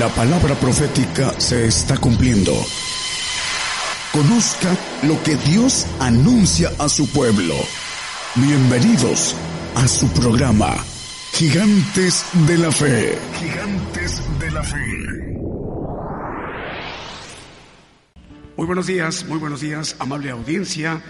La 0.00 0.08
palabra 0.08 0.54
profética 0.54 1.38
se 1.38 1.66
está 1.66 1.98
cumpliendo. 1.98 2.54
Conozca 4.12 4.74
lo 5.02 5.22
que 5.22 5.36
Dios 5.36 5.86
anuncia 5.98 6.70
a 6.78 6.88
su 6.88 7.06
pueblo. 7.10 7.54
Bienvenidos 8.34 9.36
a 9.74 9.86
su 9.86 10.08
programa, 10.14 10.74
Gigantes 11.34 12.24
de 12.46 12.56
la 12.56 12.72
Fe. 12.72 13.18
Gigantes 13.40 14.22
de 14.38 14.50
la 14.50 14.62
Fe. 14.62 14.78
Muy 18.56 18.66
buenos 18.66 18.86
días, 18.86 19.26
muy 19.26 19.38
buenos 19.38 19.60
días, 19.60 19.96
amable 19.98 20.30
audiencia 20.30 21.02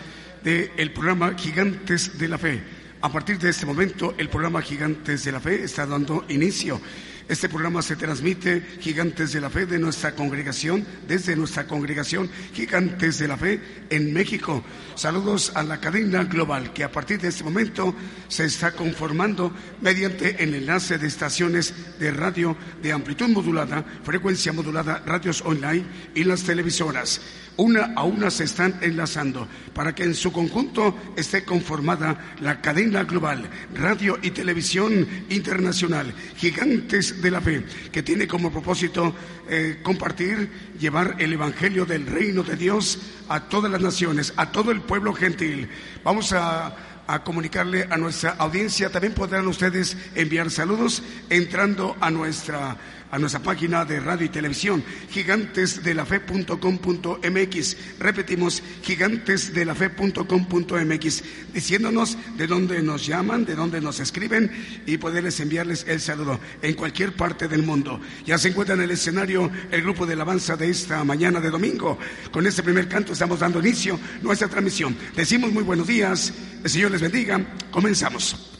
del 0.43 0.93
programa 0.93 1.37
Gigantes 1.39 2.19
de 2.19 2.27
la 2.27 2.39
Fe. 2.39 2.61
A 3.03 3.09
partir 3.09 3.39
de 3.39 3.51
este 3.51 3.67
momento, 3.67 4.15
el 4.19 4.29
programa 4.29 4.61
Gigantes 4.61 5.23
de 5.23 5.31
la 5.31 5.39
Fe 5.39 5.63
está 5.63 5.87
dando 5.87 6.25
inicio. 6.29 6.81
Este 7.31 7.49
programa 7.49 7.81
se 7.81 7.95
transmite 7.95 8.61
Gigantes 8.81 9.33
de 9.33 9.41
la 9.41 9.51
Fe 9.51 9.65
de 9.65 9.79
nuestra 9.79 10.17
congregación, 10.17 10.85
desde 11.07 11.37
nuestra 11.37 11.65
congregación 11.65 12.29
Gigantes 12.53 13.21
de 13.21 13.29
la 13.29 13.37
Fe 13.37 13.61
en 13.89 14.13
México. 14.13 14.65
Saludos 14.97 15.53
a 15.55 15.63
la 15.63 15.79
cadena 15.79 16.25
global 16.25 16.73
que 16.73 16.83
a 16.83 16.91
partir 16.91 17.21
de 17.21 17.29
este 17.29 17.45
momento 17.45 17.95
se 18.27 18.47
está 18.47 18.73
conformando 18.73 19.55
mediante 19.81 20.43
el 20.43 20.57
enlace 20.57 20.99
de 20.99 21.07
estaciones 21.07 21.73
de 22.01 22.11
radio 22.11 22.57
de 22.83 22.91
amplitud 22.91 23.29
modulada, 23.29 23.85
frecuencia 24.03 24.53
modulada, 24.53 25.01
radios 25.07 25.41
online 25.43 25.85
y 26.17 26.25
las 26.25 26.43
televisoras 26.43 27.21
una 27.61 27.93
a 27.95 28.05
una 28.05 28.31
se 28.31 28.45
están 28.45 28.79
enlazando 28.81 29.47
para 29.75 29.95
que 29.95 30.05
en 30.05 30.15
su 30.15 30.33
conjunto 30.33 30.97
esté 31.17 31.45
conformada 31.45 32.35
la 32.41 32.61
cadena 32.61 33.05
global, 33.05 33.49
radio 33.75 34.19
y 34.23 34.31
televisión 34.31 35.07
internacional, 35.29 36.13
gigantes 36.37 37.21
de 37.21 37.31
la 37.31 37.41
fe, 37.41 37.65
que 37.93 38.03
tiene 38.03 38.27
como 38.27 38.51
propósito 38.51 39.15
eh, 39.49 39.81
compartir, 39.83 40.51
llevar 40.79 41.17
el 41.19 41.35
Evangelio 41.35 41.85
del 41.85 42.07
reino 42.07 42.43
de 42.43 42.57
Dios 42.57 42.99
a 43.29 43.41
todas 43.49 43.71
las 43.71 43.83
naciones, 43.83 44.33
a 44.37 44.51
todo 44.51 44.71
el 44.71 44.81
pueblo 44.81 45.13
gentil. 45.13 45.69
Vamos 46.03 46.33
a 46.33 46.75
a 47.11 47.25
comunicarle 47.25 47.89
a 47.91 47.97
nuestra 47.97 48.37
audiencia. 48.39 48.89
También 48.89 49.15
podrán 49.15 49.49
ustedes 49.49 49.97
enviar 50.15 50.49
saludos 50.49 51.03
entrando 51.29 51.97
a 52.01 52.09
nuestra 52.09 52.77
a 53.11 53.19
nuestra 53.19 53.43
página 53.43 53.85
de 53.85 54.01
radio 54.01 54.27
y 54.27 54.29
televisión, 54.29 54.85
gigantesdelafe.com.mx. 55.11 57.77
Repetimos, 57.99 58.63
gigantesdelafe.com.mx, 58.83 61.25
diciéndonos 61.53 62.17
de 62.37 62.47
dónde 62.47 62.81
nos 62.83 63.07
llaman, 63.07 63.45
de 63.45 63.55
dónde 63.55 63.81
nos 63.81 64.01
escriben 64.01 64.51
y 64.87 64.99
poderles 64.99 65.41
enviarles 65.41 65.87
el 65.89 66.01
saludo 66.01 66.39
en 66.63 66.75
cualquier 66.75 67.15
parte 67.15 67.49
del 67.49 67.63
mundo. 67.63 68.01
Ya 68.25 68.39
se 68.39 68.49
encuentra 68.49 68.75
en 68.75 68.83
el 68.83 68.91
escenario 68.91 69.51
el 69.71 69.83
grupo 69.83 70.07
de 70.07 70.15
alabanza 70.15 70.57
de 70.57 70.71
esta 70.71 71.05
mañana 71.05 71.41
de 71.41 71.51
domingo. 71.51 71.99
Con 72.31 72.47
este 72.47 72.63
primer 72.63 72.89
canto 72.89 73.13
estamos 73.13 73.41
dando 73.41 73.61
inicio 73.61 73.95
a 73.95 74.23
nuestra 74.23 74.49
transmisión. 74.49 74.97
Decimos 75.17 75.53
muy 75.53 75.63
buenos 75.63 75.87
días, 75.87 76.33
el 76.63 76.71
Señor 76.71 76.91
les 76.93 77.01
bendiga. 77.01 77.41
Comenzamos. 77.71 78.60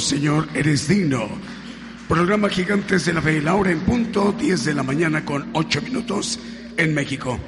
Señor, 0.00 0.48
eres 0.54 0.88
digno. 0.88 1.28
Programa 2.08 2.48
Gigantes 2.48 3.04
de 3.04 3.12
la 3.12 3.22
Fe, 3.22 3.40
la 3.40 3.54
hora 3.54 3.70
en 3.70 3.80
punto, 3.80 4.32
10 4.32 4.64
de 4.64 4.74
la 4.74 4.82
mañana 4.82 5.24
con 5.24 5.50
8 5.52 5.82
minutos 5.82 6.40
en 6.76 6.94
México. 6.94 7.38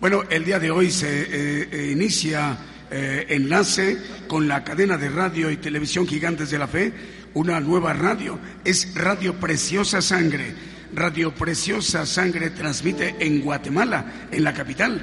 Bueno, 0.00 0.22
el 0.28 0.44
día 0.44 0.58
de 0.58 0.70
hoy 0.70 0.90
se 0.90 1.22
eh, 1.22 1.68
eh, 1.72 1.90
inicia 1.92 2.58
eh, 2.90 3.26
enlace 3.30 3.98
con 4.28 4.48
la 4.48 4.62
cadena 4.64 4.96
de 4.96 5.08
radio 5.08 5.50
y 5.50 5.56
televisión 5.56 6.06
Gigantes 6.06 6.50
de 6.50 6.58
la 6.58 6.66
Fe, 6.66 6.92
una 7.34 7.60
nueva 7.60 7.92
radio. 7.94 8.38
Es 8.64 8.94
Radio 8.94 9.40
Preciosa 9.40 10.02
Sangre. 10.02 10.54
Radio 10.92 11.34
Preciosa 11.34 12.04
Sangre 12.04 12.50
transmite 12.50 13.14
en 13.20 13.40
Guatemala, 13.40 14.28
en 14.30 14.44
la 14.44 14.52
capital. 14.52 15.00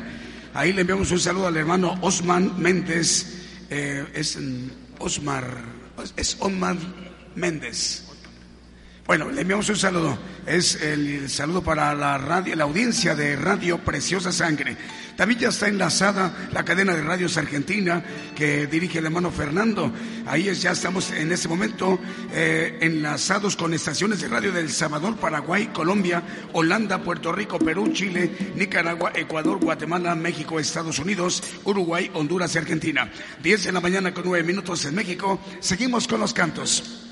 Ahí 0.54 0.74
le 0.74 0.82
enviamos 0.82 1.12
un 1.12 1.20
saludo 1.20 1.48
al 1.48 1.58
hermano 1.58 1.98
Osman 2.02 2.62
Méndez. 2.62 3.34
es 3.70 4.38
Osmar 5.00 5.46
es 6.16 6.38
Omar 6.40 6.78
Méndez. 7.36 8.07
Bueno, 9.08 9.32
le 9.32 9.40
enviamos 9.40 9.70
un 9.70 9.78
saludo. 9.78 10.18
Es 10.46 10.82
el 10.82 11.30
saludo 11.30 11.64
para 11.64 11.96
la 11.96 12.18
radio, 12.18 12.54
la 12.58 12.66
audiencia 12.66 13.16
de 13.16 13.38
Radio 13.38 13.78
Preciosa 13.78 14.34
Sangre. 14.34 14.76
También 15.16 15.40
ya 15.40 15.48
está 15.48 15.70
enlazada 15.70 16.50
la 16.52 16.66
cadena 16.66 16.94
de 16.94 17.02
radios 17.02 17.38
argentina 17.38 18.04
que 18.36 18.68
dirige 18.68 19.00
el 19.00 19.06
hermano 19.06 19.32
Fernando. 19.32 19.94
Ahí 20.26 20.54
ya 20.54 20.72
estamos 20.72 21.12
en 21.12 21.32
este 21.32 21.48
momento 21.48 21.98
eh, 22.34 22.80
enlazados 22.82 23.56
con 23.56 23.74
estaciones 23.74 24.20
de 24.20 24.28
radio 24.28 24.52
del 24.52 24.70
Salvador, 24.70 25.16
Paraguay, 25.16 25.68
Colombia, 25.68 26.22
Holanda, 26.52 27.02
Puerto 27.02 27.32
Rico, 27.32 27.60
Perú, 27.60 27.94
Chile, 27.94 28.30
Nicaragua, 28.56 29.14
Ecuador, 29.16 29.58
Guatemala, 29.58 30.16
México, 30.16 30.60
Estados 30.60 31.00
Unidos, 31.00 31.42
Uruguay, 31.64 32.12
Honduras 32.14 32.54
y 32.56 32.58
Argentina. 32.58 33.10
Diez 33.42 33.64
de 33.64 33.72
la 33.72 33.80
mañana 33.80 34.14
con 34.14 34.26
nueve 34.26 34.46
minutos 34.46 34.84
en 34.84 34.96
México. 34.96 35.40
Seguimos 35.62 36.10
con 36.10 36.20
los 36.20 36.34
cantos. 36.34 37.07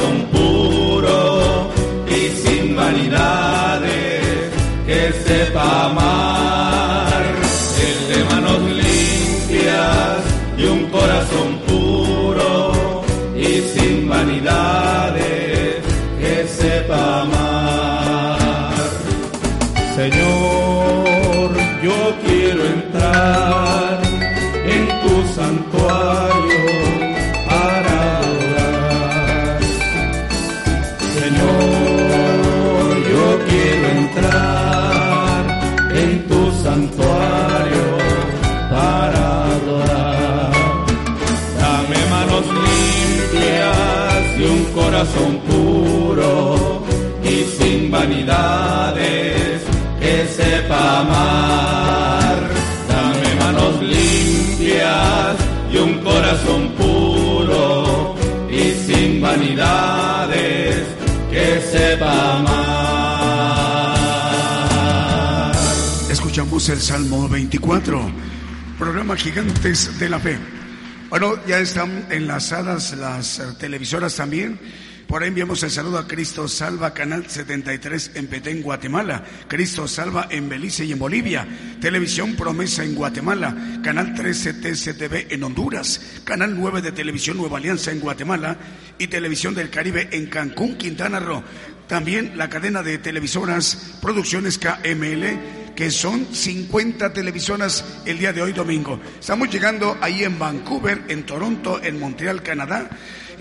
Corazón 0.00 0.26
puro 0.32 1.70
y 2.08 2.28
sin 2.36 2.76
vanidades 2.76 4.50
que 4.86 5.12
sepa 5.24 5.86
amar. 5.86 6.09
Sepa 50.70 51.00
amar. 51.00 52.38
Dame 52.88 53.34
manos 53.40 53.82
limpias 53.82 55.36
y 55.72 55.76
un 55.78 55.98
corazón 55.98 56.72
puro 56.78 58.14
y 58.48 58.72
sin 58.86 59.20
vanidades 59.20 60.86
que 61.30 61.60
sepa 61.72 62.36
amar. 62.36 63.10
Escuchamos 66.08 66.68
el 66.68 66.80
Salmo 66.80 67.28
24, 67.28 68.00
programa 68.78 69.16
Gigantes 69.16 69.98
de 69.98 70.08
la 70.08 70.20
Fe. 70.20 70.38
Bueno, 71.08 71.34
ya 71.48 71.58
están 71.58 72.06
enlazadas 72.10 72.92
las 72.96 73.40
eh, 73.40 73.46
televisoras 73.58 74.14
también. 74.14 74.60
Por 75.10 75.24
ahí 75.24 75.28
enviamos 75.28 75.60
el 75.64 75.72
saludo 75.72 75.98
a 75.98 76.06
Cristo 76.06 76.46
Salva, 76.46 76.94
Canal 76.94 77.28
73 77.28 78.12
en 78.14 78.28
Petén, 78.28 78.62
Guatemala. 78.62 79.24
Cristo 79.48 79.88
Salva 79.88 80.28
en 80.30 80.48
Belice 80.48 80.84
y 80.84 80.92
en 80.92 81.00
Bolivia. 81.00 81.48
Televisión 81.80 82.36
Promesa 82.36 82.84
en 82.84 82.94
Guatemala. 82.94 83.80
Canal 83.82 84.14
13 84.14 84.54
TCTV 84.54 85.34
en 85.34 85.42
Honduras. 85.42 86.22
Canal 86.22 86.54
9 86.56 86.80
de 86.80 86.92
Televisión 86.92 87.38
Nueva 87.38 87.58
Alianza 87.58 87.90
en 87.90 87.98
Guatemala. 87.98 88.56
Y 88.98 89.08
Televisión 89.08 89.52
del 89.52 89.68
Caribe 89.68 90.08
en 90.12 90.26
Cancún, 90.26 90.76
Quintana 90.76 91.18
Roo. 91.18 91.42
También 91.88 92.38
la 92.38 92.48
cadena 92.48 92.84
de 92.84 92.98
televisoras 92.98 93.98
Producciones 94.00 94.58
KML, 94.58 95.74
que 95.74 95.90
son 95.90 96.32
50 96.32 97.12
televisoras 97.12 97.84
el 98.06 98.16
día 98.16 98.32
de 98.32 98.42
hoy 98.42 98.52
domingo. 98.52 99.00
Estamos 99.18 99.50
llegando 99.50 99.98
ahí 100.00 100.22
en 100.22 100.38
Vancouver, 100.38 101.02
en 101.08 101.26
Toronto, 101.26 101.82
en 101.82 101.98
Montreal, 101.98 102.44
Canadá 102.44 102.88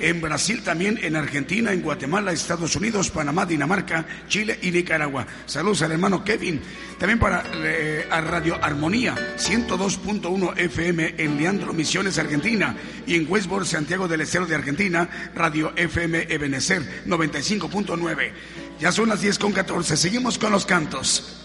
en 0.01 0.21
Brasil 0.21 0.63
también, 0.63 0.99
en 1.01 1.15
Argentina, 1.15 1.71
en 1.71 1.81
Guatemala, 1.81 2.31
Estados 2.31 2.75
Unidos, 2.75 3.09
Panamá, 3.09 3.45
Dinamarca, 3.45 4.05
Chile 4.27 4.59
y 4.61 4.71
Nicaragua. 4.71 5.25
Saludos 5.45 5.81
al 5.81 5.91
hermano 5.91 6.23
Kevin. 6.23 6.61
También 6.97 7.19
para 7.19 7.43
eh, 7.55 8.05
Radio 8.09 8.57
Armonía, 8.61 9.15
102.1 9.37 10.57
FM 10.57 11.15
en 11.17 11.37
Leandro 11.37 11.73
Misiones, 11.73 12.17
Argentina. 12.17 12.75
Y 13.05 13.15
en 13.15 13.25
Westboro, 13.29 13.65
Santiago 13.65 14.07
del 14.07 14.21
Estero 14.21 14.45
de 14.45 14.55
Argentina, 14.55 15.09
Radio 15.35 15.73
FM 15.75 16.27
Ebenecer, 16.29 17.05
95.9. 17.05 18.31
Ya 18.79 18.91
son 18.91 19.09
las 19.09 19.21
10 19.21 19.39
con 19.39 19.51
14. 19.51 19.97
Seguimos 19.97 20.37
con 20.37 20.51
los 20.51 20.65
cantos. 20.65 21.38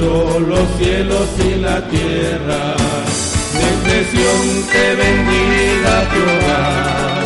Hecho 0.00 0.40
los 0.40 0.68
cielos 0.78 1.28
y 1.44 1.60
la 1.60 1.88
tierra. 1.88 2.76
Desde 3.52 4.10
Sión 4.10 4.66
te 4.72 4.94
bendiga 4.94 6.08
Jehová, 6.12 7.22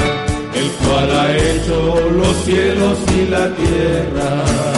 el 0.55 0.71
cual 0.85 1.11
ha 1.19 1.37
hecho 1.37 2.11
los 2.11 2.37
cielos 2.45 2.99
y 3.17 3.27
la 3.31 3.49
tierra. 3.55 4.74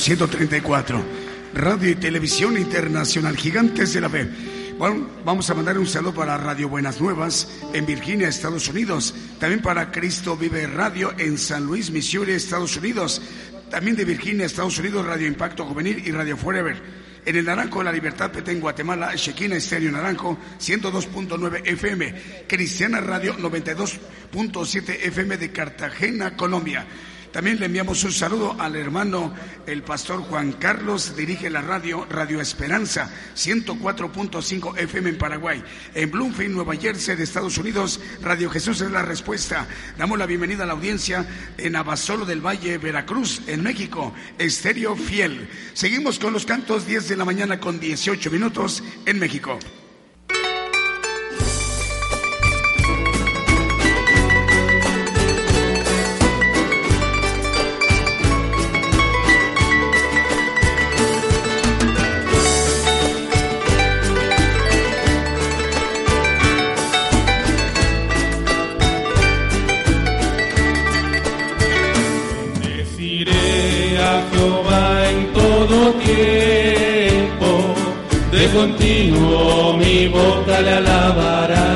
134, 0.00 1.04
Radio 1.52 1.90
y 1.90 1.94
Televisión 1.94 2.56
Internacional, 2.56 3.36
Gigantes 3.36 3.92
de 3.92 4.00
la 4.00 4.08
Fe. 4.08 4.28
Bueno, 4.78 5.06
vamos 5.26 5.50
a 5.50 5.54
mandar 5.54 5.78
un 5.78 5.86
saludo 5.86 6.14
para 6.14 6.38
Radio 6.38 6.70
Buenas 6.70 7.02
Nuevas 7.02 7.48
en 7.74 7.84
Virginia, 7.84 8.28
Estados 8.28 8.66
Unidos. 8.68 9.14
También 9.38 9.60
para 9.60 9.92
Cristo 9.92 10.38
Vive 10.38 10.66
Radio 10.66 11.12
en 11.18 11.36
San 11.36 11.64
Luis, 11.64 11.90
Missouri, 11.90 12.32
Estados 12.32 12.78
Unidos. 12.78 13.20
También 13.68 13.94
de 13.94 14.06
Virginia, 14.06 14.46
Estados 14.46 14.78
Unidos, 14.78 15.04
Radio 15.04 15.26
Impacto 15.26 15.66
Juvenil 15.66 16.02
y 16.06 16.12
Radio 16.12 16.38
Forever 16.38 16.80
en 17.26 17.36
el 17.36 17.44
Naranjo 17.44 17.82
La 17.82 17.92
Libertad 17.92 18.32
Petén, 18.32 18.58
Guatemala, 18.58 19.14
Shequina 19.14 19.56
Estéreo 19.56 19.92
Naranjo, 19.92 20.38
102.9 20.58 21.60
FM, 21.66 22.14
Cristiana 22.48 23.00
Radio 23.00 23.36
92.7 23.36 24.96
FM 25.02 25.36
de 25.36 25.52
Cartagena, 25.52 26.34
Colombia. 26.34 26.86
También 27.32 27.60
le 27.60 27.66
enviamos 27.66 28.02
un 28.02 28.10
saludo 28.10 28.56
al 28.58 28.74
hermano, 28.74 29.32
el 29.64 29.84
pastor 29.84 30.20
Juan 30.22 30.52
Carlos, 30.54 31.14
dirige 31.14 31.48
la 31.48 31.62
radio 31.62 32.04
Radio 32.10 32.40
Esperanza, 32.40 33.08
104.5 33.36 34.76
FM 34.76 35.10
en 35.10 35.18
Paraguay. 35.18 35.62
En 35.94 36.10
Bloomfield, 36.10 36.54
Nueva 36.54 36.74
Jersey, 36.74 37.14
de 37.14 37.22
Estados 37.22 37.56
Unidos, 37.56 38.00
Radio 38.20 38.50
Jesús 38.50 38.80
es 38.80 38.90
la 38.90 39.02
respuesta. 39.02 39.68
Damos 39.96 40.18
la 40.18 40.26
bienvenida 40.26 40.64
a 40.64 40.66
la 40.66 40.72
audiencia 40.72 41.24
en 41.56 41.76
Abasolo 41.76 42.26
del 42.26 42.44
Valle, 42.44 42.78
Veracruz, 42.78 43.42
en 43.46 43.62
México, 43.62 44.12
Estéreo 44.36 44.96
Fiel. 44.96 45.48
Seguimos 45.72 46.18
con 46.18 46.32
los 46.32 46.44
cantos 46.44 46.84
10 46.84 47.10
de 47.10 47.16
la 47.16 47.24
mañana 47.24 47.60
con 47.60 47.78
18 47.78 48.28
minutos 48.28 48.82
en 49.06 49.20
México. 49.20 49.56
Continuo 78.52 79.76
mi 79.76 80.08
boca 80.08 80.60
le 80.60 80.72
alabará. 80.74 81.68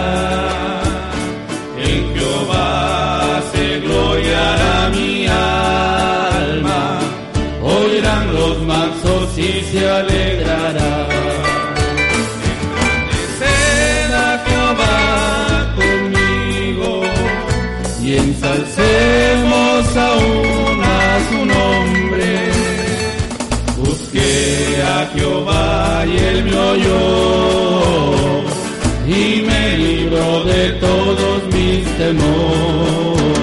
En 1.78 2.14
Jehová 2.14 3.42
se 3.52 3.80
gloriará 3.80 4.90
mi 4.90 5.26
alma, 5.26 6.98
oirán 7.62 8.34
los 8.34 8.62
mansos 8.62 9.38
y 9.38 9.62
se 9.70 9.88
alegrará. 9.88 10.33
De 30.42 30.72
todos 30.80 31.44
mis 31.52 31.84
temores. 31.96 33.33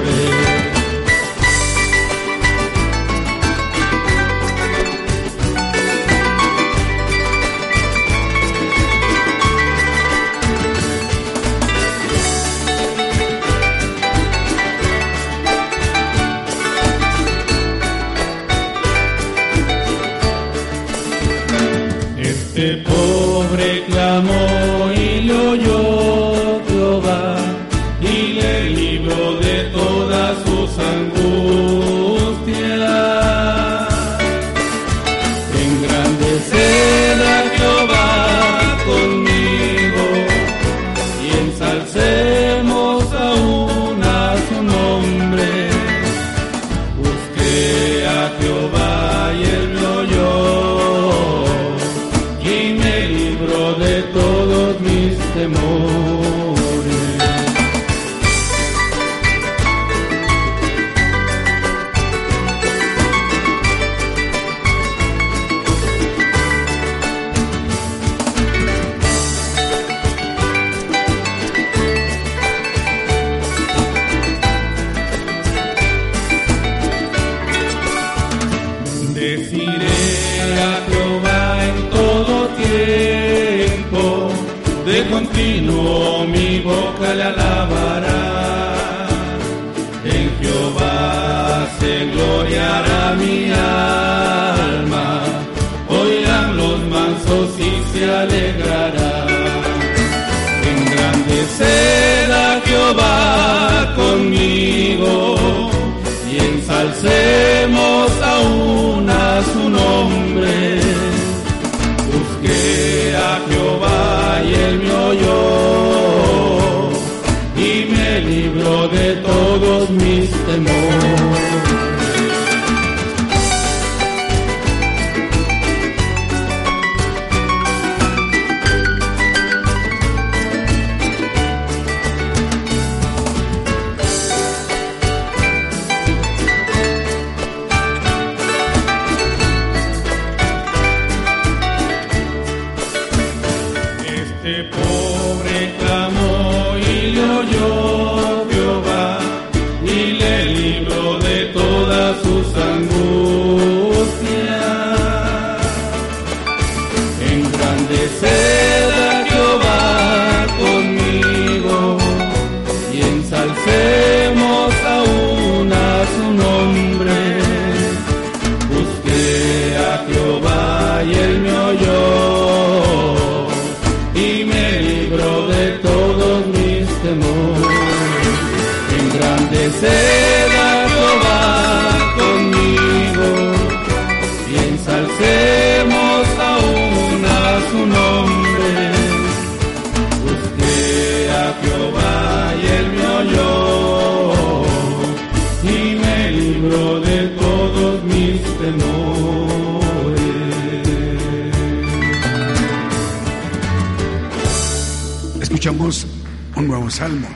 Salmo. 207.01 207.29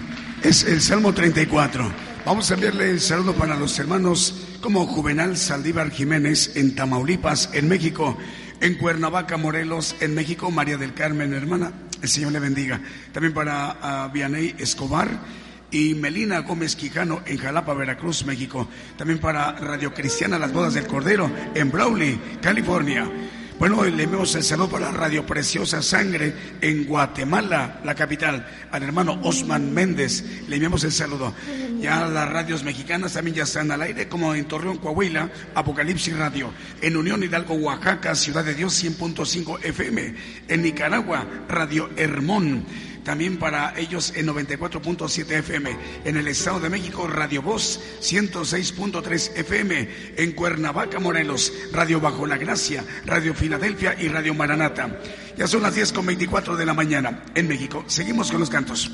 Es 0.44 0.64
el 0.64 0.80
Salmo 0.80 1.12
34. 1.12 1.92
Vamos 2.24 2.52
a 2.52 2.54
enviarle 2.54 2.92
el 2.92 3.02
saludo 3.02 3.34
para 3.34 3.56
los 3.56 3.80
hermanos 3.80 4.60
como 4.62 4.86
Juvenal 4.86 5.38
Saldívar 5.38 5.90
Jiménez 5.90 6.56
en 6.56 6.76
Tamaulipas, 6.76 7.50
en 7.52 7.68
México, 7.68 8.16
en 8.62 8.76
Cuernavaca, 8.76 9.38
Morelos, 9.38 9.96
en 10.02 10.14
México, 10.14 10.52
María 10.52 10.78
del 10.78 10.94
Carmen, 10.94 11.34
hermana. 11.34 11.72
El 12.00 12.08
Señor 12.08 12.34
le 12.34 12.40
bendiga. 12.42 12.80
También 13.12 13.34
para 13.34 14.06
uh, 14.08 14.14
Vianey 14.14 14.54
Escobar 14.60 15.10
y 15.72 15.96
Melina 15.96 16.42
Gómez 16.42 16.76
Quijano 16.76 17.24
en 17.26 17.40
Jalapa, 17.40 17.74
Veracruz, 17.74 18.24
México. 18.24 18.68
También 19.00 19.18
para 19.18 19.54
Radio 19.54 19.96
Cristiana 19.96 20.38
Las 20.38 20.54
Bodas 20.54 20.76
del 20.76 20.86
Cordero 20.86 21.28
en 21.56 21.72
Brawley, 21.72 22.20
California. 22.40 23.10
Bueno, 23.58 23.86
le 23.86 24.04
enviamos 24.04 24.36
el 24.36 24.44
saludo 24.44 24.70
para 24.70 24.92
la 24.92 24.98
Radio 24.98 25.26
Preciosa 25.26 25.82
Sangre 25.82 26.34
en 26.60 26.86
Guatemala, 26.86 27.80
la 27.86 27.96
capital, 27.96 28.46
al 28.70 28.84
hermano 28.84 29.18
Osman 29.24 29.74
Méndez. 29.74 30.26
Le 30.50 30.56
enviamos 30.58 30.84
el 30.84 30.92
saludo. 30.92 31.34
Ya 31.80 32.06
las 32.06 32.30
radios 32.30 32.66
mexicanas 32.66 33.14
también 33.14 33.38
ya 33.38 33.44
están 33.44 33.72
al 33.72 33.82
aire, 33.82 34.10
como 34.10 34.36
en 34.36 34.46
Torreón, 34.46 34.78
Coahuila, 34.78 35.30
Apocalipsis 35.56 36.18
Radio. 36.18 36.52
En 36.82 36.98
Unión 36.98 37.24
Hidalgo, 37.24 37.56
Oaxaca, 37.56 38.14
Ciudad 38.14 38.44
de 38.44 38.56
Dios, 38.56 38.84
100.5 38.84 39.64
FM. 39.64 40.16
En 40.50 40.62
Nicaragua, 40.62 41.26
Radio 41.48 41.90
Hermón 41.96 42.66
también 43.06 43.38
para 43.38 43.74
ellos 43.80 44.12
en 44.16 44.28
94.7 44.28 45.32
FM. 45.32 45.78
En 46.04 46.18
el 46.18 46.28
Estado 46.28 46.60
de 46.60 46.70
México, 46.70 47.08
Radio 47.08 47.42
Voz 47.42 47.80
106.3 48.02 49.38
FM. 49.38 49.90
En 50.18 50.32
Cuernavaca, 50.34 51.00
Morelos, 51.00 51.54
Radio 51.72 52.02
Bajo 52.02 52.28
la 52.28 52.38
Gracia, 52.38 52.84
Radio 53.06 53.34
Filadelfia 53.34 53.96
y 53.98 54.10
Radio 54.10 54.34
Maranata. 54.34 55.00
Ya 55.38 55.48
son 55.48 55.62
las 55.62 55.76
10 55.76 55.94
con 55.94 56.06
24 56.06 56.58
de 56.58 56.66
la 56.66 56.74
mañana 56.74 57.24
en 57.36 57.48
México. 57.48 57.86
Seguimos 57.88 58.32
con 58.32 58.42
los 58.42 58.50
cantos. 58.50 58.92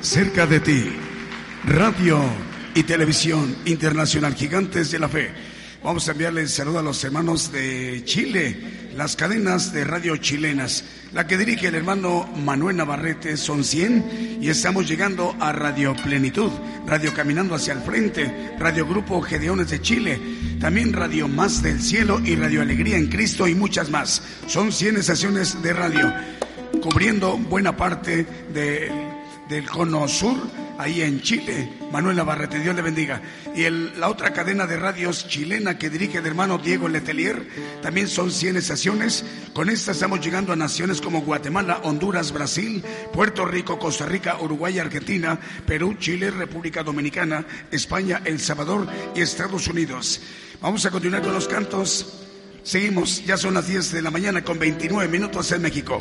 Cerca 0.00 0.46
de 0.46 0.60
ti. 0.60 0.92
Radio 1.64 2.20
y 2.72 2.84
Televisión 2.84 3.56
Internacional 3.64 4.36
Gigantes 4.36 4.92
de 4.92 5.00
la 5.00 5.08
Fe. 5.08 5.32
Vamos 5.82 6.06
a 6.06 6.12
enviarle 6.12 6.42
el 6.42 6.48
saludo 6.48 6.78
a 6.78 6.82
los 6.84 7.02
hermanos 7.02 7.50
de 7.50 8.00
Chile, 8.04 8.56
las 8.94 9.16
cadenas 9.16 9.72
de 9.72 9.82
radio 9.82 10.16
chilenas. 10.18 10.84
La 11.12 11.26
que 11.26 11.36
dirige 11.36 11.66
el 11.66 11.74
hermano 11.74 12.30
Manuel 12.36 12.76
Navarrete 12.76 13.36
son 13.36 13.64
100 13.64 14.38
y 14.40 14.48
estamos 14.50 14.88
llegando 14.88 15.34
a 15.40 15.50
Radio 15.50 15.96
Plenitud, 15.96 16.52
Radio 16.86 17.12
Caminando 17.12 17.56
hacia 17.56 17.72
el 17.72 17.80
Frente, 17.80 18.54
Radio 18.56 18.86
Grupo 18.86 19.20
Gedeones 19.20 19.70
de 19.70 19.82
Chile, 19.82 20.20
también 20.60 20.92
Radio 20.92 21.26
Más 21.26 21.60
del 21.60 21.82
Cielo 21.82 22.20
y 22.24 22.36
Radio 22.36 22.62
Alegría 22.62 22.96
en 22.96 23.08
Cristo 23.08 23.48
y 23.48 23.56
muchas 23.56 23.90
más. 23.90 24.22
Son 24.46 24.70
100 24.70 24.98
estaciones 24.98 25.60
de 25.60 25.72
radio 25.72 26.14
cubriendo 26.80 27.36
buena 27.36 27.76
parte 27.76 28.24
del 29.50 29.68
cono 29.68 30.06
sur, 30.06 30.36
ahí 30.78 31.02
en 31.02 31.20
Chile. 31.20 31.68
Manuel 31.90 32.16
Navarrete, 32.16 32.60
Dios 32.60 32.74
le 32.74 32.82
bendiga. 32.82 33.20
Y 33.54 33.68
la 33.68 34.08
otra 34.08 34.32
cadena 34.32 34.64
de 34.66 34.76
radios 34.76 35.26
chilena 35.26 35.76
que 35.76 35.90
dirige 35.90 36.18
el 36.18 36.26
hermano 36.26 36.56
Diego 36.56 36.88
Letelier, 36.88 37.48
también 37.82 38.06
son 38.06 38.30
100 38.30 38.56
estaciones. 38.56 39.24
Con 39.52 39.68
esta 39.68 39.90
estamos 39.90 40.20
llegando 40.20 40.52
a 40.52 40.56
naciones 40.56 41.00
como 41.00 41.22
Guatemala, 41.22 41.80
Honduras, 41.82 42.30
Brasil, 42.32 42.82
Puerto 43.12 43.44
Rico, 43.44 43.76
Costa 43.76 44.06
Rica, 44.06 44.38
Uruguay, 44.40 44.78
Argentina, 44.78 45.38
Perú, 45.66 45.96
Chile, 45.98 46.30
República 46.30 46.84
Dominicana, 46.84 47.44
España, 47.72 48.22
El 48.24 48.38
Salvador 48.38 48.86
y 49.16 49.20
Estados 49.20 49.66
Unidos. 49.66 50.20
Vamos 50.60 50.86
a 50.86 50.90
continuar 50.90 51.22
con 51.22 51.34
los 51.34 51.48
cantos. 51.48 52.24
Seguimos, 52.62 53.24
ya 53.24 53.36
son 53.36 53.54
las 53.54 53.66
10 53.66 53.92
de 53.92 54.02
la 54.02 54.12
mañana 54.12 54.44
con 54.44 54.60
29 54.60 55.08
minutos 55.08 55.50
en 55.50 55.62
México. 55.62 55.98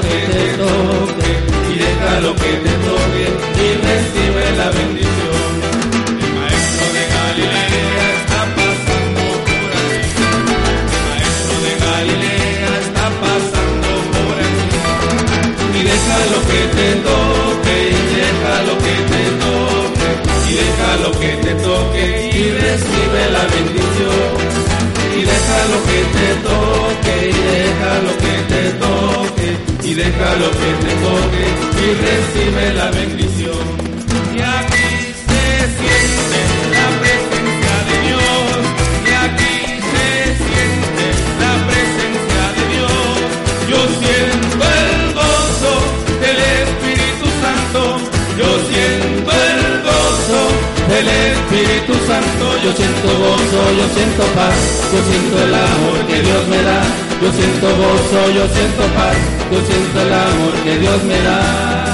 que 0.00 0.16
te 0.32 0.44
toque, 0.58 1.30
y 1.72 1.78
déjalo 1.78 2.34
que 2.36 2.52
te 2.64 2.73
lo 29.96 30.50
que 30.50 30.72
te 30.82 30.94
toque 30.96 31.44
y 31.80 31.94
recibe 31.94 32.74
la 32.74 32.90
bendición. 32.90 33.73
Espíritu 51.64 51.94
Santo, 52.06 52.58
yo 52.62 52.72
siento 52.76 53.08
gozo, 53.18 53.72
yo 53.72 53.88
siento 53.94 54.22
paz, 54.34 54.54
yo 54.92 55.02
siento 55.10 55.44
el 55.44 55.54
amor 55.54 56.06
que 56.06 56.20
Dios 56.20 56.46
me 56.48 56.62
da, 56.62 56.82
yo 57.22 57.32
siento 57.32 57.66
gozo, 57.68 58.30
yo 58.34 58.46
siento 58.54 58.82
paz, 58.94 59.16
yo 59.50 59.60
siento 59.64 60.02
el 60.02 60.12
amor 60.12 60.52
que 60.62 60.78
Dios 60.78 61.04
me 61.04 61.22
da. 61.22 61.93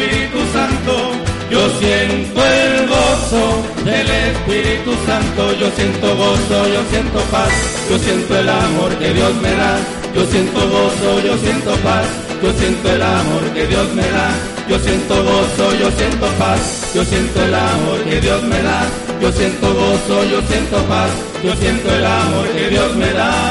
siento 2.41 2.45
el 2.47 2.87
gozo 2.87 3.63
del 3.85 4.09
Espíritu 4.09 4.91
Santo, 5.05 5.53
yo 5.59 5.69
siento 5.75 6.15
gozo, 6.15 6.67
yo 6.67 6.81
siento 6.89 7.19
paz, 7.31 7.51
yo 7.89 7.99
siento 7.99 8.39
el 8.39 8.49
amor 8.49 8.97
que 8.97 9.13
Dios 9.13 9.35
me 9.41 9.51
da, 9.51 9.77
yo 10.15 10.25
siento 10.25 10.59
gozo, 10.69 11.21
yo 11.25 11.37
siento 11.37 11.75
paz, 11.77 12.05
yo 12.41 12.51
siento 12.53 12.91
el 12.91 13.01
amor 13.01 13.43
que 13.53 13.67
Dios 13.67 13.93
me 13.93 14.09
da, 14.09 14.31
yo 14.69 14.79
siento 14.79 15.23
gozo, 15.23 15.75
yo 15.79 15.91
siento 15.91 16.27
paz, 16.39 16.91
yo 16.93 17.05
siento 17.05 17.43
el 17.43 17.53
amor 17.53 18.03
que 18.03 18.21
Dios 18.21 18.43
me 18.43 18.61
da, 18.61 18.85
yo 19.21 19.31
siento 19.31 19.73
gozo, 19.73 20.23
yo 20.25 20.41
siento 20.47 20.77
paz, 20.85 21.11
yo 21.43 21.55
siento 21.55 21.95
el 21.95 22.05
amor 22.05 22.47
que 22.49 22.69
Dios 22.69 22.95
me 22.95 23.13
da. 23.13 23.47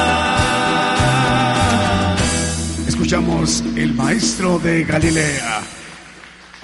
Escuchamos 2.86 3.62
el 3.76 3.94
maestro 3.94 4.58
de 4.58 4.84
Galilea. 4.84 5.59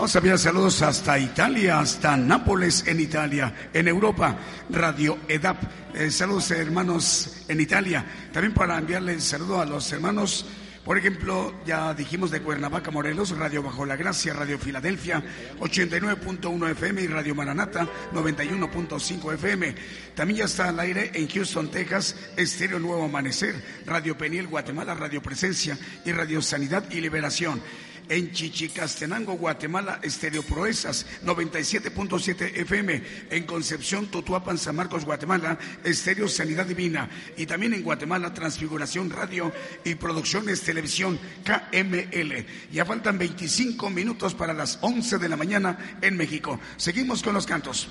Vamos 0.07 0.15
a 0.15 0.19
enviar 0.21 0.39
saludos 0.39 0.83
hasta 0.83 1.19
Italia, 1.19 1.81
hasta 1.81 2.17
Nápoles 2.17 2.87
en 2.87 3.01
Italia, 3.01 3.53
en 3.73 3.89
Europa, 3.89 4.39
Radio 4.71 5.19
EDAP. 5.27 5.65
Eh, 5.97 6.13
saludos 6.13 6.53
hermanos 6.53 7.43
en 7.49 7.61
Italia. 7.61 8.07
También 8.33 8.55
para 8.55 8.79
enviarle 8.79 9.15
el 9.15 9.21
saludo 9.21 9.61
a 9.61 9.67
los 9.67 9.91
hermanos, 9.91 10.47
por 10.85 10.97
ejemplo, 10.97 11.53
ya 11.67 11.93
dijimos 11.93 12.31
de 12.31 12.41
Cuernavaca, 12.41 12.93
Morelos, 12.93 13.37
Radio 13.37 13.65
Bajo 13.65 13.85
la 13.85 13.97
Gracia, 13.97 14.33
Radio 14.33 14.61
Filadelfia, 14.61 15.25
89.1 15.59 16.71
FM 16.71 17.03
y 17.03 17.07
Radio 17.09 17.35
Maranata, 17.35 17.89
91.5 18.15 19.35
FM. 19.35 19.75
También 20.15 20.39
ya 20.39 20.45
está 20.45 20.69
al 20.69 20.79
aire 20.79 21.11
en 21.15 21.29
Houston, 21.29 21.69
Texas, 21.69 22.15
Estéreo 22.37 22.79
Nuevo 22.79 23.07
Amanecer, 23.07 23.61
Radio 23.85 24.17
Peniel, 24.17 24.47
Guatemala, 24.47 24.95
Radio 24.95 25.21
Presencia 25.21 25.77
y 26.05 26.13
Radio 26.13 26.41
Sanidad 26.41 26.85
y 26.93 27.01
Liberación 27.01 27.61
en 28.09 28.33
Chichicastenango, 28.33 29.35
Guatemala, 29.35 30.01
Estéreo 30.03 30.43
Proezas, 30.43 31.07
97.7 31.25 32.57
FM, 32.57 33.03
en 33.31 33.45
Concepción, 33.45 34.07
Tutuapan, 34.07 34.59
San 34.59 34.77
Marcos, 34.77 35.05
Guatemala, 35.05 35.59
Estéreo 35.85 36.29
Sanidad 36.29 36.67
Divina, 36.67 37.09
y 37.37 37.47
también 37.47 37.75
en 37.75 37.83
Guatemala, 37.83 38.33
Transfiguración 38.33 39.11
Radio 39.11 39.53
y 39.85 39.95
Producciones 39.95 40.63
Televisión 40.63 41.19
KML. 41.45 42.47
Ya 42.73 42.85
faltan 42.85 43.19
25 43.19 43.91
minutos 43.91 44.35
para 44.35 44.55
las 44.55 44.79
11 44.81 45.19
de 45.19 45.29
la 45.29 45.37
mañana 45.37 45.99
en 46.01 46.17
México. 46.17 46.61
Seguimos 46.77 47.23
con 47.23 47.35
los 47.35 47.47
cantos. 47.47 47.89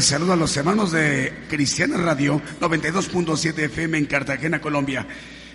Saludo 0.00 0.34
a 0.34 0.36
los 0.36 0.56
hermanos 0.56 0.92
de 0.92 1.32
Cristiana 1.48 1.96
Radio 1.96 2.40
92.7 2.60 3.58
FM 3.64 3.98
en 3.98 4.06
Cartagena, 4.06 4.60
Colombia. 4.60 5.06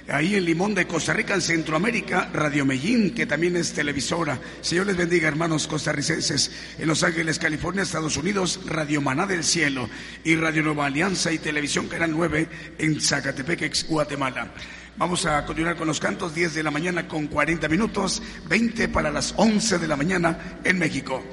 Ahí 0.09 0.35
en 0.35 0.43
Limón 0.43 0.75
de 0.75 0.85
Costa 0.85 1.13
Rica, 1.13 1.33
en 1.33 1.41
Centroamérica, 1.41 2.29
Radio 2.33 2.65
Medellín, 2.65 3.15
que 3.15 3.25
también 3.25 3.55
es 3.55 3.71
televisora. 3.71 4.39
Señor 4.61 4.87
les 4.87 4.97
bendiga, 4.97 5.29
hermanos 5.29 5.65
costarricenses. 5.65 6.51
En 6.77 6.87
Los 6.87 7.03
Ángeles, 7.03 7.39
California, 7.39 7.83
Estados 7.83 8.17
Unidos, 8.17 8.59
Radio 8.65 8.99
Maná 9.01 9.25
del 9.25 9.45
Cielo 9.45 9.89
y 10.25 10.35
Radio 10.35 10.61
Nueva 10.61 10.87
Alianza 10.87 11.31
y 11.31 11.39
Televisión 11.39 11.87
Canal 11.87 12.11
9 12.11 12.49
en 12.79 12.99
Zacatepec, 12.99 13.87
Guatemala. 13.87 14.51
Vamos 14.97 15.25
a 15.25 15.45
continuar 15.45 15.77
con 15.77 15.87
los 15.87 16.01
cantos, 16.01 16.35
10 16.35 16.53
de 16.53 16.63
la 16.63 16.71
mañana 16.71 17.07
con 17.07 17.27
40 17.27 17.69
minutos, 17.69 18.21
20 18.49 18.89
para 18.89 19.09
las 19.09 19.33
11 19.37 19.79
de 19.79 19.87
la 19.87 19.95
mañana 19.95 20.59
en 20.65 20.77
México. 20.77 21.23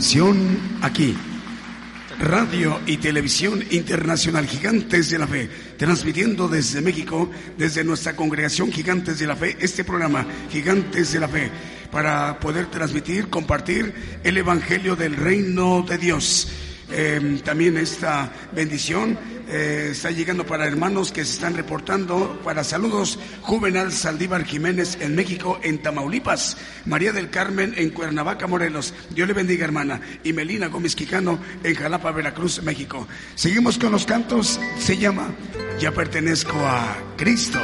Atención 0.00 0.58
aquí. 0.80 1.14
Radio 2.18 2.80
y 2.86 2.96
Televisión 2.96 3.62
Internacional 3.70 4.46
Gigantes 4.46 5.10
de 5.10 5.18
la 5.18 5.26
Fe, 5.26 5.50
transmitiendo 5.76 6.48
desde 6.48 6.80
México, 6.80 7.30
desde 7.58 7.84
nuestra 7.84 8.16
congregación 8.16 8.72
Gigantes 8.72 9.18
de 9.18 9.26
la 9.26 9.36
Fe, 9.36 9.58
este 9.60 9.84
programa 9.84 10.24
Gigantes 10.50 11.12
de 11.12 11.20
la 11.20 11.28
Fe, 11.28 11.50
para 11.92 12.40
poder 12.40 12.70
transmitir, 12.70 13.28
compartir 13.28 13.92
el 14.24 14.38
Evangelio 14.38 14.96
del 14.96 15.16
Reino 15.16 15.84
de 15.86 15.98
Dios. 15.98 16.48
Em, 16.90 17.38
también 17.40 17.76
esta 17.76 18.32
bendición 18.52 19.18
eh, 19.50 19.90
está 19.92 20.10
llegando 20.10 20.46
para 20.46 20.66
hermanos 20.66 21.12
que 21.12 21.26
se 21.26 21.34
están 21.34 21.54
reportando, 21.54 22.40
para 22.42 22.64
saludos 22.64 23.18
Juvenal 23.50 23.90
Saldívar 23.90 24.44
Jiménez 24.44 24.96
en 25.00 25.16
México, 25.16 25.58
en 25.64 25.82
Tamaulipas, 25.82 26.56
María 26.86 27.12
del 27.12 27.30
Carmen 27.30 27.74
en 27.76 27.90
Cuernavaca, 27.90 28.46
Morelos. 28.46 28.94
Dios 29.12 29.26
le 29.26 29.34
bendiga, 29.34 29.64
hermana. 29.64 30.00
Y 30.22 30.32
Melina 30.32 30.68
Gómez 30.68 30.94
Quijano 30.94 31.40
en 31.64 31.74
Jalapa, 31.74 32.12
Veracruz, 32.12 32.62
México. 32.62 33.08
Seguimos 33.34 33.76
con 33.76 33.90
los 33.90 34.06
cantos. 34.06 34.60
Se 34.78 34.96
llama 34.96 35.34
Ya 35.80 35.90
pertenezco 35.90 36.56
a 36.64 36.96
Cristo. 37.16 37.58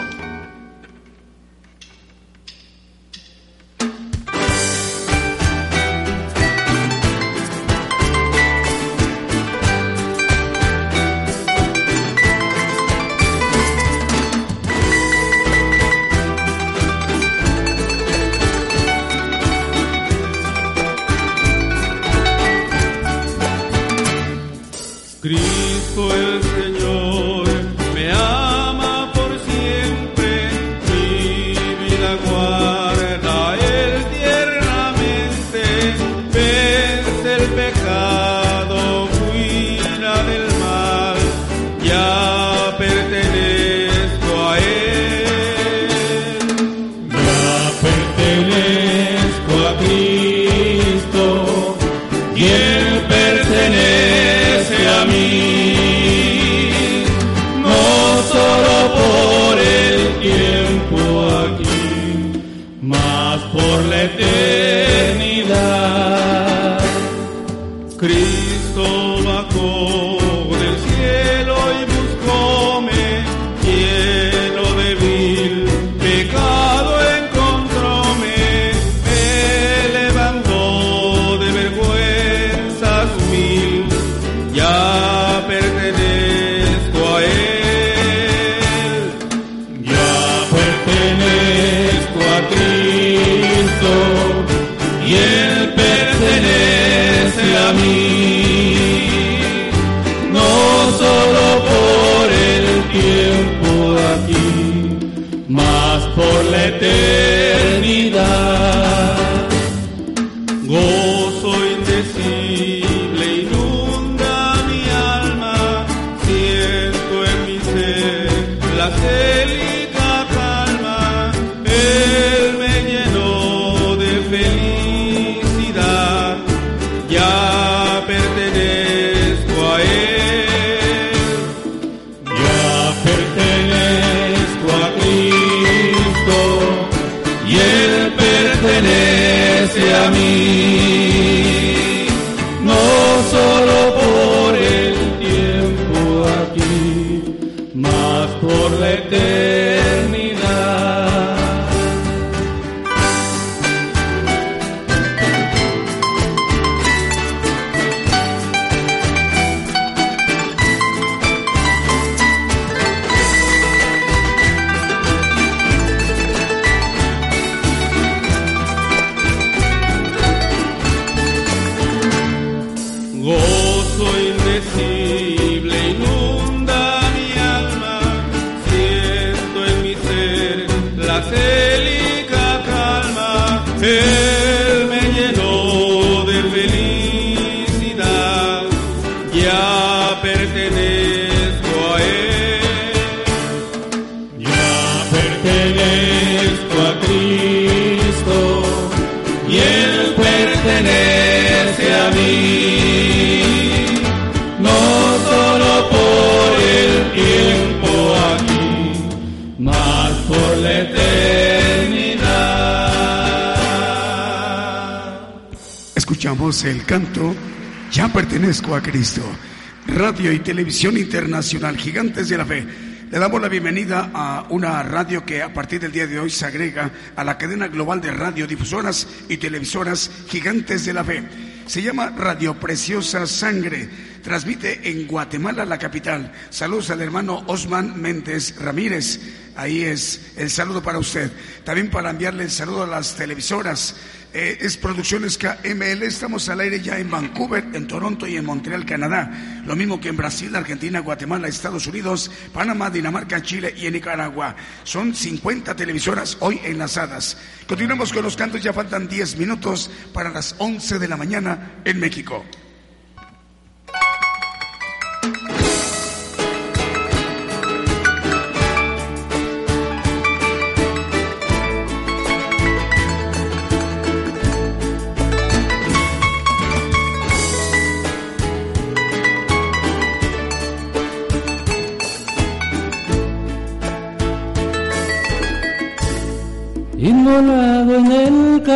Televisión 220.66 220.98
Internacional, 220.98 221.76
Gigantes 221.76 222.28
de 222.28 222.36
la 222.36 222.44
Fe. 222.44 222.66
Le 223.08 223.18
damos 223.20 223.40
la 223.40 223.48
bienvenida 223.48 224.10
a 224.12 224.46
una 224.50 224.82
radio 224.82 225.24
que 225.24 225.40
a 225.40 225.54
partir 225.54 225.78
del 225.78 225.92
día 225.92 226.08
de 226.08 226.18
hoy 226.18 226.28
se 226.28 226.44
agrega 226.44 226.90
a 227.14 227.22
la 227.22 227.38
cadena 227.38 227.68
global 227.68 228.00
de 228.00 228.10
radiodifusoras 228.10 229.06
y 229.28 229.36
televisoras 229.36 230.10
Gigantes 230.26 230.84
de 230.84 230.92
la 230.92 231.04
Fe. 231.04 231.22
Se 231.66 231.82
llama 231.82 232.10
Radio 232.18 232.58
Preciosa 232.58 233.28
Sangre. 233.28 233.88
Transmite 234.24 234.90
en 234.90 235.06
Guatemala, 235.06 235.64
la 235.64 235.78
capital. 235.78 236.32
Saludos 236.50 236.90
al 236.90 237.00
hermano 237.00 237.44
Osman 237.46 238.02
Méndez 238.02 238.56
Ramírez. 238.58 239.20
Ahí 239.54 239.84
es 239.84 240.32
el 240.36 240.50
saludo 240.50 240.82
para 240.82 240.98
usted. 240.98 241.30
También 241.62 241.90
para 241.90 242.10
enviarle 242.10 242.42
el 242.42 242.50
saludo 242.50 242.82
a 242.82 242.88
las 242.88 243.14
televisoras 243.14 243.94
eh, 244.38 244.58
es 244.60 244.76
Producciones 244.76 245.38
KML. 245.38 246.02
Estamos 246.02 246.46
al 246.50 246.60
aire 246.60 246.82
ya 246.82 246.98
en 246.98 247.10
Vancouver, 247.10 247.64
en 247.72 247.86
Toronto 247.86 248.26
y 248.26 248.36
en 248.36 248.44
Montreal, 248.44 248.84
Canadá. 248.84 249.55
Lo 249.66 249.74
mismo 249.74 250.00
que 250.00 250.08
en 250.08 250.16
Brasil, 250.16 250.54
Argentina, 250.54 251.00
Guatemala, 251.00 251.48
Estados 251.48 251.86
Unidos, 251.88 252.30
Panamá, 252.52 252.88
Dinamarca, 252.88 253.42
Chile 253.42 253.74
y 253.76 253.86
en 253.86 253.94
Nicaragua. 253.94 254.54
Son 254.84 255.14
50 255.14 255.74
televisoras 255.74 256.36
hoy 256.40 256.60
enlazadas. 256.64 257.36
Continuamos 257.66 258.12
con 258.12 258.22
los 258.22 258.36
cantos. 258.36 258.62
Ya 258.62 258.72
faltan 258.72 259.08
10 259.08 259.36
minutos 259.36 259.90
para 260.12 260.30
las 260.30 260.54
11 260.58 261.00
de 261.00 261.08
la 261.08 261.16
mañana 261.16 261.72
en 261.84 261.98
México. 261.98 262.44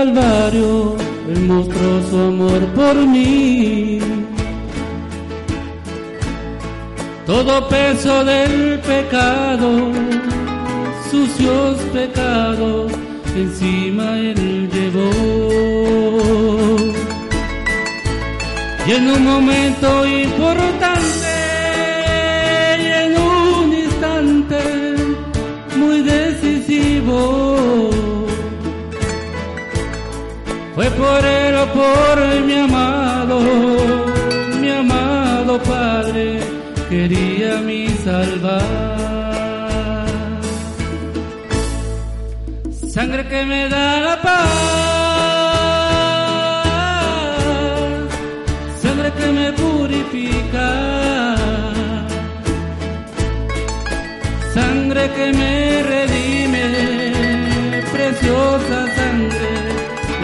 Calvario, 0.01 0.97
Él 1.29 1.41
mostró 1.43 2.03
su 2.09 2.17
amor 2.19 2.61
por 2.75 2.95
mí. 2.95 3.99
Todo 7.27 7.69
peso 7.69 8.25
del 8.25 8.81
pecado, 8.81 9.93
sucios 11.11 11.77
pecados, 11.93 12.91
encima 13.37 14.17
Él 14.17 14.71
llevó. 14.73 15.11
Y 18.87 18.93
en 18.93 19.07
un 19.07 19.23
momento 19.23 20.07
importante, 20.07 20.70
fue 30.81 30.91
por 30.93 31.23
él 31.27 31.55
o 31.57 31.67
por 31.75 32.17
mi 32.47 32.55
amado, 32.55 33.39
mi 34.63 34.71
amado 34.71 35.63
Padre, 35.63 36.41
quería 36.89 37.59
mi 37.59 37.87
salvar. 37.89 38.63
Sangre 42.95 43.29
que 43.29 43.45
me 43.45 43.69
da 43.69 44.01
la 44.07 44.23
paz, 44.23 44.41
sangre 48.83 49.13
que 49.19 49.27
me 49.39 49.53
purifica, 49.53 50.69
sangre 54.55 55.11
que 55.17 55.33
me 55.41 55.83
redime, 55.93 56.65
preciosa 57.93 58.90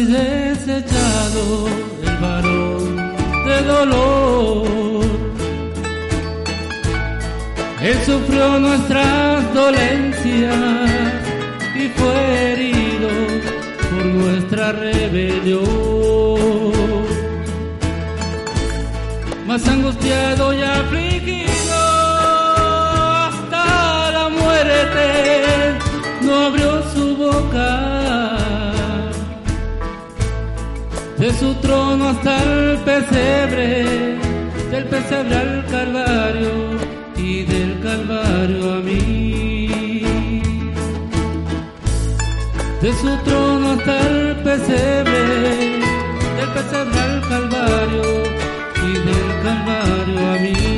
Y 0.00 0.04
desechado, 0.04 1.68
el 2.02 2.16
varón 2.18 2.96
de 3.46 3.62
dolor. 3.62 5.04
Él 7.82 7.98
sufrió 8.04 8.58
nuestras 8.58 9.54
dolencias 9.54 10.54
y 11.76 11.88
fue 11.88 12.52
herido 12.52 13.08
por 13.90 14.04
nuestra 14.06 14.72
rebelión. 14.72 15.64
Más 19.46 19.68
angustiado 19.68 20.54
y 20.54 20.62
afligido 20.62 21.43
su 31.38 31.54
trono 31.56 32.08
hasta 32.08 32.42
el 32.42 32.78
pesebre, 32.78 34.18
del 34.70 34.84
pesebre 34.84 35.36
al 35.36 35.66
Calvario 35.66 36.52
y 37.16 37.42
del 37.44 37.80
Calvario 37.80 38.74
a 38.74 38.80
mí. 38.80 40.02
De 42.80 42.92
su 42.92 43.16
trono 43.24 43.70
hasta 43.72 44.00
el 44.08 44.36
pesebre, 44.36 45.20
del 46.38 46.50
pesebre 46.54 47.00
al 47.00 47.20
Calvario 47.28 48.02
y 48.86 48.92
del 48.92 49.28
Calvario 49.42 50.32
a 50.32 50.38
mí. 50.38 50.73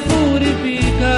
Purifica, 0.00 1.16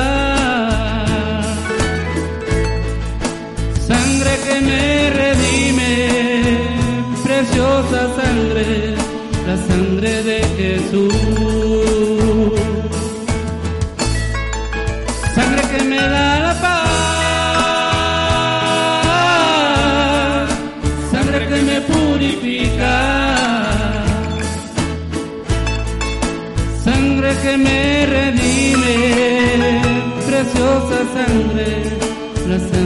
sangre 3.89 4.33
que 4.47 4.61
me 4.69 5.11
redime, 5.11 5.93
preciosa 7.25 8.01
sangre, 8.19 8.95
la 9.47 9.57
sangre 9.69 10.23
de 10.23 10.39
Jesús. 10.59 12.04
Preciosa 30.95 31.27
sangre, 31.27 31.99
la 32.47 32.59
sangre 32.59 32.84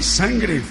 sangre. 0.00 0.62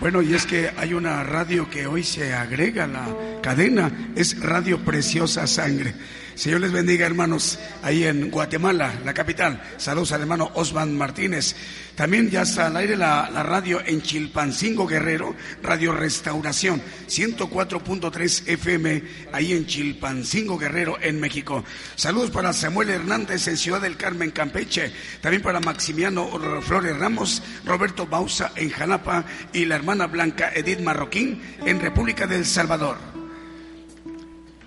Bueno, 0.00 0.22
y 0.22 0.34
es 0.34 0.46
que 0.46 0.70
hay 0.76 0.94
una 0.94 1.24
radio 1.24 1.68
que 1.68 1.86
hoy 1.86 2.04
se 2.04 2.32
agrega 2.32 2.84
a 2.84 2.86
la 2.86 3.16
cadena, 3.42 3.90
es 4.14 4.38
Radio 4.40 4.84
Preciosa 4.84 5.46
Sangre. 5.46 5.94
Señor 6.36 6.60
les 6.60 6.70
bendiga, 6.70 7.04
hermanos, 7.04 7.58
ahí 7.82 8.04
en 8.04 8.30
Guatemala, 8.30 8.94
la 9.04 9.12
capital. 9.12 9.60
Saludos 9.76 10.12
al 10.12 10.20
hermano 10.20 10.52
Osman 10.54 10.96
Martínez. 10.96 11.56
También 11.96 12.30
ya 12.30 12.42
está 12.42 12.68
al 12.68 12.76
aire 12.76 12.96
la, 12.96 13.28
la 13.28 13.42
radio 13.42 13.82
en 13.84 14.00
Chilpancingo 14.00 14.86
Guerrero, 14.86 15.34
Radio 15.68 15.92
Restauración, 15.92 16.80
104.3 17.08 18.48
FM, 18.48 19.02
ahí 19.34 19.52
en 19.52 19.66
Chilpancingo 19.66 20.56
Guerrero, 20.56 20.96
en 21.02 21.20
México. 21.20 21.62
Saludos 21.94 22.30
para 22.30 22.54
Samuel 22.54 22.88
Hernández 22.88 23.46
en 23.48 23.58
Ciudad 23.58 23.82
del 23.82 23.98
Carmen, 23.98 24.30
Campeche. 24.30 24.90
También 25.20 25.42
para 25.42 25.60
Maximiano 25.60 26.26
Flores 26.62 26.96
Ramos, 26.96 27.42
Roberto 27.66 28.06
Bausa 28.06 28.50
en 28.56 28.70
Jalapa 28.70 29.26
y 29.52 29.66
la 29.66 29.76
hermana 29.76 30.06
Blanca 30.06 30.50
Edith 30.54 30.80
Marroquín 30.80 31.42
en 31.66 31.78
República 31.80 32.26
del 32.26 32.46
Salvador. 32.46 32.96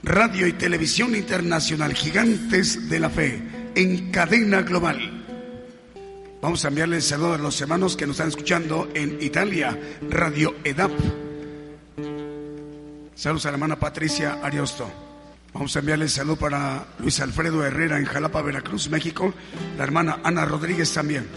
Radio 0.03 0.45
y 0.45 0.53
Televisión 0.53 1.15
Internacional, 1.15 1.95
Gigantes 1.95 2.89
de 2.89 2.99
la 2.99 3.09
Fe, 3.09 3.41
en 3.73 4.11
cadena 4.11 4.61
global. 4.61 5.10
Vamos 6.41 6.65
a 6.65 6.69
enviarle 6.69 6.95
el 6.95 7.01
saludo 7.03 7.35
a 7.35 7.37
los 7.37 7.61
hermanos 7.61 7.95
que 7.95 8.07
nos 8.07 8.15
están 8.15 8.29
escuchando 8.29 8.89
en 8.95 9.21
Italia, 9.21 9.79
Radio 10.09 10.55
EDAP. 10.63 10.91
Saludos 13.13 13.45
a 13.45 13.49
la 13.49 13.55
hermana 13.55 13.79
Patricia 13.79 14.39
Ariosto. 14.41 14.89
Vamos 15.53 15.75
a 15.75 15.79
enviarle 15.79 16.05
el 16.05 16.09
saludo 16.09 16.37
para 16.37 16.87
Luis 16.97 17.19
Alfredo 17.19 17.63
Herrera 17.63 17.99
en 17.99 18.05
Jalapa, 18.05 18.41
Veracruz, 18.41 18.89
México. 18.89 19.31
La 19.77 19.83
hermana 19.83 20.19
Ana 20.23 20.43
Rodríguez 20.45 20.91
también. 20.91 21.27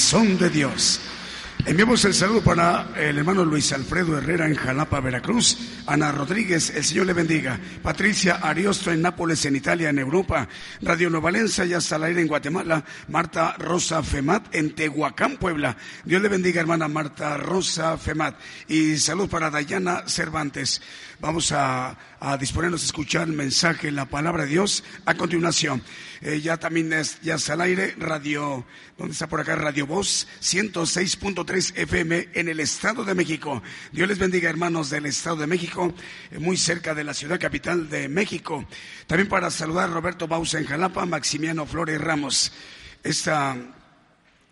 Corazón 0.00 0.38
de 0.38 0.48
Dios. 0.48 0.98
Enviamos 1.66 2.02
el 2.06 2.14
saludo 2.14 2.42
para 2.42 2.88
el 2.96 3.18
hermano 3.18 3.44
Luis 3.44 3.70
Alfredo 3.74 4.16
Herrera 4.16 4.46
en 4.46 4.54
Jalapa, 4.54 4.98
Veracruz. 5.00 5.58
Ana 5.86 6.10
Rodríguez, 6.10 6.70
el 6.70 6.82
Señor 6.82 7.04
le 7.04 7.12
bendiga. 7.12 7.60
Patricia 7.82 8.36
Ariosto 8.36 8.90
en 8.90 9.02
Nápoles, 9.02 9.44
en 9.44 9.56
Italia, 9.56 9.90
en 9.90 9.98
Europa. 9.98 10.48
Radio 10.80 11.10
Novalenza, 11.10 11.66
ya 11.66 11.76
está 11.76 11.96
al 11.96 12.04
aire 12.04 12.22
en 12.22 12.28
Guatemala. 12.28 12.82
Marta 13.08 13.56
Rosa 13.58 14.02
Femat 14.02 14.54
en 14.54 14.74
Tehuacán, 14.74 15.36
Puebla. 15.36 15.76
Dios 16.02 16.22
le 16.22 16.28
bendiga, 16.30 16.62
hermana 16.62 16.88
Marta 16.88 17.36
Rosa 17.36 17.98
Femat. 17.98 18.36
Y 18.66 18.96
salud 18.96 19.28
para 19.28 19.50
Dayana 19.50 20.04
Cervantes. 20.06 20.80
Vamos 21.20 21.52
a, 21.52 21.94
disponernos 22.40 22.80
a 22.82 22.86
escuchar 22.86 23.28
el 23.28 23.34
mensaje, 23.34 23.90
la 23.90 24.06
palabra 24.06 24.44
de 24.44 24.50
Dios 24.50 24.82
a 25.04 25.14
continuación. 25.14 25.82
Eh, 26.22 26.42
ya 26.42 26.58
también 26.58 26.92
es, 26.92 27.18
ya 27.22 27.36
está 27.36 27.54
al 27.54 27.62
aire, 27.62 27.94
radio, 27.96 28.66
¿dónde 28.98 29.14
está 29.14 29.26
por 29.26 29.40
acá? 29.40 29.56
Radio 29.56 29.86
Voz, 29.86 30.26
106.3 30.42 31.78
FM 31.78 32.28
en 32.34 32.48
el 32.50 32.60
Estado 32.60 33.04
de 33.04 33.14
México. 33.14 33.62
Dios 33.90 34.06
les 34.06 34.18
bendiga, 34.18 34.50
hermanos 34.50 34.90
del 34.90 35.06
Estado 35.06 35.36
de 35.36 35.46
México, 35.46 35.94
eh, 36.30 36.38
muy 36.38 36.58
cerca 36.58 36.94
de 36.94 37.04
la 37.04 37.14
ciudad 37.14 37.40
capital 37.40 37.88
de 37.88 38.10
México. 38.10 38.66
También 39.06 39.30
para 39.30 39.50
saludar 39.50 39.88
a 39.88 39.92
Roberto 39.94 40.28
Bausa 40.28 40.58
en 40.58 40.66
Jalapa, 40.66 41.06
Maximiano 41.06 41.64
Flores 41.64 41.98
Ramos. 41.98 42.52
Esta 43.02 43.56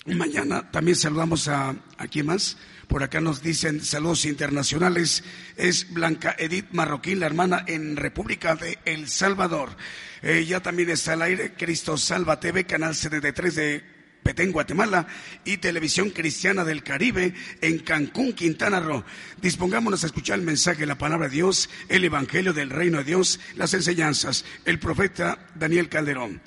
mañana 0.07 0.71
también 0.71 0.97
saludamos 0.97 1.49
a, 1.49 1.75
¿a 1.99 2.07
quién 2.09 2.27
más? 2.27 2.57
Por 2.89 3.03
acá 3.03 3.20
nos 3.20 3.43
dicen 3.43 3.84
saludos 3.84 4.24
internacionales. 4.24 5.22
Es 5.57 5.93
Blanca 5.93 6.34
Edith 6.39 6.68
Marroquín, 6.72 7.20
la 7.20 7.26
hermana 7.26 7.62
en 7.66 7.97
República 7.97 8.55
de 8.55 8.78
El 8.86 9.09
Salvador. 9.09 9.76
Ella 10.22 10.61
también 10.62 10.89
está 10.89 11.12
al 11.12 11.20
aire, 11.20 11.53
Cristo 11.53 11.99
Salva 11.99 12.41
TV, 12.41 12.64
canal 12.64 12.95
73 12.95 13.55
de 13.55 13.84
Petén, 14.22 14.53
Guatemala, 14.53 15.07
y 15.45 15.59
Televisión 15.59 16.11
Cristiana 16.11 16.64
del 16.64 16.82
Caribe 16.82 17.34
en 17.61 17.78
Cancún, 17.80 18.32
Quintana 18.32 18.80
Roo. 18.80 19.05
Dispongámonos 19.41 20.03
a 20.03 20.07
escuchar 20.07 20.39
el 20.39 20.47
mensaje, 20.47 20.86
la 20.86 20.97
palabra 20.97 21.28
de 21.28 21.34
Dios, 21.34 21.68
el 21.91 22.05
Evangelio 22.05 22.55
del 22.55 22.70
Reino 22.70 22.99
de 22.99 23.05
Dios, 23.05 23.39
las 23.55 23.74
enseñanzas, 23.74 24.47
el 24.64 24.78
profeta 24.78 25.47
Daniel 25.55 25.91
Calderón. 25.91 26.41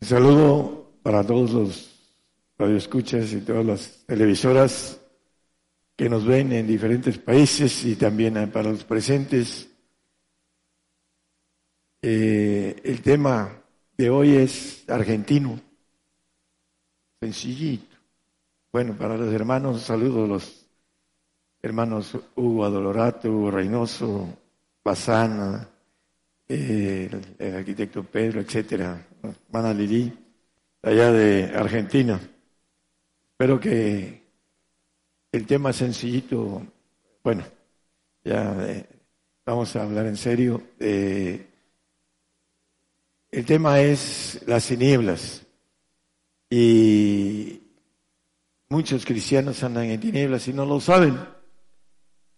Saludo 0.00 0.92
para 1.04 1.24
todos 1.24 1.50
los 1.52 1.93
radioescuchas 2.58 3.32
y 3.32 3.40
todas 3.40 3.64
las 3.64 4.04
televisoras 4.06 5.00
que 5.96 6.08
nos 6.08 6.24
ven 6.24 6.52
en 6.52 6.66
diferentes 6.66 7.18
países 7.18 7.84
y 7.84 7.96
también 7.96 8.50
para 8.50 8.70
los 8.70 8.84
presentes. 8.84 9.68
Eh, 12.02 12.80
el 12.84 13.00
tema 13.00 13.62
de 13.96 14.10
hoy 14.10 14.36
es 14.36 14.84
argentino, 14.88 15.60
sencillito. 17.20 17.96
Bueno, 18.72 18.96
para 18.96 19.16
los 19.16 19.32
hermanos, 19.32 19.82
saludo 19.82 20.24
a 20.24 20.28
los 20.28 20.66
hermanos 21.62 22.18
Hugo 22.34 22.64
Adolorato, 22.64 23.30
Hugo 23.30 23.52
Reynoso, 23.52 24.28
Bazana, 24.84 25.68
eh, 26.48 27.08
el, 27.38 27.54
arquitecto 27.54 28.02
Pedro, 28.02 28.40
etcétera, 28.40 29.06
hermana 29.22 29.72
Lili, 29.72 30.12
allá 30.82 31.10
de 31.10 31.52
Argentina. 31.54 32.20
Espero 33.34 33.58
que 33.58 34.22
el 35.32 35.44
tema 35.44 35.72
sencillito, 35.72 36.62
bueno, 37.24 37.42
ya 38.22 38.56
eh, 38.64 38.86
vamos 39.44 39.74
a 39.74 39.82
hablar 39.82 40.06
en 40.06 40.16
serio. 40.16 40.62
Eh, 40.78 41.44
el 43.32 43.44
tema 43.44 43.80
es 43.80 44.40
las 44.46 44.68
tinieblas 44.68 45.44
y 46.48 47.60
muchos 48.68 49.04
cristianos 49.04 49.64
andan 49.64 49.86
en 49.86 50.00
tinieblas 50.00 50.46
y 50.46 50.52
no 50.52 50.64
lo 50.64 50.78
saben. 50.78 51.18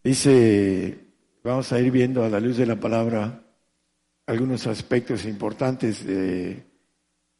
Dice, 0.02 0.98
vamos 1.44 1.70
a 1.72 1.78
ir 1.78 1.90
viendo 1.90 2.24
a 2.24 2.30
la 2.30 2.40
luz 2.40 2.56
de 2.56 2.64
la 2.64 2.80
palabra 2.80 3.42
algunos 4.24 4.66
aspectos 4.66 5.26
importantes 5.26 6.06
de 6.06 6.64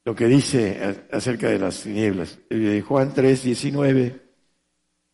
lo 0.07 0.15
que 0.15 0.27
dice 0.29 1.05
acerca 1.11 1.49
de 1.49 1.59
las 1.59 1.83
tinieblas. 1.83 2.39
Juan 2.87 3.13
3, 3.13 3.43
19 3.43 4.23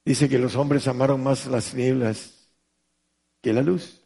dice 0.05 0.28
que 0.28 0.38
los 0.38 0.55
hombres 0.55 0.86
amaron 0.86 1.22
más 1.22 1.47
las 1.47 1.70
tinieblas 1.70 2.51
que 3.40 3.55
la 3.55 3.62
luz. 3.62 4.03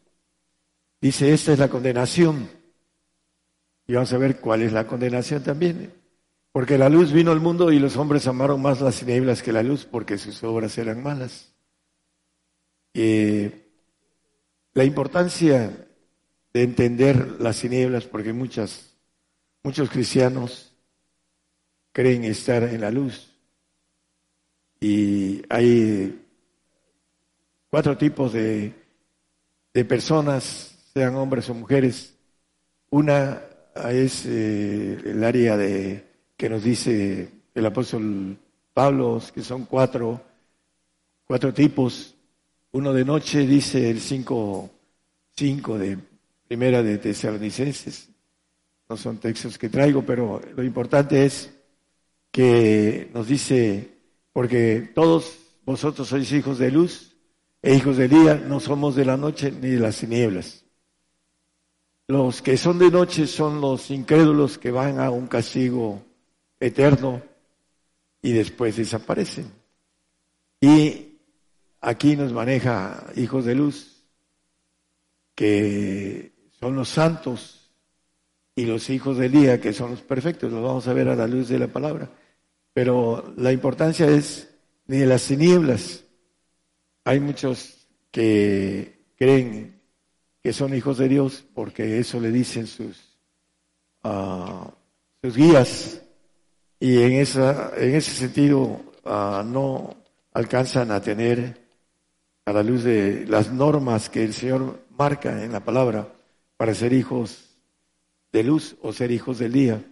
Dice, 1.01 1.33
esta 1.33 1.51
es 1.51 1.59
la 1.59 1.67
condenación. 1.67 2.49
Y 3.85 3.95
vamos 3.95 4.13
a 4.13 4.17
ver 4.17 4.39
cuál 4.39 4.61
es 4.61 4.71
la 4.71 4.87
condenación 4.87 5.43
también. 5.43 5.91
Porque 6.53 6.77
la 6.77 6.87
luz 6.87 7.11
vino 7.11 7.33
al 7.33 7.41
mundo 7.41 7.69
y 7.69 7.79
los 7.79 7.97
hombres 7.97 8.25
amaron 8.25 8.61
más 8.61 8.79
las 8.79 9.01
tinieblas 9.01 9.43
que 9.43 9.51
la 9.51 9.63
luz 9.63 9.83
porque 9.83 10.17
sus 10.17 10.41
obras 10.45 10.77
eran 10.77 11.03
malas. 11.03 11.53
la 12.93 14.83
importancia 14.85 15.85
de 16.53 16.63
entender 16.63 17.41
las 17.41 17.59
tinieblas, 17.59 18.05
porque 18.05 18.31
muchos 18.31 18.93
cristianos 19.91 20.66
creen 21.97 22.25
estar 22.25 22.61
en 22.61 22.81
la 22.81 22.91
luz. 22.91 23.27
Y 24.79 25.41
hay 25.49 26.23
cuatro 27.71 27.97
tipos 27.97 28.33
de, 28.33 28.71
de 29.73 29.85
personas, 29.85 30.77
sean 30.93 31.15
hombres 31.15 31.49
o 31.49 31.55
mujeres. 31.55 32.13
Una 32.91 33.41
es 33.89 34.27
eh, 34.27 34.99
el 35.05 35.23
área 35.23 35.57
de 35.57 36.03
que 36.37 36.47
nos 36.47 36.63
dice 36.63 37.31
el 37.55 37.65
apóstol 37.65 38.37
Pablo, 38.75 39.19
que 39.33 39.41
son 39.41 39.65
cuatro, 39.65 40.21
cuatro 41.25 41.51
tipos. 41.51 42.13
Uno 42.73 42.93
de 42.93 43.05
noche 43.05 43.39
dice 43.47 43.89
el 43.89 43.99
cinco, 44.01 44.69
cinco 45.35 45.79
de 45.79 45.97
primera 46.47 46.83
de 46.83 46.99
Tesalonicenses. 46.99 48.07
No 48.87 48.95
son 48.97 49.17
textos 49.17 49.57
que 49.57 49.69
traigo, 49.69 50.05
pero 50.05 50.39
lo 50.55 50.63
importante 50.63 51.25
es 51.25 51.56
que 52.37 53.09
nos 53.15 53.27
dice, 53.27 53.97
porque 54.31 54.91
todos 54.93 55.39
vosotros 55.65 56.07
sois 56.07 56.31
hijos 56.31 56.59
de 56.59 56.69
luz 56.69 57.17
e 57.63 57.73
hijos 57.73 57.97
del 57.97 58.11
día, 58.11 58.35
no 58.35 58.59
somos 58.59 58.95
de 58.95 59.05
la 59.05 59.17
noche 59.17 59.49
ni 59.49 59.69
de 59.69 59.79
las 59.79 59.97
tinieblas. 59.97 60.63
Los 62.05 62.43
que 62.43 62.55
son 62.55 62.77
de 62.77 62.91
noche 62.91 63.25
son 63.25 63.59
los 63.59 63.89
incrédulos 63.89 64.59
que 64.59 64.69
van 64.69 64.99
a 64.99 65.09
un 65.09 65.25
castigo 65.25 66.05
eterno 66.59 67.23
y 68.21 68.33
después 68.33 68.77
desaparecen. 68.77 69.51
Y 70.61 71.17
aquí 71.81 72.15
nos 72.15 72.33
maneja 72.33 73.03
hijos 73.15 73.45
de 73.45 73.55
luz, 73.55 74.05
que 75.33 76.33
son 76.59 76.75
los 76.75 76.89
santos, 76.89 77.71
y 78.55 78.65
los 78.65 78.91
hijos 78.91 79.17
del 79.17 79.31
día, 79.31 79.59
que 79.59 79.73
son 79.73 79.89
los 79.89 80.01
perfectos, 80.01 80.51
los 80.51 80.61
vamos 80.61 80.87
a 80.87 80.93
ver 80.93 81.09
a 81.09 81.15
la 81.15 81.25
luz 81.25 81.49
de 81.49 81.57
la 81.57 81.67
palabra. 81.67 82.11
Pero 82.77 83.33
la 83.37 83.51
importancia 83.51 84.05
es 84.05 84.49
ni 84.85 84.97
de 84.97 85.07
las 85.07 85.25
tinieblas. 85.25 86.03
Hay 87.05 87.19
muchos 87.19 87.87
que 88.11 89.07
creen 89.17 89.81
que 90.43 90.53
son 90.53 90.75
hijos 90.75 90.99
de 90.99 91.07
Dios 91.07 91.43
porque 91.55 91.97
eso 91.97 92.19
le 92.19 92.29
dicen 92.29 92.67
sus, 92.67 93.17
uh, 94.03 94.69
sus 95.23 95.35
guías 95.35 96.03
y 96.79 97.01
en, 97.01 97.13
esa, 97.13 97.71
en 97.75 97.95
ese 97.95 98.11
sentido 98.11 98.79
uh, 99.05 99.41
no 99.43 99.97
alcanzan 100.33 100.91
a 100.91 101.01
tener 101.01 101.59
a 102.45 102.53
la 102.53 102.61
luz 102.61 102.83
de 102.83 103.25
las 103.25 103.51
normas 103.51 104.07
que 104.07 104.23
el 104.23 104.35
Señor 104.35 104.85
marca 104.91 105.43
en 105.43 105.51
la 105.51 105.65
palabra 105.65 106.13
para 106.57 106.75
ser 106.75 106.93
hijos 106.93 107.57
de 108.31 108.43
luz 108.43 108.75
o 108.83 108.93
ser 108.93 109.09
hijos 109.09 109.39
del 109.39 109.53
día. 109.53 109.83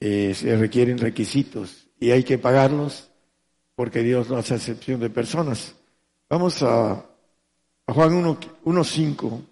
Eh, 0.00 0.34
se 0.34 0.56
requieren 0.56 0.98
requisitos 0.98 1.88
y 1.98 2.10
hay 2.10 2.24
que 2.24 2.38
pagarlos 2.38 3.10
porque 3.74 4.02
Dios 4.02 4.28
no 4.28 4.36
hace 4.36 4.56
excepción 4.56 5.00
de 5.00 5.10
personas. 5.10 5.74
Vamos 6.28 6.62
a, 6.62 6.92
a 7.86 7.92
Juan 7.92 8.12
1.5, 8.12 9.42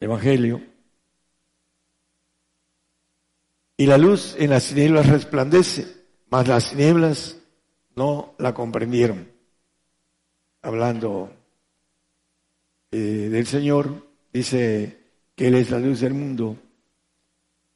Evangelio. 0.00 0.62
Y 3.76 3.86
la 3.86 3.98
luz 3.98 4.34
en 4.38 4.50
las 4.50 4.68
tinieblas 4.68 5.06
resplandece, 5.06 5.86
mas 6.30 6.48
las 6.48 6.70
tinieblas 6.70 7.36
no 7.94 8.34
la 8.38 8.54
comprendieron. 8.54 9.30
Hablando 10.62 11.32
eh, 12.90 13.28
del 13.30 13.46
Señor, 13.46 14.08
dice 14.32 14.98
que 15.36 15.48
Él 15.48 15.54
es 15.54 15.70
la 15.70 15.78
luz 15.78 16.00
del 16.00 16.14
mundo. 16.14 16.56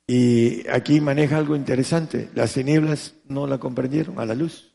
Y 0.07 0.66
aquí 0.68 1.00
maneja 1.00 1.36
algo 1.36 1.57
interesante. 1.57 2.28
Las 2.34 2.55
tinieblas 2.55 3.14
no 3.26 3.46
la 3.46 3.59
comprendieron 3.59 4.18
a 4.18 4.26
la 4.26 4.34
luz. 4.34 4.74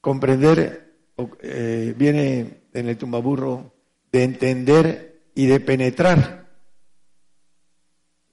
Comprender 0.00 0.94
eh, 1.40 1.94
viene 1.96 2.64
en 2.72 2.88
el 2.88 2.98
tumbaburro 2.98 3.74
de 4.10 4.24
entender 4.24 5.30
y 5.34 5.46
de 5.46 5.60
penetrar. 5.60 6.44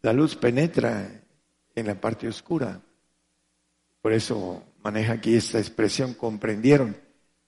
la 0.01 0.13
luz 0.13 0.35
penetra 0.35 1.23
en 1.75 1.87
la 1.87 1.99
parte 1.99 2.27
oscura. 2.27 2.81
Por 4.01 4.13
eso 4.13 4.63
maneja 4.83 5.13
aquí 5.13 5.35
esta 5.35 5.59
expresión 5.59 6.15
comprendieron. 6.15 6.97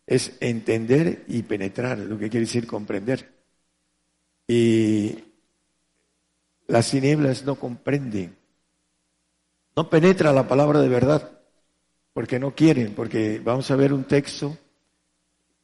Es 0.05 0.37
entender 0.39 1.23
y 1.27 1.43
penetrar, 1.43 1.97
lo 1.97 2.17
que 2.19 2.29
quiere 2.29 2.45
decir 2.45 2.67
comprender. 2.67 3.33
Y 4.47 5.23
las 6.67 6.91
tinieblas 6.91 7.43
no 7.43 7.55
comprenden. 7.55 8.42
No 9.75 9.89
penetra 9.89 10.31
la 10.31 10.47
palabra 10.47 10.81
de 10.81 10.89
verdad, 10.89 11.39
porque 12.13 12.39
no 12.39 12.53
quieren, 12.53 12.93
porque 12.93 13.41
vamos 13.43 13.69
a 13.71 13.75
ver 13.75 13.91
un 13.91 14.03
texto 14.03 14.57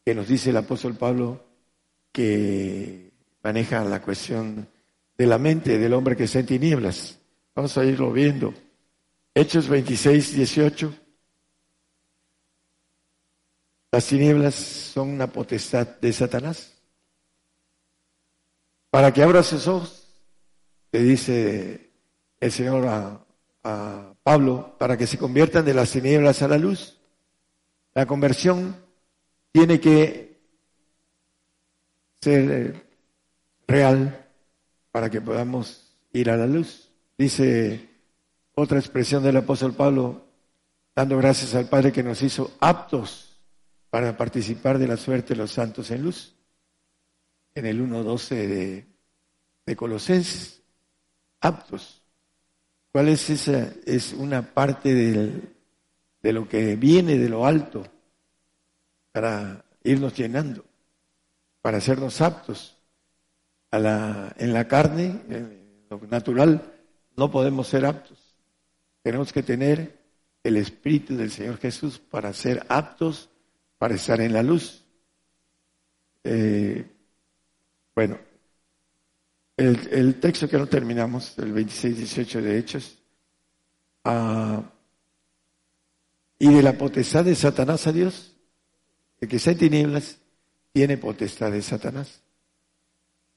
que 0.04 0.16
nos 0.16 0.28
dice 0.28 0.50
el 0.50 0.58
apóstol 0.58 0.96
Pablo 0.96 1.44
que 2.12 3.12
maneja 3.44 3.84
la 3.84 4.02
cuestión 4.02 4.68
de 5.18 5.26
la 5.28 5.38
mente 5.38 5.78
del 5.78 5.94
hombre 5.94 6.16
que 6.16 6.24
está 6.24 6.40
en 6.40 6.48
tinieblas. 6.48 7.20
Vamos 7.54 7.78
a 7.78 7.86
irlo 7.86 8.12
viendo. 8.12 8.54
Hechos 9.36 9.68
26, 9.68 10.34
18. 10.34 10.94
Las 13.92 14.06
tinieblas 14.08 14.56
son 14.56 15.10
una 15.10 15.28
potestad 15.28 15.88
de 16.00 16.14
Satanás. 16.14 16.74
Para 18.90 19.14
que 19.14 19.22
abra 19.22 19.44
sus 19.44 19.68
ojos, 19.68 20.08
le 20.92 21.04
dice 21.04 21.92
el 22.40 22.52
Señor 22.52 22.88
a, 22.88 23.26
a 23.64 24.14
Pablo, 24.24 24.76
para 24.78 24.98
que 24.98 25.08
se 25.08 25.18
conviertan 25.18 25.66
de 25.66 25.74
las 25.74 25.92
tinieblas 25.92 26.42
a 26.42 26.48
la 26.48 26.58
luz. 26.58 26.98
La 27.94 28.06
conversión 28.06 28.76
tiene 29.52 29.80
que 29.80 30.38
ser 32.22 32.52
eh, 32.52 32.84
real 33.68 34.28
para 34.92 35.10
que 35.10 35.22
podamos 35.22 35.96
ir 36.14 36.30
a 36.30 36.38
la 36.38 36.48
luz. 36.48 36.90
Dice 37.18 37.90
otra 38.56 38.80
expresión 38.80 39.24
del 39.24 39.38
apóstol 39.38 39.74
Pablo, 39.74 40.26
dando 40.96 41.18
gracias 41.18 41.56
al 41.56 41.70
Padre 41.70 41.92
que 41.92 42.04
nos 42.04 42.22
hizo 42.22 42.56
aptos 42.60 43.40
para 43.90 44.16
participar 44.18 44.78
de 44.78 44.88
la 44.88 44.98
suerte 44.98 45.34
de 45.34 45.40
los 45.40 45.52
santos 45.52 45.92
en 45.92 46.04
luz. 46.04 46.36
En 47.56 47.66
el 47.66 47.82
1.12 47.82 48.30
de, 48.36 48.88
de 49.66 49.76
Colosenses, 49.76 50.62
aptos. 51.42 51.99
¿Cuál 52.92 53.10
es 53.10 53.30
esa? 53.30 53.72
Es 53.86 54.14
una 54.14 54.42
parte 54.42 54.94
del, 54.94 55.56
de 56.22 56.34
lo 56.34 56.48
que 56.48 56.76
viene 56.76 57.18
de 57.18 57.30
lo 57.30 57.46
alto 57.46 57.86
para 59.12 59.64
irnos 59.84 60.16
llenando, 60.16 60.66
para 61.62 61.78
hacernos 61.78 62.22
aptos 62.22 62.78
a 63.72 63.80
la, 63.80 64.36
en 64.38 64.54
la 64.54 64.68
carne, 64.68 65.22
en 65.30 65.86
lo 65.90 66.00
natural, 66.08 66.74
no 67.16 67.30
podemos 67.30 67.68
ser 67.68 67.86
aptos. 67.86 68.18
Tenemos 69.02 69.32
que 69.32 69.44
tener 69.44 70.00
el 70.44 70.58
Espíritu 70.58 71.16
del 71.16 71.32
Señor 71.32 71.58
Jesús 71.58 72.00
para 72.00 72.34
ser 72.34 72.66
aptos, 72.70 73.30
para 73.78 73.96
estar 73.96 74.20
en 74.22 74.34
la 74.34 74.44
luz. 74.44 74.86
Eh, 76.24 76.86
bueno, 77.96 78.18
el, 79.60 80.16
texto 80.16 80.48
que 80.48 80.58
no 80.58 80.68
terminamos, 80.68 81.38
el 81.38 81.54
26-18 81.54 82.42
de 82.42 82.58
Hechos, 82.58 82.98
ah, 84.06 84.64
y 86.38 86.54
de 86.54 86.64
la 86.64 86.74
potestad 86.74 87.26
de 87.26 87.36
Satanás 87.36 87.86
a 87.88 87.92
Dios, 87.92 88.34
el 89.20 89.28
que 89.28 89.36
está 89.36 89.52
en 89.52 89.58
tinieblas 89.58 90.18
tiene 90.72 90.98
potestad 90.98 91.52
de 91.52 91.62
Satanás. 91.62 92.22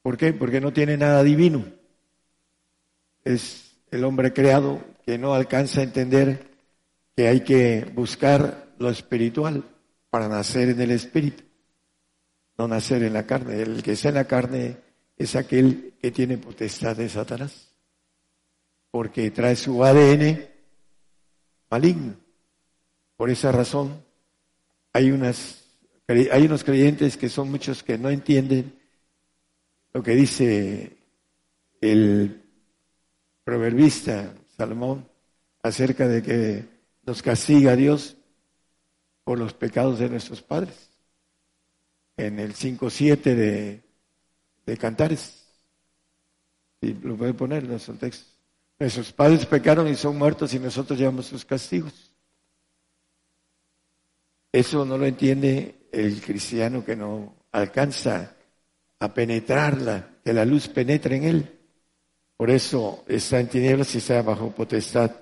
¿Por 0.03 0.16
qué? 0.16 0.33
Porque 0.33 0.61
no 0.61 0.73
tiene 0.73 0.97
nada 0.97 1.25
divino. 1.25 1.64
Es 3.25 3.73
el 3.91 4.05
hombre 4.05 4.33
creado 4.33 4.81
que 5.05 5.18
no 5.18 5.35
alcanza 5.35 5.81
a 5.81 5.85
entender 5.85 6.47
que 7.16 7.27
hay 7.27 7.41
que 7.41 7.91
buscar 7.95 8.73
lo 8.79 8.91
espiritual 8.91 9.64
para 10.11 10.29
nacer 10.29 10.68
en 10.68 10.81
el 10.81 10.93
espíritu, 10.93 11.43
no 12.59 12.68
nacer 12.68 13.03
en 13.03 13.12
la 13.12 13.27
carne. 13.27 13.61
El 13.61 13.83
que 13.83 13.93
está 13.93 14.11
en 14.11 14.14
la 14.14 14.27
carne 14.27 14.91
es 15.17 15.37
aquel 15.37 15.95
que 16.01 16.11
tiene 16.11 16.39
potestad 16.39 16.97
de 16.97 17.09
Satanás, 17.09 17.69
porque 18.91 19.31
trae 19.31 19.57
su 19.57 19.85
ADN 19.85 20.49
maligno. 21.71 22.17
Por 23.17 23.31
esa 23.31 23.53
razón 23.53 24.05
hay 24.93 25.11
unas 25.11 25.59
hay 26.09 26.45
unos 26.45 26.65
creyentes 26.65 27.17
que 27.17 27.29
son 27.29 27.51
muchos 27.51 27.83
que 27.83 27.97
no 27.97 28.11
entienden 28.11 28.79
lo 29.95 30.03
que 30.03 30.13
dice 30.13 30.99
el 31.81 32.43
proverbista 33.45 34.35
Salomón 34.57 35.09
acerca 35.63 36.09
de 36.09 36.23
que 36.23 36.65
nos 37.05 37.23
castiga 37.23 37.77
Dios 37.77 38.17
por 39.25 39.39
los 39.39 39.55
pecados 39.55 39.99
de 39.99 40.09
nuestros 40.09 40.43
padres. 40.43 40.91
En 42.17 42.39
el 42.39 42.55
5.7 42.55 43.23
de, 43.35 43.82
de 44.67 44.77
Cantares. 44.77 45.45
Si 46.81 46.95
lo 46.95 47.17
puede 47.17 47.35
poner 47.35 47.65
en 47.65 47.79
son 47.79 47.99
textos. 47.99 48.29
Nuestros 48.79 49.13
padres 49.13 49.47
pecaron 49.47 49.87
y 49.89 49.95
son 49.95 50.19
muertos 50.19 50.53
y 50.55 50.59
nosotros 50.59 50.99
llevamos 50.99 51.27
sus 51.27 51.45
castigos. 51.45 52.13
Eso 54.51 54.85
no 54.85 54.99
lo 54.99 55.07
entiende 55.07 55.89
el 55.93 56.21
cristiano 56.21 56.85
que 56.85 56.97
no 56.97 57.37
alcanza 57.53 58.35
a 58.99 59.15
penetrarla, 59.15 60.19
que 60.25 60.33
la 60.33 60.45
luz 60.45 60.69
penetre 60.69 61.17
en 61.17 61.25
él. 61.25 61.61
Por 62.37 62.51
eso 62.51 63.05
está 63.07 63.41
en 63.41 63.49
tinieblas 63.49 63.95
y 63.95 63.99
está 63.99 64.21
bajo 64.23 64.51
potestad 64.51 65.13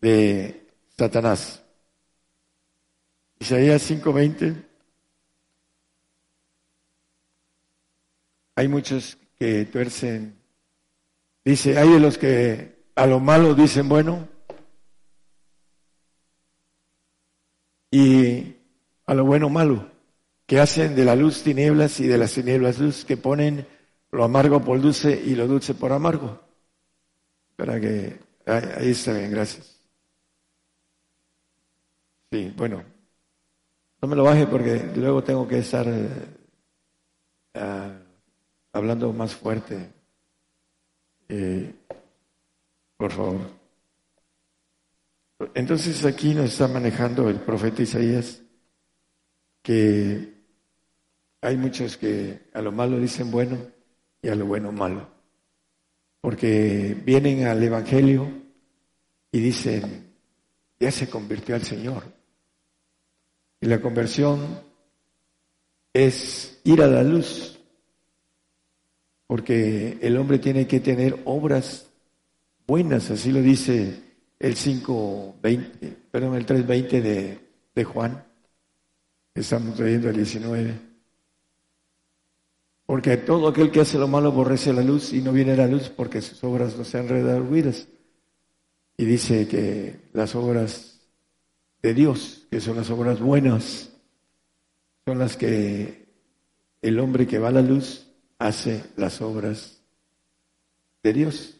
de 0.00 0.66
Satanás. 0.96 1.62
Isaías 3.38 3.82
5:20. 3.82 4.71
Hay 8.54 8.68
muchos 8.68 9.18
que 9.38 9.64
tuercen. 9.64 10.36
Dice, 11.44 11.78
hay 11.78 11.88
de 11.88 12.00
los 12.00 12.18
que 12.18 12.84
a 12.94 13.06
lo 13.06 13.20
malo 13.20 13.54
dicen 13.54 13.88
bueno 13.88 14.28
y 17.90 18.56
a 19.06 19.14
lo 19.14 19.24
bueno 19.24 19.48
malo, 19.48 19.90
que 20.46 20.60
hacen 20.60 20.94
de 20.94 21.04
la 21.04 21.16
luz 21.16 21.42
tinieblas 21.42 22.00
y 22.00 22.06
de 22.06 22.18
las 22.18 22.32
tinieblas 22.32 22.78
luz, 22.78 23.04
que 23.04 23.16
ponen 23.16 23.66
lo 24.10 24.24
amargo 24.24 24.62
por 24.62 24.80
dulce 24.80 25.20
y 25.24 25.34
lo 25.34 25.46
dulce 25.46 25.74
por 25.74 25.92
amargo. 25.92 26.40
Para 27.56 27.80
que 27.80 28.18
ahí 28.46 28.90
está 28.90 29.12
bien, 29.12 29.30
gracias. 29.30 29.78
Sí, 32.30 32.52
bueno, 32.56 32.82
no 34.00 34.08
me 34.08 34.16
lo 34.16 34.24
baje 34.24 34.46
porque 34.46 34.90
luego 34.96 35.22
tengo 35.22 35.46
que 35.46 35.58
estar 35.58 35.86
ah, 37.54 38.01
hablando 38.72 39.12
más 39.12 39.34
fuerte. 39.34 39.90
Eh, 41.28 41.74
por 42.96 43.12
favor. 43.12 43.40
Entonces 45.54 46.04
aquí 46.04 46.34
nos 46.34 46.46
está 46.46 46.68
manejando 46.68 47.28
el 47.28 47.40
profeta 47.40 47.82
Isaías 47.82 48.42
que 49.62 50.32
hay 51.40 51.56
muchos 51.56 51.96
que 51.96 52.50
a 52.52 52.62
lo 52.62 52.72
malo 52.72 52.98
dicen 52.98 53.30
bueno 53.30 53.58
y 54.20 54.28
a 54.28 54.34
lo 54.34 54.46
bueno 54.46 54.72
malo. 54.72 55.08
Porque 56.20 56.96
vienen 57.04 57.46
al 57.46 57.62
Evangelio 57.62 58.28
y 59.32 59.40
dicen, 59.40 60.14
ya 60.78 60.92
se 60.92 61.08
convirtió 61.08 61.54
al 61.56 61.62
Señor. 61.62 62.04
Y 63.60 63.66
la 63.66 63.80
conversión 63.80 64.60
es 65.92 66.60
ir 66.64 66.82
a 66.82 66.86
la 66.86 67.02
luz, 67.02 67.51
porque 69.32 69.96
el 70.02 70.18
hombre 70.18 70.38
tiene 70.38 70.66
que 70.66 70.78
tener 70.78 71.18
obras 71.24 71.86
buenas, 72.66 73.10
así 73.10 73.32
lo 73.32 73.40
dice 73.40 74.02
el 74.38 74.56
5.20, 74.56 75.96
perdón, 76.10 76.34
el 76.34 76.44
3.20 76.44 77.00
de, 77.00 77.38
de 77.74 77.84
Juan. 77.84 78.26
Estamos 79.34 79.80
leyendo 79.80 80.10
el 80.10 80.16
19. 80.16 80.74
Porque 82.84 83.16
todo 83.16 83.48
aquel 83.48 83.70
que 83.70 83.80
hace 83.80 83.96
lo 83.96 84.06
malo 84.06 84.28
aborrece 84.28 84.70
la 84.74 84.82
luz 84.82 85.14
y 85.14 85.22
no 85.22 85.32
viene 85.32 85.56
la 85.56 85.66
luz 85.66 85.88
porque 85.88 86.20
sus 86.20 86.44
obras 86.44 86.76
no 86.76 86.84
sean 86.84 87.08
redarguidas. 87.08 87.88
Y 88.98 89.06
dice 89.06 89.48
que 89.48 90.10
las 90.12 90.34
obras 90.34 91.00
de 91.80 91.94
Dios, 91.94 92.46
que 92.50 92.60
son 92.60 92.76
las 92.76 92.90
obras 92.90 93.18
buenas, 93.18 93.94
son 95.06 95.18
las 95.18 95.38
que 95.38 96.04
el 96.82 97.00
hombre 97.00 97.26
que 97.26 97.38
va 97.38 97.48
a 97.48 97.52
la 97.52 97.62
luz 97.62 98.11
hace 98.42 98.84
las 98.96 99.20
obras 99.20 99.78
de 101.02 101.12
Dios. 101.12 101.56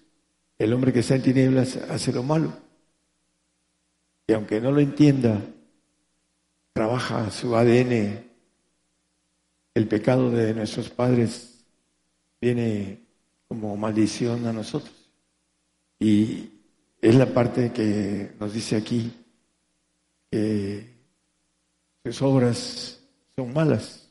El 0.58 0.72
hombre 0.72 0.92
que 0.92 1.00
está 1.00 1.14
en 1.14 1.22
tinieblas 1.22 1.76
hace 1.76 2.12
lo 2.12 2.22
malo. 2.22 2.52
Y 4.26 4.32
aunque 4.32 4.60
no 4.60 4.72
lo 4.72 4.80
entienda, 4.80 5.40
trabaja 6.72 7.30
su 7.30 7.54
ADN, 7.54 8.24
el 9.74 9.88
pecado 9.88 10.30
de 10.30 10.54
nuestros 10.54 10.90
padres 10.90 11.64
viene 12.40 13.00
como 13.46 13.76
maldición 13.76 14.46
a 14.46 14.52
nosotros. 14.52 14.94
Y 16.00 16.50
es 17.00 17.14
la 17.14 17.26
parte 17.26 17.72
que 17.72 18.32
nos 18.40 18.52
dice 18.52 18.76
aquí 18.76 19.12
que 20.30 20.90
sus 22.04 22.22
obras 22.22 23.00
son 23.36 23.52
malas, 23.52 24.01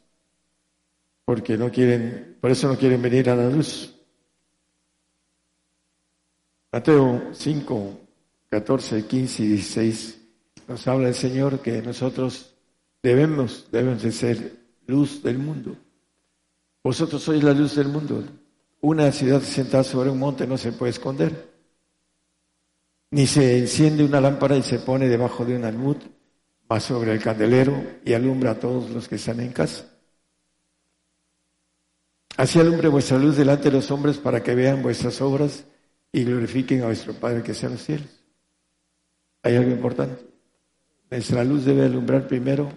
porque 1.31 1.57
no 1.57 1.71
quieren, 1.71 2.35
por 2.41 2.51
eso 2.51 2.67
no 2.67 2.77
quieren 2.77 3.01
venir 3.01 3.29
a 3.29 3.37
la 3.37 3.49
luz. 3.49 3.95
Mateo 6.73 7.29
5, 7.31 7.99
14, 8.49 9.05
15 9.05 9.43
y 9.43 9.47
16 9.47 10.21
nos 10.67 10.85
habla 10.89 11.07
el 11.07 11.15
Señor 11.15 11.61
que 11.61 11.81
nosotros 11.81 12.53
debemos, 13.01 13.69
debemos 13.71 14.03
de 14.03 14.11
ser 14.11 14.57
luz 14.87 15.23
del 15.23 15.37
mundo. 15.37 15.77
Vosotros 16.83 17.23
sois 17.23 17.41
la 17.41 17.53
luz 17.53 17.77
del 17.77 17.87
mundo. 17.87 18.25
Una 18.81 19.09
ciudad 19.13 19.41
sentada 19.41 19.85
sobre 19.85 20.09
un 20.09 20.19
monte 20.19 20.45
no 20.45 20.57
se 20.57 20.73
puede 20.73 20.89
esconder. 20.89 21.49
Ni 23.11 23.25
se 23.25 23.57
enciende 23.57 24.03
una 24.03 24.19
lámpara 24.19 24.57
y 24.57 24.63
se 24.63 24.79
pone 24.79 25.07
debajo 25.07 25.45
de 25.45 25.55
un 25.55 25.63
almud, 25.63 25.95
va 26.69 26.81
sobre 26.81 27.13
el 27.13 27.23
candelero 27.23 27.81
y 28.03 28.11
alumbra 28.11 28.51
a 28.51 28.59
todos 28.59 28.89
los 28.89 29.07
que 29.07 29.15
están 29.15 29.39
en 29.39 29.53
casa. 29.53 29.90
Así 32.37 32.59
alumbre 32.59 32.87
vuestra 32.87 33.17
luz 33.17 33.37
delante 33.37 33.65
de 33.65 33.77
los 33.77 33.91
hombres 33.91 34.17
para 34.17 34.41
que 34.41 34.55
vean 34.55 34.81
vuestras 34.81 35.21
obras 35.21 35.65
y 36.11 36.23
glorifiquen 36.23 36.81
a 36.81 36.85
vuestro 36.85 37.13
Padre 37.13 37.43
que 37.43 37.53
sea 37.53 37.67
en 37.67 37.73
los 37.73 37.83
cielos. 37.83 38.23
Hay 39.43 39.55
algo 39.55 39.71
importante. 39.71 40.23
Nuestra 41.09 41.43
luz 41.43 41.65
debe 41.65 41.85
alumbrar 41.85 42.27
primero 42.27 42.71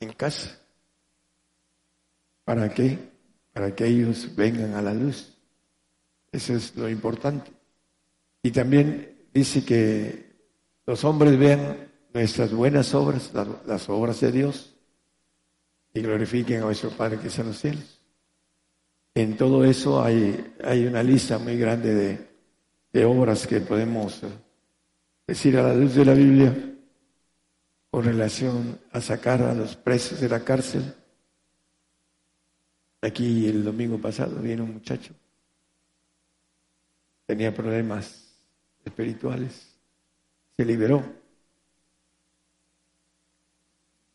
en 0.00 0.12
casa. 0.12 0.58
¿Para 2.44 2.72
qué? 2.72 2.98
Para 3.52 3.74
que 3.74 3.86
ellos 3.86 4.34
vengan 4.34 4.74
a 4.74 4.82
la 4.82 4.94
luz. 4.94 5.36
Eso 6.32 6.54
es 6.54 6.76
lo 6.76 6.88
importante. 6.88 7.50
Y 8.42 8.50
también 8.50 9.26
dice 9.32 9.64
que 9.64 10.36
los 10.86 11.04
hombres 11.04 11.38
vean 11.38 11.88
nuestras 12.12 12.52
buenas 12.52 12.94
obras, 12.94 13.32
las 13.66 13.88
obras 13.88 14.20
de 14.20 14.32
Dios, 14.32 14.74
y 15.92 16.00
glorifiquen 16.00 16.58
a 16.58 16.66
nuestro 16.66 16.90
Padre 16.90 17.18
que 17.18 17.28
está 17.28 17.42
en 17.42 17.48
los 17.48 17.58
cielos. 17.58 17.95
En 19.16 19.34
todo 19.34 19.64
eso 19.64 20.04
hay, 20.04 20.54
hay 20.62 20.84
una 20.84 21.02
lista 21.02 21.38
muy 21.38 21.56
grande 21.56 21.94
de, 21.94 22.28
de 22.92 23.04
obras 23.06 23.46
que 23.46 23.60
podemos 23.60 24.20
decir 25.26 25.56
a 25.56 25.62
la 25.62 25.74
luz 25.74 25.94
de 25.94 26.04
la 26.04 26.12
Biblia 26.12 26.54
con 27.90 28.04
relación 28.04 28.78
a 28.92 29.00
sacar 29.00 29.40
a 29.40 29.54
los 29.54 29.74
presos 29.74 30.20
de 30.20 30.28
la 30.28 30.44
cárcel. 30.44 30.94
Aquí 33.00 33.48
el 33.48 33.64
domingo 33.64 33.98
pasado 33.98 34.36
viene 34.42 34.60
un 34.60 34.74
muchacho, 34.74 35.14
tenía 37.24 37.54
problemas 37.54 38.36
espirituales, 38.84 39.78
se 40.58 40.64
liberó. 40.66 41.02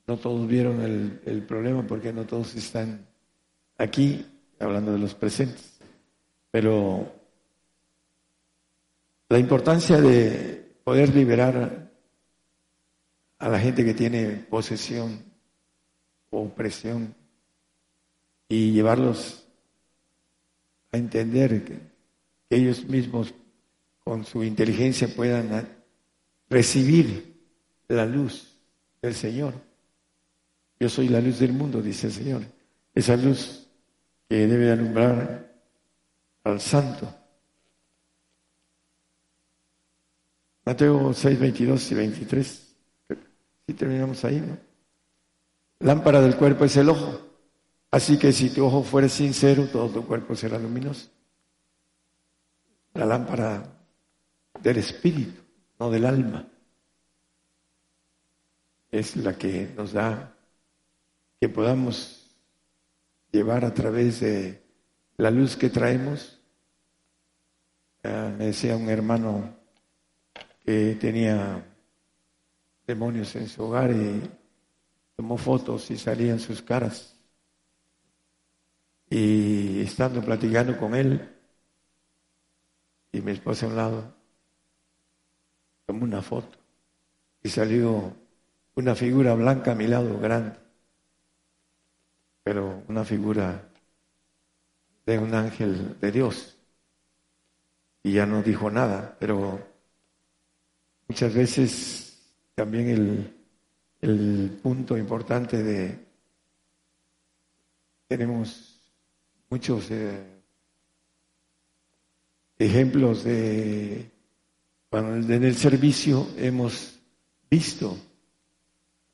No 0.06 0.16
todos 0.18 0.48
vieron 0.48 0.80
el, 0.80 1.22
el 1.26 1.42
problema 1.42 1.82
porque 1.88 2.14
no 2.14 2.24
todos 2.28 2.54
están 2.54 3.08
aquí 3.80 4.28
hablando 4.62 4.94
de 4.94 5.00
los 5.00 5.14
presentes, 5.16 5.80
pero 6.52 7.12
la 9.30 9.40
importancia 9.40 10.00
de 10.00 10.76
poder 10.84 11.16
liberar 11.16 11.90
a 13.40 13.50
la 13.50 13.60
gente 13.60 13.84
que 13.84 13.94
tiene 13.94 14.46
posesión 14.50 15.24
o 16.30 16.44
opresión 16.44 17.16
y 18.50 18.72
llevarlos 18.72 19.48
a 20.92 20.98
entender 20.98 21.64
que, 21.64 21.92
ellos 22.52 22.84
mismos 22.84 23.34
con 24.04 24.26
su 24.26 24.44
inteligencia 24.44 25.08
puedan 25.16 25.70
recibir 26.50 27.40
la 27.88 28.06
luz 28.06 28.58
del 29.02 29.16
Señor. 29.16 29.54
Yo 30.78 30.90
soy 30.90 31.08
la 31.08 31.22
luz 31.22 31.40
del 31.40 31.54
mundo, 31.54 31.82
dice 31.82 32.08
el 32.08 32.14
Señor. 32.14 32.42
Esa 32.94 33.16
luz 33.16 33.61
que 34.32 34.48
debe 34.48 34.72
alumbrar 34.72 35.46
al 36.46 36.62
santo. 36.62 37.06
Mateo 40.64 41.14
6, 41.14 41.38
22 41.38 41.92
y 41.92 41.96
23 41.96 42.76
terminamos 43.78 44.24
ahí, 44.24 44.40
¿no? 44.40 44.58
Lámpara 45.80 46.22
del 46.22 46.38
cuerpo 46.38 46.64
es 46.64 46.78
el 46.78 46.88
ojo. 46.88 47.20
Así 47.92 48.18
que 48.18 48.32
si 48.32 48.52
tu 48.52 48.64
ojo 48.64 48.84
fuera 48.84 49.10
sincero, 49.10 49.68
todo 49.68 49.90
tu 49.90 50.08
cuerpo 50.08 50.34
será 50.34 50.58
luminoso. 50.58 51.10
La 52.94 53.06
lámpara 53.06 53.62
del 54.62 54.78
espíritu, 54.78 55.42
no 55.78 55.92
del 55.92 56.06
alma, 56.06 56.48
es 58.92 59.18
la 59.18 59.38
que 59.38 59.74
nos 59.76 59.92
da 59.92 60.34
que 61.38 61.50
podamos 61.50 62.21
llevar 63.32 63.66
a 63.66 63.74
través 63.74 64.20
de 64.20 64.64
la 65.18 65.32
luz 65.32 65.56
que 65.56 65.70
traemos. 65.70 66.42
me 68.04 68.46
decía 68.46 68.76
un 68.76 68.90
hermano 68.90 69.56
que 70.66 70.96
tenía 70.96 71.66
demonios 72.86 73.36
en 73.36 73.48
su 73.48 73.64
hogar 73.64 73.92
y 73.92 74.22
tomó 75.16 75.38
fotos 75.38 75.90
y 75.92 75.98
salían 75.98 76.40
sus 76.40 76.62
caras. 76.62 77.16
Y 79.10 79.82
estando 79.82 80.22
platicando 80.22 80.78
con 80.78 80.96
él, 80.96 81.30
y 83.12 83.22
mi 83.22 83.34
esposa 83.34 83.66
a 83.66 83.70
un 83.70 83.76
lado, 83.76 84.16
tomó 85.86 86.06
una 86.06 86.22
foto 86.22 86.58
y 87.44 87.50
salió 87.50 88.16
una 88.76 88.96
figura 88.96 89.34
blanca 89.34 89.74
a 89.74 89.76
mi 89.76 89.88
lado, 89.88 90.18
grande, 90.20 90.58
pero 92.44 92.84
una 92.88 93.06
figura 93.06 93.70
de 95.06 95.20
un 95.20 95.34
ángel 95.34 96.00
de 96.00 96.12
Dios. 96.12 96.58
Y 98.04 98.14
ya 98.14 98.26
no 98.26 98.42
dijo 98.42 98.70
nada, 98.72 99.16
pero 99.20 99.60
muchas 101.08 101.34
veces 101.34 102.20
también 102.56 102.90
el, 102.90 103.42
el 104.02 104.60
punto 104.62 104.98
importante 104.98 105.62
de 105.62 106.12
tenemos 108.08 108.78
muchos 109.50 109.90
eh, 109.92 110.22
ejemplos 112.58 113.24
de 113.24 114.12
cuando 114.90 115.34
en 115.34 115.44
el 115.46 115.56
servicio 115.56 116.28
hemos 116.36 117.00
visto 117.50 117.98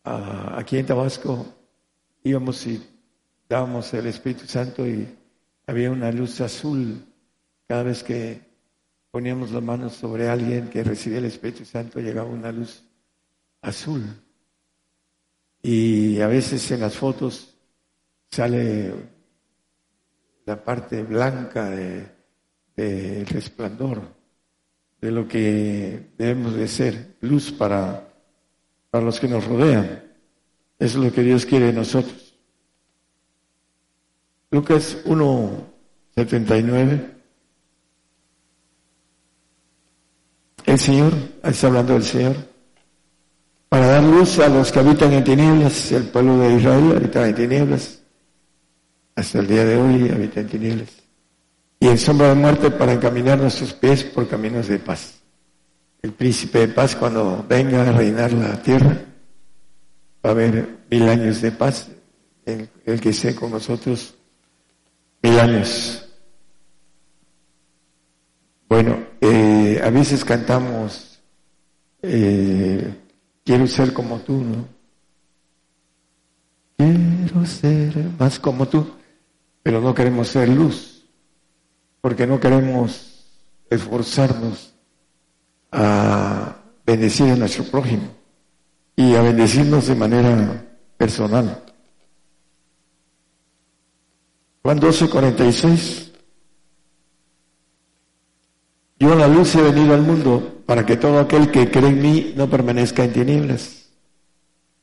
aquí 0.03 0.77
en 0.77 0.85
Tabasco 0.87 1.45
íbamos 2.23 2.65
y 2.65 2.96
dábamos 3.47 3.93
el 3.93 4.07
Espíritu 4.07 4.45
Santo 4.45 4.87
y 4.87 5.07
había 5.65 5.91
una 5.91 6.11
luz 6.11 6.41
azul 6.41 7.05
cada 7.67 7.83
vez 7.83 8.03
que 8.03 8.41
poníamos 9.11 9.51
las 9.51 9.63
manos 9.63 9.93
sobre 9.93 10.29
alguien 10.29 10.69
que 10.69 10.83
recibía 10.83 11.19
el 11.19 11.25
Espíritu 11.25 11.65
Santo 11.65 11.99
llegaba 11.99 12.29
una 12.29 12.51
luz 12.51 12.83
azul. 13.61 14.03
Y 15.61 16.19
a 16.21 16.27
veces 16.27 16.69
en 16.71 16.81
las 16.81 16.95
fotos 16.95 17.55
sale 18.29 18.93
la 20.45 20.63
parte 20.63 21.03
blanca 21.03 21.69
del 21.69 22.07
de, 22.75 23.25
resplandor, 23.25 24.01
de 25.01 25.11
lo 25.11 25.27
que 25.27 26.11
debemos 26.17 26.53
de 26.53 26.67
ser, 26.67 27.17
luz 27.21 27.51
para, 27.51 28.07
para 28.89 29.03
los 29.03 29.19
que 29.19 29.27
nos 29.27 29.45
rodean. 29.45 30.03
Eso 30.79 30.99
es 30.99 31.05
lo 31.05 31.11
que 31.11 31.23
Dios 31.23 31.45
quiere 31.45 31.67
de 31.67 31.73
nosotros. 31.73 32.26
Lucas 34.49 34.97
1.79. 35.05 37.13
El 40.65 40.79
Señor, 40.79 41.13
está 41.43 41.67
hablando 41.67 41.93
del 41.93 42.03
Señor, 42.03 42.35
para 43.69 43.87
dar 43.87 44.03
luz 44.03 44.39
a 44.39 44.47
los 44.47 44.71
que 44.71 44.79
habitan 44.79 45.11
en 45.13 45.23
tinieblas, 45.23 45.91
el 45.91 46.05
pueblo 46.05 46.39
de 46.39 46.55
Israel 46.55 46.93
habitaba 46.95 47.27
en 47.27 47.35
tinieblas, 47.35 47.99
hasta 49.15 49.39
el 49.39 49.47
día 49.47 49.65
de 49.65 49.77
hoy 49.77 50.09
habita 50.09 50.39
en 50.39 50.47
tinieblas, 50.47 50.89
y 51.79 51.87
en 51.87 51.97
sombra 51.97 52.29
de 52.29 52.35
muerte 52.35 52.71
para 52.71 52.93
encaminar 52.93 53.39
nuestros 53.39 53.73
pies 53.73 54.05
por 54.05 54.29
caminos 54.29 54.67
de 54.67 54.79
paz. 54.79 55.15
El 56.01 56.13
príncipe 56.13 56.59
de 56.59 56.67
paz 56.69 56.95
cuando 56.95 57.45
venga 57.47 57.81
a 57.81 57.91
reinar 57.91 58.31
la 58.31 58.61
tierra, 58.61 58.97
va 60.25 60.29
a 60.29 60.31
haber 60.31 60.77
mil 60.89 61.09
años 61.09 61.41
de 61.41 61.51
paz, 61.51 61.89
el, 62.45 63.01
que 63.01 63.09
esté 63.09 63.35
con 63.35 63.51
nosotros 63.51 64.16
mil 65.21 65.39
años. 65.39 66.07
Bueno, 68.69 68.97
eh, 69.21 69.81
a 69.83 69.89
veces 69.89 70.25
cantamos 70.25 71.19
eh, 72.01 72.93
Quiero 73.47 73.65
ser 73.65 73.93
como 73.93 74.19
tú, 74.19 74.43
¿no? 74.43 74.67
Quiero 76.75 77.45
ser 77.45 77.95
más 78.19 78.37
como 78.41 78.67
tú, 78.67 78.91
pero 79.63 79.79
no 79.79 79.93
queremos 79.93 80.27
ser 80.27 80.49
luz, 80.49 81.05
porque 82.01 82.27
no 82.27 82.41
queremos 82.41 83.25
esforzarnos 83.69 84.73
a 85.71 86.57
bendecir 86.85 87.31
a 87.31 87.37
nuestro 87.37 87.63
prójimo 87.63 88.09
y 88.97 89.15
a 89.15 89.21
bendecirnos 89.21 89.87
de 89.87 89.95
manera 89.95 90.65
personal. 90.97 91.63
Juan 94.67 94.81
12, 94.81 95.09
46. 95.09 96.11
Yo 98.99 99.15
la 99.15 99.25
luz 99.25 99.55
he 99.55 99.61
venido 99.61 99.93
al 99.93 100.01
mundo 100.01 100.61
para 100.65 100.85
que 100.85 100.97
todo 100.97 101.19
aquel 101.19 101.49
que 101.51 101.71
cree 101.71 101.87
en 101.87 102.01
mí 102.01 102.33
no 102.35 102.49
permanezca 102.49 103.05
en 103.05 103.13
tinieblas. 103.13 103.87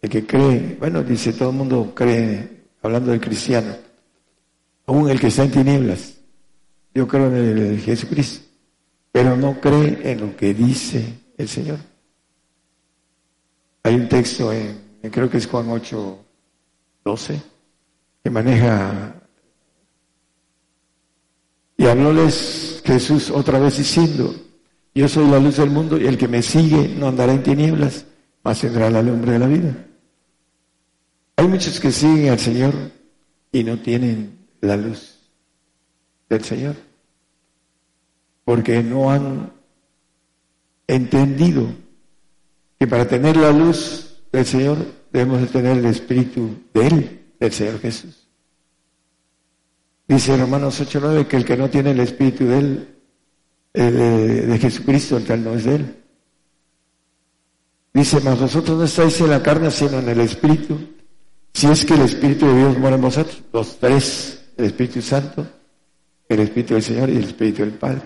El 0.00 0.08
que 0.08 0.24
cree, 0.24 0.78
bueno, 0.80 1.02
dice 1.02 1.34
todo 1.34 1.50
el 1.50 1.56
mundo 1.56 1.92
cree, 1.94 2.64
hablando 2.80 3.10
del 3.10 3.20
cristiano, 3.20 3.76
aún 4.86 5.10
el 5.10 5.20
que 5.20 5.26
está 5.26 5.44
en 5.44 5.50
tinieblas. 5.50 6.14
Yo 6.94 7.06
creo 7.06 7.26
en 7.26 7.34
el 7.34 7.80
Jesucristo, 7.80 8.42
pero 9.12 9.36
no 9.36 9.60
cree 9.60 10.00
en 10.10 10.18
lo 10.18 10.34
que 10.34 10.54
dice 10.54 11.04
el 11.36 11.46
Señor. 11.46 11.78
Hay 13.82 13.96
un 13.96 14.08
texto 14.08 14.50
en, 14.50 14.80
creo 15.10 15.28
que 15.28 15.36
es 15.36 15.46
Juan 15.46 15.68
8, 15.68 16.18
12, 17.04 17.42
que 18.22 18.30
maneja 18.30 19.20
y 21.76 21.86
hablóles 21.86 22.82
Jesús 22.84 23.30
otra 23.30 23.58
vez 23.58 23.78
diciendo, 23.78 24.34
yo 24.94 25.08
soy 25.08 25.28
la 25.28 25.40
luz 25.40 25.56
del 25.56 25.70
mundo 25.70 25.98
y 25.98 26.06
el 26.06 26.16
que 26.16 26.28
me 26.28 26.42
sigue 26.42 26.94
no 26.96 27.08
andará 27.08 27.32
en 27.32 27.42
tinieblas, 27.42 28.06
mas 28.42 28.60
tendrá 28.60 28.90
la 28.90 29.02
lumbre 29.02 29.32
de 29.32 29.38
la 29.38 29.46
vida. 29.46 29.86
Hay 31.36 31.48
muchos 31.48 31.80
que 31.80 31.90
siguen 31.90 32.30
al 32.30 32.38
Señor 32.38 32.74
y 33.50 33.64
no 33.64 33.78
tienen 33.78 34.38
la 34.60 34.76
luz 34.76 35.18
del 36.28 36.44
Señor, 36.44 36.76
porque 38.44 38.82
no 38.82 39.10
han 39.10 39.52
entendido 40.86 41.66
que 42.78 42.86
para 42.86 43.08
tener 43.08 43.36
la 43.36 43.50
luz 43.50 44.16
del 44.30 44.46
Señor 44.46 44.78
debemos 45.12 45.40
de 45.40 45.46
tener 45.48 45.78
el 45.78 45.86
Espíritu 45.86 46.50
de 46.72 46.86
Él, 46.86 47.24
del 47.40 47.52
Señor 47.52 47.80
Jesús. 47.80 48.23
Dice 50.06 50.36
Romanos 50.36 50.80
8:9 50.80 51.26
que 51.26 51.36
el 51.36 51.44
que 51.44 51.56
no 51.56 51.70
tiene 51.70 51.92
el 51.92 52.00
Espíritu 52.00 52.46
de 52.46 52.58
Él, 52.58 52.88
eh, 53.72 53.82
de, 54.46 54.58
Jesucristo, 54.58 55.16
el 55.16 55.24
tal 55.24 55.42
no 55.42 55.54
es 55.54 55.64
de 55.64 55.76
Él. 55.76 55.96
Dice, 57.92 58.20
mas 58.20 58.38
vosotros 58.38 58.76
no 58.76 58.84
estáis 58.84 59.20
en 59.20 59.30
la 59.30 59.42
carne, 59.42 59.70
sino 59.70 60.00
en 60.00 60.08
el 60.08 60.20
Espíritu. 60.20 60.78
Si 61.52 61.68
es 61.68 61.84
que 61.84 61.94
el 61.94 62.02
Espíritu 62.02 62.46
de 62.46 62.56
Dios 62.56 62.78
mora 62.78 62.96
en 62.96 63.02
vosotros, 63.02 63.42
los 63.52 63.78
tres, 63.78 64.44
el 64.56 64.66
Espíritu 64.66 65.00
Santo, 65.00 65.46
el 66.28 66.40
Espíritu 66.40 66.74
del 66.74 66.82
Señor 66.82 67.10
y 67.10 67.16
el 67.16 67.24
Espíritu 67.24 67.62
del 67.62 67.72
Padre. 67.72 68.02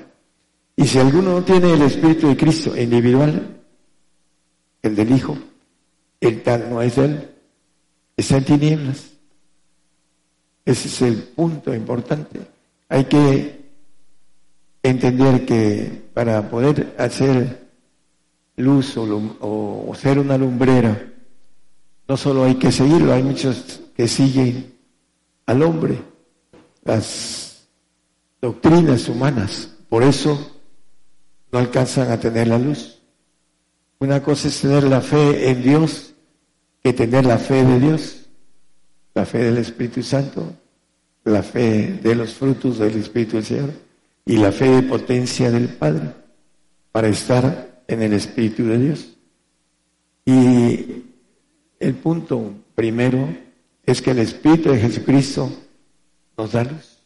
Y 0.76 0.86
si 0.86 0.98
alguno 0.98 1.32
no 1.32 1.42
tiene 1.42 1.72
el 1.72 1.82
Espíritu 1.82 2.28
de 2.28 2.36
Cristo 2.36 2.76
individual, 2.76 3.62
el 4.82 4.94
del 4.94 5.10
Hijo, 5.10 5.36
el 6.20 6.42
tal 6.42 6.70
no 6.70 6.82
es 6.82 6.96
de 6.96 7.04
Él, 7.04 7.30
está 8.16 8.36
en 8.36 8.44
tinieblas. 8.44 9.17
Ese 10.68 10.88
es 10.88 11.00
el 11.00 11.22
punto 11.22 11.74
importante. 11.74 12.40
Hay 12.90 13.04
que 13.06 13.70
entender 14.82 15.46
que 15.46 16.10
para 16.12 16.50
poder 16.50 16.94
hacer 16.98 17.70
luz 18.56 18.94
o, 18.98 19.90
ser 19.98 20.18
una 20.18 20.36
lumbrera, 20.36 21.10
no 22.06 22.16
solo 22.18 22.44
hay 22.44 22.56
que 22.56 22.70
seguirlo, 22.70 23.14
hay 23.14 23.22
muchos 23.22 23.80
que 23.96 24.06
siguen 24.06 24.74
al 25.46 25.62
hombre, 25.62 26.02
las 26.84 27.66
doctrinas 28.38 29.08
humanas, 29.08 29.74
por 29.88 30.02
eso 30.02 30.52
no 31.50 31.60
alcanzan 31.60 32.10
a 32.10 32.20
tener 32.20 32.48
la 32.48 32.58
luz. 32.58 33.00
Una 34.00 34.22
cosa 34.22 34.48
es 34.48 34.60
tener 34.60 34.84
la 34.84 35.00
fe 35.00 35.48
en 35.48 35.62
Dios 35.62 36.12
que 36.82 36.92
tener 36.92 37.24
la 37.24 37.38
fe 37.38 37.64
de 37.64 37.80
Dios 37.80 38.17
la 39.14 39.24
fe 39.24 39.38
del 39.38 39.58
Espíritu 39.58 40.02
Santo, 40.02 40.52
la 41.24 41.42
fe 41.42 41.98
de 42.02 42.14
los 42.14 42.34
frutos 42.34 42.78
del 42.78 42.96
Espíritu 42.96 43.36
del 43.36 43.44
Señor 43.44 43.70
y 44.24 44.36
la 44.36 44.52
fe 44.52 44.68
de 44.68 44.82
potencia 44.82 45.50
del 45.50 45.68
Padre 45.68 46.12
para 46.92 47.08
estar 47.08 47.82
en 47.86 48.02
el 48.02 48.12
Espíritu 48.12 48.64
de 48.64 48.78
Dios. 48.78 49.08
Y 50.24 51.04
el 51.80 51.94
punto 51.94 52.52
primero 52.74 53.28
es 53.84 54.02
que 54.02 54.10
el 54.10 54.18
Espíritu 54.18 54.70
de 54.70 54.80
Jesucristo 54.80 55.50
nos 56.36 56.52
da 56.52 56.64
luz, 56.64 56.98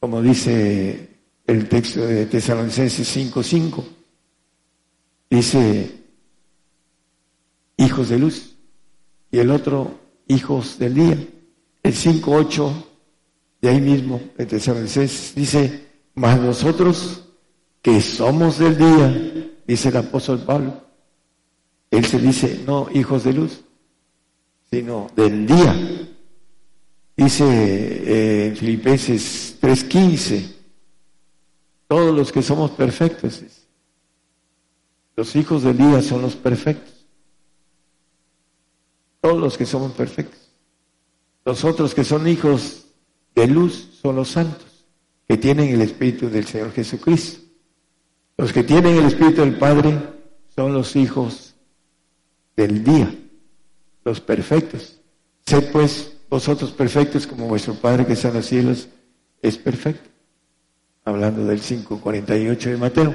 como 0.00 0.20
dice 0.22 1.08
el 1.46 1.68
texto 1.68 2.06
de 2.06 2.26
Tesalonicenses 2.26 3.08
5:5. 3.08 3.84
Dice 5.30 5.90
hijos 7.76 8.08
de 8.08 8.18
luz 8.18 8.56
y 9.30 9.38
el 9.38 9.50
otro 9.50 9.98
hijos 10.28 10.78
del 10.78 10.94
día. 10.94 11.18
El 11.82 11.94
5.8 11.94 12.72
de 13.60 13.68
ahí 13.68 13.80
mismo, 13.80 14.20
el 14.36 14.46
Tesalonicenses, 14.46 15.34
dice, 15.34 15.86
mas 16.14 16.40
nosotros 16.40 17.24
que 17.82 18.00
somos 18.00 18.58
del 18.58 18.76
día, 18.76 19.50
dice 19.66 19.88
el 19.88 19.96
apóstol 19.96 20.40
Pablo, 20.40 20.82
él 21.90 22.04
se 22.04 22.18
dice, 22.18 22.62
no 22.66 22.88
hijos 22.92 23.24
de 23.24 23.32
luz, 23.32 23.62
sino 24.70 25.08
del 25.16 25.46
día. 25.46 25.74
Dice 27.16 27.44
eh, 27.44 28.46
en 28.48 28.56
Filipenses 28.56 29.56
3.15, 29.60 30.54
todos 31.88 32.14
los 32.14 32.30
que 32.30 32.42
somos 32.42 32.70
perfectos, 32.72 33.42
los 35.16 35.34
hijos 35.34 35.62
del 35.64 35.78
día 35.78 36.02
son 36.02 36.22
los 36.22 36.36
perfectos. 36.36 36.97
Todos 39.20 39.38
los 39.38 39.58
que 39.58 39.66
somos 39.66 39.92
perfectos. 39.92 40.38
Los 41.44 41.64
otros 41.64 41.94
que 41.94 42.04
son 42.04 42.28
hijos 42.28 42.86
de 43.34 43.46
luz 43.46 43.98
son 44.02 44.16
los 44.16 44.28
santos, 44.28 44.86
que 45.26 45.36
tienen 45.36 45.70
el 45.70 45.80
Espíritu 45.82 46.28
del 46.28 46.46
Señor 46.46 46.72
Jesucristo. 46.72 47.40
Los 48.36 48.52
que 48.52 48.62
tienen 48.62 48.96
el 48.96 49.06
Espíritu 49.06 49.40
del 49.40 49.56
Padre 49.56 49.98
son 50.54 50.72
los 50.72 50.94
hijos 50.94 51.54
del 52.56 52.84
día, 52.84 53.14
los 54.04 54.20
perfectos. 54.20 55.00
Sed 55.46 55.72
pues 55.72 56.12
vosotros 56.28 56.70
perfectos 56.72 57.26
como 57.26 57.48
vuestro 57.48 57.74
Padre 57.74 58.04
que 58.04 58.12
está 58.12 58.28
en 58.28 58.34
los 58.34 58.46
cielos 58.46 58.88
es 59.40 59.56
perfecto. 59.56 60.08
Hablando 61.04 61.44
del 61.46 61.60
5.48 61.60 62.58
de 62.58 62.76
Mateo. 62.76 63.14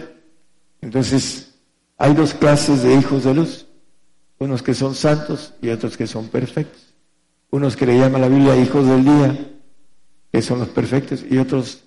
Entonces, 0.82 1.54
hay 1.98 2.14
dos 2.14 2.34
clases 2.34 2.82
de 2.82 2.96
hijos 2.96 3.24
de 3.24 3.34
luz 3.36 3.68
unos 4.40 4.62
que 4.62 4.74
son 4.74 4.96
santos 4.96 5.54
y 5.62 5.70
otros 5.70 5.98
que 5.98 6.08
son 6.08 6.28
perfectos. 6.28 6.94
Unos 7.52 7.76
que 7.76 7.86
le 7.86 7.98
llama 7.98 8.20
la 8.20 8.28
Biblia 8.28 8.56
hijos 8.56 8.86
del 8.88 9.04
día, 9.04 9.52
que 10.32 10.42
son 10.42 10.60
los 10.60 10.70
perfectos, 10.70 11.24
y 11.30 11.38
otros 11.38 11.84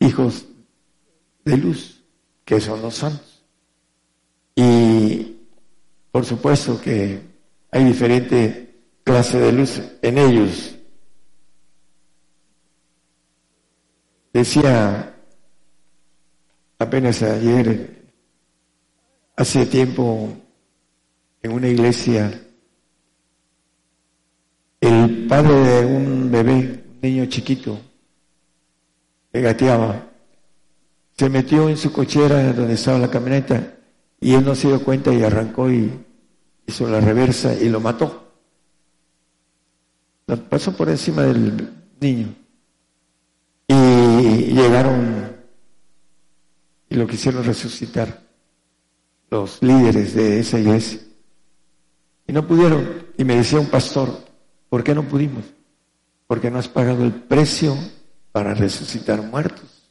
hijos 0.00 0.46
de 1.44 1.56
luz, 1.56 2.02
que 2.44 2.60
son 2.60 2.82
los 2.82 2.94
santos. 2.94 3.44
Y 4.54 5.36
por 6.10 6.24
supuesto 6.24 6.80
que 6.80 7.20
hay 7.70 7.84
diferente 7.84 8.74
clase 9.04 9.38
de 9.38 9.52
luz 9.52 9.82
en 10.00 10.18
ellos. 10.18 10.74
Decía 14.32 15.14
apenas 16.78 17.22
ayer, 17.22 18.10
hace 19.36 19.66
tiempo, 19.66 20.36
en 21.42 21.52
una 21.52 21.68
iglesia, 21.68 22.42
el 24.80 25.26
padre 25.26 25.54
de 25.54 25.86
un 25.86 26.30
bebé, 26.30 26.84
un 26.88 27.00
niño 27.00 27.26
chiquito, 27.26 27.78
que 29.32 29.40
gateaba, 29.40 30.10
se 31.16 31.28
metió 31.28 31.68
en 31.68 31.76
su 31.76 31.92
cochera 31.92 32.52
donde 32.52 32.74
estaba 32.74 32.98
la 32.98 33.10
camioneta 33.10 33.74
y 34.20 34.34
él 34.34 34.44
no 34.44 34.54
se 34.54 34.68
dio 34.68 34.82
cuenta 34.82 35.12
y 35.12 35.22
arrancó 35.22 35.70
y 35.70 35.90
hizo 36.66 36.88
la 36.88 37.00
reversa 37.00 37.54
y 37.54 37.68
lo 37.68 37.80
mató. 37.80 38.32
pasó 40.48 40.76
por 40.76 40.88
encima 40.88 41.22
del 41.22 41.70
niño. 42.00 42.34
Y 43.68 44.52
llegaron 44.52 45.36
y 46.88 46.94
lo 46.94 47.06
quisieron 47.06 47.44
resucitar 47.44 48.22
los 49.30 49.62
líderes 49.62 50.14
de 50.14 50.40
esa 50.40 50.58
iglesia. 50.58 51.00
Y 52.26 52.32
no 52.32 52.46
pudieron. 52.46 53.06
Y 53.16 53.24
me 53.24 53.36
decía 53.36 53.60
un 53.60 53.68
pastor, 53.68 54.08
¿por 54.68 54.82
qué 54.82 54.94
no 54.94 55.02
pudimos? 55.02 55.44
Porque 56.26 56.50
no 56.50 56.58
has 56.58 56.68
pagado 56.68 57.04
el 57.04 57.12
precio 57.12 57.76
para 58.32 58.54
resucitar 58.54 59.22
muertos. 59.22 59.90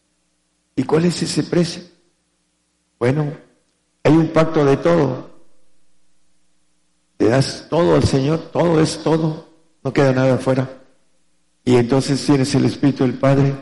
¿Y 0.76 0.84
cuál 0.84 1.06
es 1.06 1.22
ese 1.24 1.44
precio? 1.44 1.84
Bueno, 3.00 3.34
hay 4.04 4.14
un 4.14 4.28
pacto 4.28 4.66
de 4.66 4.78
todo. 4.78 5.30
Le 7.18 7.30
das 7.30 7.68
todo 7.70 7.96
al 7.96 8.04
Señor, 8.04 8.40
todo 8.52 8.82
es 8.82 9.02
todo, 9.02 9.50
no 9.84 9.94
queda 9.94 10.12
nada 10.12 10.36
afuera. 10.36 10.70
Y 11.64 11.76
entonces 11.76 12.24
tienes 12.24 12.54
el 12.54 12.66
Espíritu 12.66 13.04
del 13.04 13.18
Padre 13.18 13.56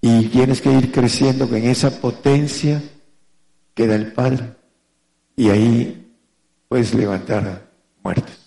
Y 0.00 0.26
tienes 0.26 0.60
que 0.60 0.72
ir 0.72 0.90
creciendo 0.90 1.48
con 1.48 1.58
esa 1.58 2.00
potencia 2.00 2.82
que 3.74 3.86
da 3.86 3.94
el 3.94 4.12
Padre. 4.12 4.56
Y 5.36 5.48
ahí 5.48 6.12
puedes 6.68 6.92
levantar 6.92 7.70
muertos. 8.02 8.38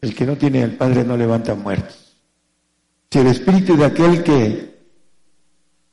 El 0.00 0.14
que 0.14 0.26
no 0.26 0.36
tiene 0.36 0.62
al 0.62 0.72
Padre 0.72 1.04
no 1.04 1.16
levanta 1.16 1.54
muertos. 1.54 2.16
Si 3.10 3.18
el 3.18 3.26
espíritu 3.28 3.76
de 3.76 3.84
aquel 3.86 4.22
que 4.22 4.78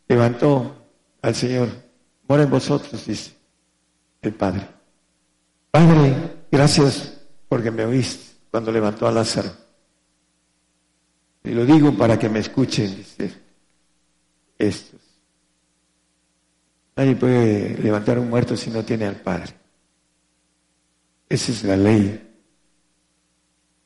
levantó 0.07 0.75
al 1.21 1.35
Señor 1.35 1.69
mora 2.27 2.43
en 2.43 2.49
vosotros, 2.49 3.05
dice 3.05 3.31
el 4.21 4.33
Padre. 4.33 4.67
Padre, 5.71 6.15
gracias 6.51 7.21
porque 7.47 7.71
me 7.71 7.85
oíste 7.85 8.33
cuando 8.51 8.71
levantó 8.71 9.07
a 9.07 9.11
Lázaro. 9.11 9.51
Y 11.43 11.51
lo 11.51 11.65
digo 11.65 11.95
para 11.95 12.17
que 12.17 12.29
me 12.29 12.39
escuchen, 12.39 12.95
dice 12.95 13.33
estos. 14.57 15.01
Nadie 16.95 17.15
puede 17.15 17.77
levantar 17.77 18.19
un 18.19 18.29
muerto 18.29 18.55
si 18.55 18.69
no 18.69 18.83
tiene 18.83 19.05
al 19.05 19.17
Padre. 19.17 19.53
Esa 21.35 21.51
es 21.51 21.63
la 21.65 21.75
ley. 21.75 22.33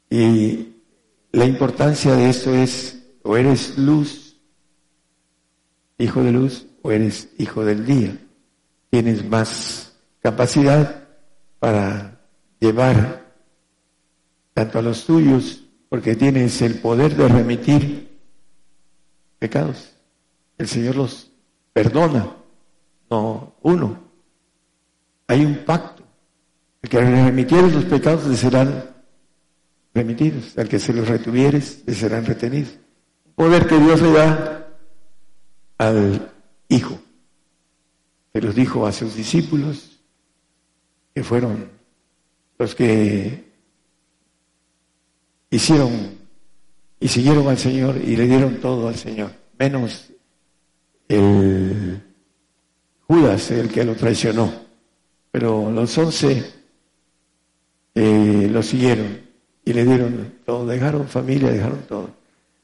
Y 0.07 0.75
la 1.31 1.45
importancia 1.45 2.13
de 2.13 2.29
esto 2.29 2.53
es, 2.53 3.03
o 3.23 3.37
eres 3.37 3.75
luz, 3.75 4.39
hijo 5.97 6.21
de 6.21 6.31
luz, 6.31 6.67
o 6.83 6.91
eres 6.91 7.29
hijo 7.39 7.65
del 7.65 7.87
día. 7.87 8.15
Tienes 8.91 9.27
más 9.27 9.97
capacidad 10.19 11.07
para 11.57 12.21
llevar 12.59 13.33
tanto 14.53 14.77
a 14.77 14.83
los 14.83 15.05
tuyos, 15.07 15.63
porque 15.89 16.15
tienes 16.15 16.61
el 16.61 16.75
poder 16.75 17.15
de 17.15 17.29
remitir 17.29 18.19
pecados. 19.39 19.95
El 20.55 20.67
Señor 20.67 20.97
los 20.97 21.31
perdona, 21.73 22.31
no 23.09 23.55
uno. 23.63 23.99
Hay 25.25 25.43
un 25.43 25.65
pacto. 25.65 26.08
El 26.81 26.89
que 26.89 26.99
remitiere 26.99 27.71
los 27.71 27.85
pecados 27.85 28.25
le 28.27 28.37
serán 28.37 28.85
remitidos, 29.93 30.57
al 30.57 30.69
que 30.69 30.79
se 30.79 30.93
los 30.93 31.07
retuvieres 31.07 31.83
le 31.85 31.93
serán 31.93 32.25
retenidos. 32.25 32.77
Poder 33.35 33.67
que 33.67 33.77
Dios 33.77 34.01
le 34.01 34.11
da 34.11 34.67
al 35.77 36.31
Hijo, 36.69 36.99
que 38.31 38.41
los 38.41 38.53
dijo 38.53 38.85
a 38.85 38.91
sus 38.91 39.15
discípulos, 39.15 39.99
que 41.15 41.23
fueron 41.23 41.69
los 42.59 42.75
que 42.75 43.51
hicieron 45.49 46.17
y 46.99 47.07
siguieron 47.07 47.47
al 47.47 47.57
Señor 47.57 47.97
y 47.97 48.15
le 48.15 48.27
dieron 48.27 48.57
todo 48.57 48.87
al 48.87 48.95
Señor, 48.95 49.31
menos 49.57 50.11
el 51.07 52.03
Judas, 53.07 53.49
el 53.51 53.69
que 53.69 53.83
lo 53.83 53.95
traicionó. 53.95 54.53
Pero 55.31 55.71
los 55.71 55.97
once 55.97 56.58
eh, 58.01 58.47
lo 58.49 58.63
siguieron 58.63 59.19
y 59.65 59.73
le 59.73 59.83
dieron 59.83 60.35
todo, 60.45 60.65
dejaron 60.65 61.05
familia, 61.09 61.51
dejaron 61.51 61.79
todo. 61.81 62.09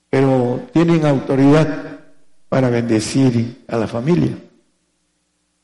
Pero 0.09 0.61
tienen 0.71 1.05
autoridad 1.05 1.99
para 2.47 2.69
bendecir 2.69 3.65
a 3.67 3.75
la 3.75 3.85
familia. 3.85 4.37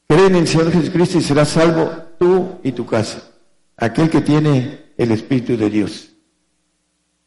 Creen 0.08 0.36
en 0.36 0.42
el 0.42 0.48
Señor 0.48 0.74
Jesucristo 0.74 1.20
y 1.20 1.22
serás 1.22 1.48
salvo 1.48 1.90
tú 2.20 2.60
y 2.64 2.74
tu 2.74 2.86
casa, 2.86 3.24
aquel 3.78 4.10
que 4.10 4.20
tiene 4.20 4.92
el 4.98 5.12
Espíritu 5.12 5.56
de 5.56 5.70
Dios. 5.70 6.10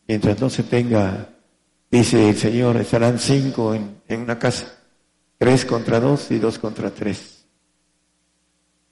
Mientras 0.07 0.39
no 0.39 0.51
se 0.51 0.65
tenga, 0.65 1.31
dice 1.91 2.29
el 2.29 2.37
Señor, 2.37 2.77
estarán 2.77 3.19
cinco 3.19 3.75
en, 3.75 4.21
una 4.21 4.39
casa, 4.39 4.67
tres 5.39 5.65
contra 5.65 5.99
dos 5.99 6.31
y 6.31 6.39
dos 6.39 6.59
contra 6.59 6.91
tres. 6.91 7.47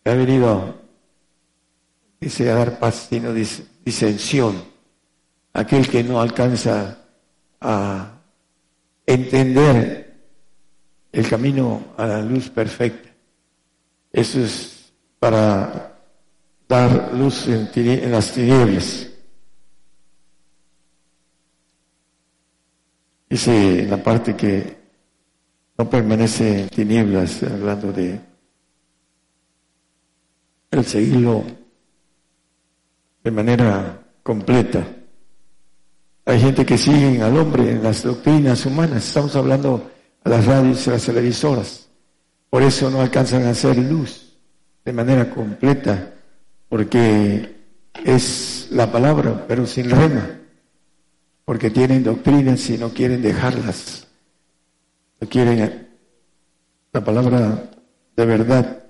Ha 0.07 0.15
venido, 0.15 0.82
dice, 2.23 2.49
a 2.51 2.55
dar 2.55 2.79
paz, 2.79 3.09
sino 3.11 3.35
disensión. 3.35 4.63
Aquel 5.53 5.89
que 5.89 6.03
no 6.05 6.21
alcanza 6.21 6.99
a 7.61 8.21
entender 9.05 10.21
el 11.11 11.29
camino 11.29 11.93
a 11.97 12.07
la 12.07 12.23
luz 12.23 12.49
perfecta. 12.49 13.11
Eso 14.13 14.41
es 14.41 14.93
para 15.19 15.99
dar 16.69 17.13
luz 17.13 17.49
en 17.49 18.11
las 18.11 18.33
tinieblas. 18.33 19.09
Dice 23.29 23.83
en 23.83 23.91
la 23.91 24.03
parte 24.03 24.37
que 24.37 24.77
no 25.77 25.89
permanece 25.91 26.63
en 26.63 26.69
tinieblas, 26.69 27.43
hablando 27.43 27.93
de 27.93 28.21
el 30.71 30.85
seguirlo 30.85 31.62
de 33.23 33.31
manera 33.31 34.01
completa. 34.23 34.87
Hay 36.25 36.41
gente 36.41 36.65
que 36.65 36.79
sigue 36.79 37.21
al 37.21 37.37
hombre 37.37 37.71
en 37.71 37.83
las 37.83 38.03
doctrinas 38.03 38.65
humanas. 38.67 39.07
Estamos 39.07 39.35
hablando 39.37 39.91
a 40.25 40.29
las 40.29 40.47
radios 40.47 40.87
y 40.87 40.91
a 40.91 40.93
las 40.95 41.05
televisoras. 41.05 41.89
Por 42.51 42.63
eso 42.63 42.91
no 42.91 43.01
alcanzan 43.01 43.45
a 43.45 43.51
hacer 43.51 43.77
luz 43.79 44.37
de 44.85 44.93
manera 44.93 45.31
completa, 45.31 46.15
porque 46.69 47.57
es 48.05 48.69
la 48.71 48.91
palabra, 48.91 49.45
pero 49.47 49.67
sin 49.67 49.91
rema 49.91 50.43
porque 51.45 51.71
tienen 51.71 52.05
doctrinas 52.05 52.69
y 52.71 52.79
no 52.79 52.91
quieren 52.91 53.23
dejarlas. 53.23 54.07
No 55.21 55.29
quieren 55.29 55.89
la 56.93 57.05
palabra 57.05 57.71
de 58.17 58.27
verdad. 58.27 58.82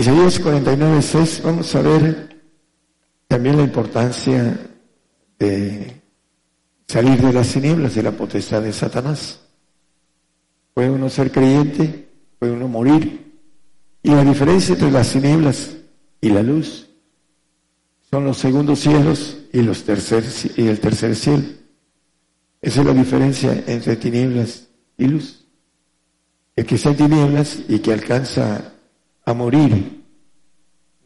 Isaías 0.00 0.40
49, 0.40 1.02
6, 1.02 1.42
vamos 1.44 1.74
a 1.74 1.82
ver 1.82 2.40
también 3.28 3.58
la 3.58 3.64
importancia 3.64 4.58
de 5.38 6.00
salir 6.86 7.20
de 7.20 7.30
las 7.34 7.52
tinieblas, 7.52 7.94
de 7.94 8.02
la 8.04 8.12
potestad 8.12 8.62
de 8.62 8.72
Satanás. 8.72 9.40
Puede 10.72 10.88
uno 10.88 11.10
ser 11.10 11.30
creyente, 11.30 12.08
puede 12.38 12.52
uno 12.52 12.66
morir. 12.66 13.42
Y 14.02 14.08
la 14.08 14.24
diferencia 14.24 14.72
entre 14.72 14.90
las 14.90 15.12
tinieblas 15.12 15.76
y 16.18 16.30
la 16.30 16.42
luz 16.42 16.88
son 18.10 18.24
los 18.24 18.38
segundos 18.38 18.78
cielos 18.78 19.36
y, 19.52 19.60
los 19.60 19.84
tercer, 19.84 20.24
y 20.56 20.66
el 20.66 20.80
tercer 20.80 21.14
cielo. 21.14 21.44
Esa 22.62 22.80
es 22.80 22.86
la 22.86 22.94
diferencia 22.94 23.64
entre 23.66 23.96
tinieblas 23.96 24.66
y 24.96 25.08
luz. 25.08 25.44
El 26.56 26.64
que 26.64 26.76
está 26.76 26.88
en 26.88 26.96
tinieblas 26.96 27.58
y 27.68 27.80
que 27.80 27.92
alcanza 27.92 28.72
a 29.30 29.34
morir, 29.34 30.04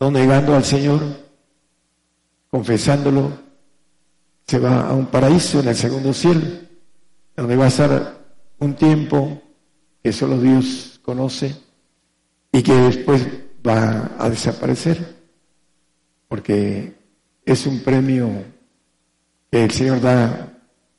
no 0.00 0.10
negando 0.10 0.54
al 0.54 0.64
Señor, 0.64 1.00
confesándolo, 2.50 3.32
se 4.46 4.58
va 4.58 4.88
a 4.88 4.92
un 4.92 5.06
paraíso 5.06 5.60
en 5.60 5.68
el 5.68 5.76
segundo 5.76 6.12
cielo, 6.12 6.42
donde 7.36 7.56
va 7.56 7.64
a 7.64 7.68
estar 7.68 8.24
un 8.58 8.74
tiempo 8.74 9.42
que 10.02 10.12
solo 10.12 10.38
Dios 10.40 11.00
conoce 11.02 11.56
y 12.52 12.62
que 12.62 12.74
después 12.74 13.26
va 13.66 14.12
a 14.18 14.28
desaparecer, 14.28 15.16
porque 16.28 16.94
es 17.44 17.66
un 17.66 17.80
premio 17.80 18.30
que 19.50 19.64
el 19.64 19.70
Señor 19.70 20.00
da, 20.00 20.52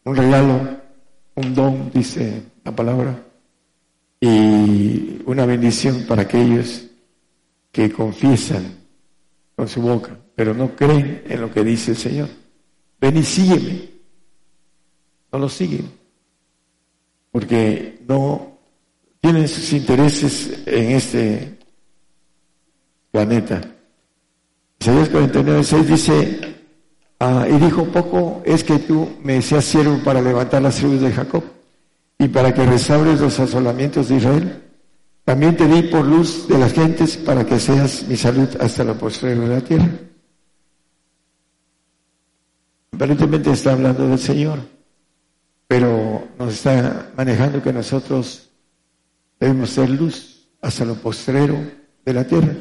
un 0.03 0.15
regalo, 0.15 0.77
un 1.35 1.53
don, 1.53 1.91
dice 1.93 2.43
la 2.63 2.75
palabra, 2.75 3.23
y 4.19 5.21
una 5.25 5.45
bendición 5.45 6.05
para 6.07 6.23
aquellos 6.23 6.85
que 7.75 7.91
confiesan 7.91 8.77
con 9.53 9.67
su 9.67 9.81
boca, 9.81 10.17
pero 10.33 10.53
no 10.53 10.73
creen 10.73 11.23
en 11.27 11.41
lo 11.41 11.51
que 11.51 11.61
dice 11.61 11.91
el 11.91 11.97
Señor. 11.97 12.29
Ven 13.01 13.17
y 13.17 13.23
sígueme. 13.23 13.89
No 15.33 15.39
lo 15.39 15.49
siguen, 15.49 15.91
porque 17.33 17.99
no 18.07 18.57
tienen 19.19 19.49
sus 19.49 19.73
intereses 19.73 20.63
en 20.65 20.91
este 20.91 21.57
planeta 23.11 23.75
Isaías 24.79 25.09
49, 25.09 25.63
6 25.63 25.87
dice, 25.87 26.39
ah, 27.19 27.45
y 27.49 27.57
dijo 27.57 27.83
poco 27.85 28.41
es 28.45 28.63
que 28.63 28.79
tú 28.79 29.09
me 29.21 29.41
seas 29.41 29.65
siervo 29.65 29.97
para 30.03 30.21
levantar 30.21 30.61
las 30.61 30.75
tribus 30.77 31.01
de 31.01 31.11
Jacob 31.11 31.43
y 32.17 32.29
para 32.29 32.53
que 32.53 32.65
restaures 32.65 33.19
los 33.19 33.37
asolamientos 33.39 34.07
de 34.07 34.15
Israel. 34.15 34.64
También 35.25 35.57
te 35.57 35.67
di 35.67 35.81
por 35.81 36.05
luz 36.05 36.47
de 36.47 36.59
las 36.59 36.71
gentes 36.71 37.17
para 37.17 37.43
que 37.43 37.59
seas 37.59 38.07
mi 38.07 38.15
salud 38.15 38.47
hasta 38.59 38.83
la 38.83 38.93
postrera 38.93 39.41
de 39.41 39.47
la 39.47 39.61
tierra. 39.61 39.89
Aparentemente 42.91 43.51
está 43.51 43.73
hablando 43.73 44.07
del 44.07 44.19
Señor, 44.19 44.59
pero 45.67 46.27
nos 46.37 46.53
está 46.53 47.11
manejando 47.17 47.61
que 47.61 47.73
nosotros 47.73 48.51
debemos 49.39 49.71
ser 49.71 49.89
luz 49.89 50.47
hasta 50.61 50.85
lo 50.85 50.93
postrero 50.93 51.57
de 52.05 52.13
la 52.13 52.23
tierra. 52.23 52.53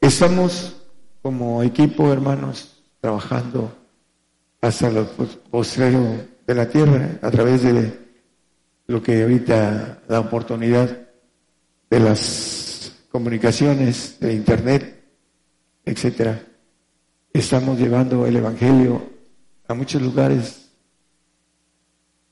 Estamos 0.00 0.74
como 1.22 1.62
equipo, 1.62 2.12
hermanos, 2.12 2.82
trabajando 3.00 3.72
hasta 4.60 4.90
lo 4.90 5.06
postrero 5.50 6.00
de 6.46 6.54
la 6.54 6.68
tierra 6.68 7.18
a 7.22 7.30
través 7.30 7.62
de 7.62 7.96
lo 8.88 9.00
que 9.00 9.22
ahorita 9.22 10.02
la 10.08 10.18
oportunidad 10.18 10.99
de 11.90 12.00
las 12.00 12.92
comunicaciones, 13.10 14.18
de 14.20 14.32
Internet, 14.32 15.04
etcétera. 15.84 16.40
Estamos 17.32 17.78
llevando 17.78 18.24
el 18.26 18.36
Evangelio 18.36 19.10
a 19.66 19.74
muchos 19.74 20.00
lugares 20.00 20.70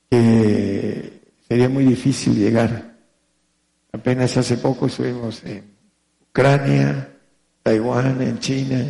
que 0.09 1.21
sería 1.47 1.67
muy 1.67 1.83
difícil 1.83 2.35
llegar. 2.35 2.97
Apenas 3.91 4.37
hace 4.37 4.57
poco 4.57 4.87
estuvimos 4.87 5.43
en 5.43 5.75
Ucrania, 6.29 7.17
Taiwán, 7.61 8.21
en 8.21 8.39
China, 8.39 8.85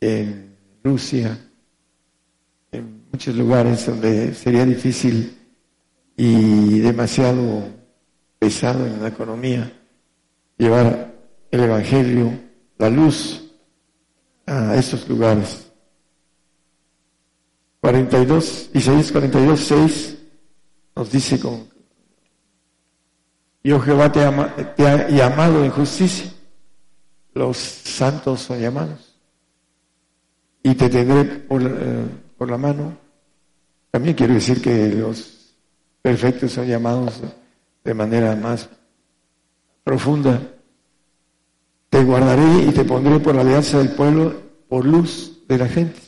en 0.00 0.54
Rusia, 0.84 1.38
en 2.70 3.04
muchos 3.10 3.34
lugares 3.34 3.86
donde 3.86 4.34
sería 4.34 4.66
difícil 4.66 5.38
y 6.16 6.80
demasiado 6.80 7.81
pesado 8.42 8.84
en 8.84 9.00
la 9.00 9.06
economía 9.06 9.72
llevar 10.58 11.14
el 11.48 11.60
Evangelio, 11.60 12.40
la 12.76 12.90
luz 12.90 13.40
a 14.44 14.74
estos 14.74 15.08
lugares. 15.08 15.70
42, 17.80 18.70
Isaías 18.74 19.12
42, 19.12 19.60
6 19.60 20.18
nos 20.96 21.12
dice 21.12 21.38
con 21.38 21.68
yo 23.62 23.78
Jehová 23.78 24.10
te, 24.10 24.28
te 24.74 24.88
ha 24.88 25.08
llamado 25.08 25.64
en 25.64 25.70
justicia, 25.70 26.28
los 27.34 27.56
santos 27.56 28.40
son 28.40 28.58
llamados, 28.58 29.20
y 30.64 30.74
te 30.74 30.88
tendré 30.88 31.24
por, 31.24 31.62
eh, 31.62 32.06
por 32.36 32.50
la 32.50 32.58
mano. 32.58 32.98
También 33.92 34.16
quiero 34.16 34.34
decir 34.34 34.60
que 34.60 34.88
los 34.88 35.54
perfectos 36.02 36.50
son 36.50 36.66
llamados 36.66 37.22
de 37.84 37.94
manera 37.94 38.36
más 38.36 38.68
profunda. 39.84 40.40
Te 41.88 42.02
guardaré 42.04 42.64
y 42.68 42.70
te 42.70 42.84
pondré 42.84 43.20
por 43.20 43.34
la 43.34 43.42
alianza 43.42 43.78
del 43.78 43.90
pueblo, 43.90 44.34
por 44.68 44.84
luz 44.84 45.44
de 45.46 45.58
la 45.58 45.68
gente. 45.68 46.00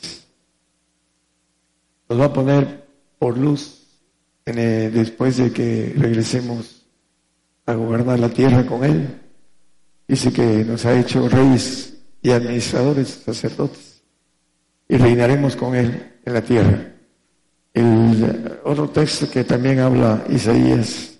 Nos 2.09 2.21
va 2.21 2.27
a 2.27 2.33
poner 2.33 2.87
por 3.19 3.37
luz 3.37 3.85
después 4.45 5.37
de 5.39 5.53
que 5.53 5.95
regresemos 5.97 6.87
a 7.67 7.75
gobernar 7.75 8.19
la 8.19 8.29
tierra 8.29 8.67
con 8.67 8.85
Él. 8.85 9.21
Dice 10.07 10.33
que 10.33 10.65
nos 10.65 10.85
ha 10.85 10.99
hecho 10.99 11.29
reyes 11.29 11.95
y 12.23 12.31
administradores, 12.31 13.23
sacerdotes, 13.25 14.03
y 14.89 14.97
reinaremos 14.97 15.57
con 15.57 15.75
Él 15.75 16.19
en 16.25 16.33
la 16.33 16.43
tierra. 16.43 16.93
El 17.73 18.61
otro 18.65 18.89
texto 18.91 19.31
que 19.31 19.45
también 19.45 19.81
habla 19.81 20.25
Isaías 20.29 21.14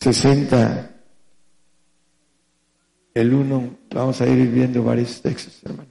60, 0.00 0.90
el 3.12 3.34
1, 3.34 3.78
vamos 3.90 4.20
a 4.20 4.26
ir 4.26 4.48
viendo 4.50 4.82
varios 4.82 5.20
textos, 5.20 5.60
hermano. 5.62 5.90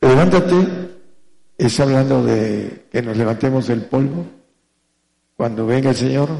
Levántate, 0.00 0.96
es 1.58 1.80
hablando 1.80 2.24
de 2.24 2.86
que 2.90 3.02
nos 3.02 3.16
levantemos 3.16 3.66
del 3.66 3.84
polvo. 3.84 4.26
Cuando 5.36 5.66
venga 5.66 5.90
el 5.90 5.96
Señor. 5.96 6.30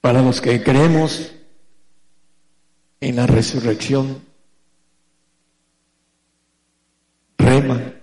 Para 0.00 0.22
los 0.22 0.40
que 0.40 0.62
creemos 0.62 1.32
en 3.00 3.16
la 3.16 3.26
resurrección, 3.26 4.22
rema, 7.38 7.95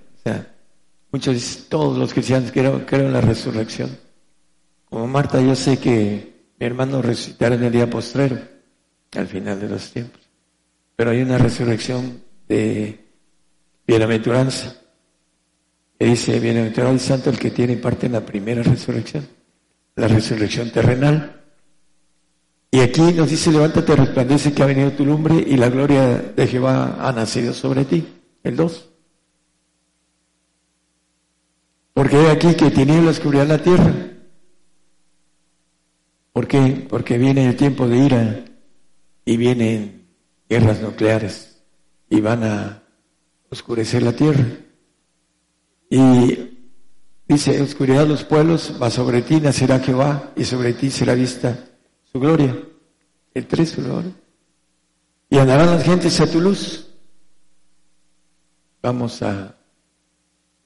muchos, 1.13 1.65
todos 1.69 1.97
los 1.97 2.11
cristianos 2.11 2.51
creen, 2.51 2.79
creen 2.81 3.05
en 3.05 3.13
la 3.13 3.21
resurrección. 3.21 3.95
Como 4.89 5.07
Marta, 5.07 5.39
yo 5.39 5.55
sé 5.55 5.77
que 5.77 6.33
mi 6.59 6.65
hermano 6.65 7.01
resucitará 7.01 7.55
en 7.55 7.63
el 7.63 7.71
día 7.71 7.89
postrero, 7.89 8.39
al 9.15 9.27
final 9.27 9.59
de 9.59 9.69
los 9.69 9.91
tiempos. 9.91 10.21
Pero 10.95 11.11
hay 11.11 11.21
una 11.21 11.37
resurrección 11.37 12.21
de 12.47 13.05
bienaventuranza. 13.87 14.75
Que 15.99 16.05
dice, 16.05 16.39
bienaventurado 16.39 16.93
el 16.93 16.99
santo 16.99 17.29
el 17.29 17.39
que 17.39 17.51
tiene 17.51 17.77
parte 17.77 18.07
en 18.07 18.13
la 18.13 18.25
primera 18.25 18.63
resurrección, 18.63 19.27
la 19.95 20.07
resurrección 20.07 20.71
terrenal. 20.71 21.43
Y 22.71 22.79
aquí 22.79 23.01
nos 23.01 23.29
dice, 23.29 23.51
levántate, 23.51 23.95
resplandece 23.95 24.51
que 24.51 24.63
ha 24.63 24.65
venido 24.65 24.91
tu 24.91 25.05
lumbre 25.05 25.35
y 25.35 25.57
la 25.57 25.69
gloria 25.69 26.17
de 26.35 26.47
Jehová 26.47 26.97
ha 26.99 27.11
nacido 27.11 27.53
sobre 27.53 27.85
ti. 27.85 28.05
El 28.43 28.55
2. 28.55 28.92
Porque 31.93 32.17
hay 32.17 32.25
aquí 32.27 32.55
que 32.55 32.71
tinieblas 32.71 33.19
cubrirán 33.19 33.49
la 33.49 33.61
tierra. 33.61 33.93
¿Por 36.31 36.47
qué? 36.47 36.85
Porque 36.89 37.17
viene 37.17 37.47
el 37.47 37.55
tiempo 37.55 37.87
de 37.87 37.97
ira 37.97 38.45
y 39.23 39.37
vienen 39.37 40.07
guerras 40.49 40.81
nucleares 40.81 41.61
y 42.09 42.19
van 42.21 42.43
a 42.43 42.83
oscurecer 43.49 44.01
la 44.01 44.13
tierra. 44.13 44.45
Y 45.89 46.57
dice, 47.27 47.61
oscuridad 47.61 48.07
los 48.07 48.23
pueblos, 48.23 48.73
va 48.81 48.89
sobre 48.89 49.21
ti 49.21 49.39
nacerá 49.39 49.79
Jehová 49.79 50.33
y 50.35 50.43
sobre 50.43 50.73
ti 50.73 50.89
será 50.89 51.13
vista 51.13 51.65
su 52.11 52.19
gloria, 52.19 52.57
el 53.35 53.45
tres 53.45 53.69
su 53.69 53.83
gloria. 53.83 54.11
Y 55.29 55.37
andarán 55.37 55.67
las 55.67 55.83
gentes 55.83 56.19
a 56.19 56.29
tu 56.29 56.41
luz. 56.41 56.87
Vamos 58.81 59.21
a, 59.21 59.55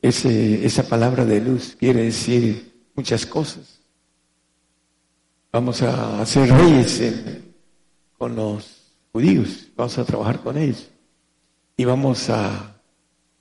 esa 0.08 0.84
palabra 0.84 1.26
de 1.26 1.42
luz 1.42 1.76
quiere 1.80 2.04
decir 2.04 2.74
muchas 2.96 3.26
cosas. 3.26 3.80
Vamos 5.52 5.82
a 5.82 6.22
hacer 6.22 6.50
reyes 6.52 7.02
con 8.18 8.36
los 8.36 8.94
judíos, 9.12 9.68
vamos 9.76 9.98
a 9.98 10.06
trabajar 10.06 10.42
con 10.42 10.58
ellos 10.58 10.90
y 11.76 11.86
vamos 11.86 12.30
a 12.30 12.76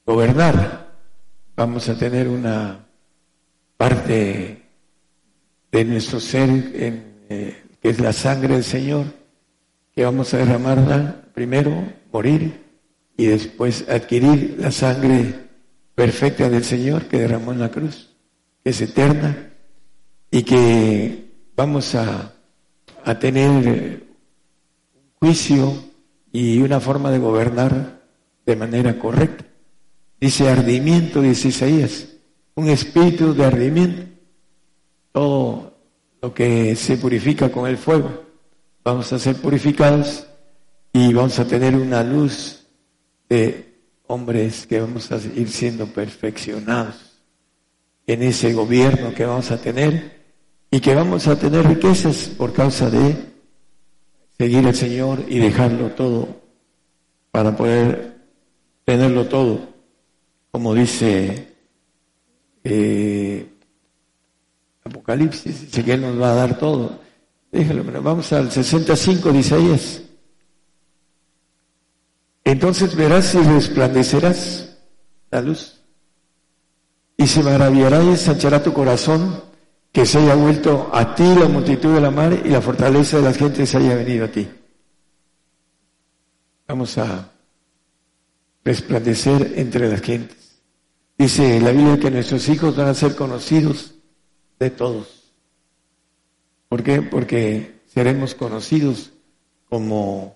gobernar, 0.05 0.95
vamos 1.57 1.89
a 1.89 1.99
tener 1.99 2.29
una 2.29 2.87
parte 3.77 4.63
de 5.73 5.85
nuestro 5.85 6.21
ser 6.21 6.49
eh, 6.51 7.65
que 7.81 7.89
es 7.89 8.01
la 8.01 8.13
sangre 8.13 8.55
del 8.55 8.65
Señor, 8.65 9.07
que 9.95 10.05
vamos 10.05 10.33
a 10.33 10.39
derramarla 10.39 11.23
primero, 11.35 11.85
morir 12.13 12.65
y 13.17 13.27
después 13.27 13.89
adquirir 13.89 14.57
la 14.59 14.71
sangre 14.71 15.46
perfecta 15.97 16.49
del 16.51 16.63
Señor 16.63 17.07
que 17.07 17.19
derramó 17.19 17.53
en 17.53 17.59
la 17.59 17.71
cruz, 17.71 18.15
que 18.63 18.71
es 18.71 18.81
eterna 18.83 19.51
y 20.31 20.43
que 20.43 21.33
vamos 21.57 21.95
a, 21.95 22.35
a 23.03 23.19
tener 23.19 24.05
un 24.95 25.11
juicio 25.19 25.73
y 26.31 26.61
una 26.61 26.81
forma 26.81 27.11
de 27.11 27.19
gobernar 27.19 28.03
de 28.45 28.57
manera 28.57 28.99
correcta. 28.99 29.47
Dice 30.21 30.49
ardimiento, 30.49 31.23
dice 31.23 31.49
Isaías, 31.49 32.09
un 32.55 32.69
espíritu 32.69 33.35
de 33.35 33.45
ardimiento. 33.45 34.03
Todo 35.13 35.79
lo 36.21 36.35
que 36.35 36.77
se 36.77 36.99
purifica 36.99 37.51
con 37.51 37.67
el 37.67 37.79
fuego. 37.79 38.23
Vamos 38.85 39.11
a 39.15 39.19
ser 39.19 39.37
purificados 39.37 40.27
y 40.93 41.13
vamos 41.15 41.39
a 41.39 41.47
tener 41.47 41.75
una 41.75 42.03
luz 42.03 42.67
de 43.31 43.76
hombres 44.07 44.67
que 44.67 44.81
vamos 44.81 45.11
a 45.13 45.17
ir 45.17 45.49
siendo 45.51 45.87
perfeccionados 45.87 46.95
en 48.07 48.23
ese 48.23 48.53
gobierno 48.53 49.15
que 49.15 49.25
vamos 49.25 49.51
a 49.51 49.59
tener 49.59 50.17
y 50.71 50.81
que 50.81 50.95
vamos 50.95 51.27
a 51.27 51.39
tener 51.39 51.67
riquezas 51.67 52.31
por 52.37 52.53
causa 52.53 52.91
de 52.91 53.17
seguir 54.39 54.67
al 54.67 54.75
Señor 54.75 55.25
y 55.29 55.39
dejarlo 55.39 55.91
todo 55.91 56.29
para 57.31 57.57
poder 57.57 58.17
tenerlo 58.85 59.27
todo, 59.27 59.61
como 60.51 60.75
dice 60.75 61.49
eh, 62.63 63.47
Apocalipsis, 64.85 65.63
dice 65.63 65.85
que 65.85 65.93
Él 65.93 66.03
nos 66.03 66.21
va 66.21 66.33
a 66.33 66.35
dar 66.35 66.59
todo. 66.59 67.01
Déjalo, 67.51 67.85
vamos 68.03 68.33
al 68.33 68.51
65 68.51 69.33
de 69.33 69.39
Isaías. 69.39 70.03
Entonces 72.47 72.95
verás 72.95 73.35
y 73.35 73.39
resplandecerás 73.39 74.79
la 75.33 75.41
luz. 75.41 75.81
Y 77.17 77.27
se 77.27 77.43
maravillará 77.43 78.05
y 78.05 78.11
ensanchará 78.11 78.63
tu 78.63 78.73
corazón 78.73 79.43
que 79.91 80.07
se 80.07 80.19
haya 80.19 80.37
vuelto 80.37 80.89
a 80.93 81.17
ti 81.17 81.25
la 81.25 81.49
multitud 81.49 81.93
de 81.93 82.01
la 82.01 82.13
mar 82.13 82.41
y 82.45 82.49
la 82.51 82.61
fortaleza 82.61 83.17
de 83.17 83.25
las 83.25 83.37
gentes 83.37 83.75
haya 83.75 83.97
venido 83.97 84.27
a 84.27 84.29
ti. 84.29 84.49
Vamos 86.69 86.97
a 86.99 87.33
resplandecer 88.65 89.55
entre 89.57 89.89
las 89.89 90.01
gentes. 90.01 90.61
Dice 91.19 91.61
la 91.61 91.73
Biblia 91.73 91.99
que 91.99 92.13
nuestros 92.13 92.49
hijos 92.49 92.77
van 92.77 92.87
a 92.87 92.95
ser 92.95 93.17
conocidos 93.17 93.95
de 94.61 94.71
todos. 94.71 95.33
¿Por 96.69 96.85
qué? 96.85 97.03
Porque 97.03 97.81
seremos 97.89 98.37
conocidos 98.37 99.11
como, 99.69 100.36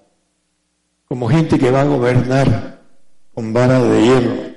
como 1.10 1.28
gente 1.28 1.58
que 1.58 1.72
va 1.72 1.80
a 1.80 1.86
gobernar 1.86 2.84
con 3.34 3.52
vara 3.52 3.82
de 3.82 4.00
hierro. 4.00 4.54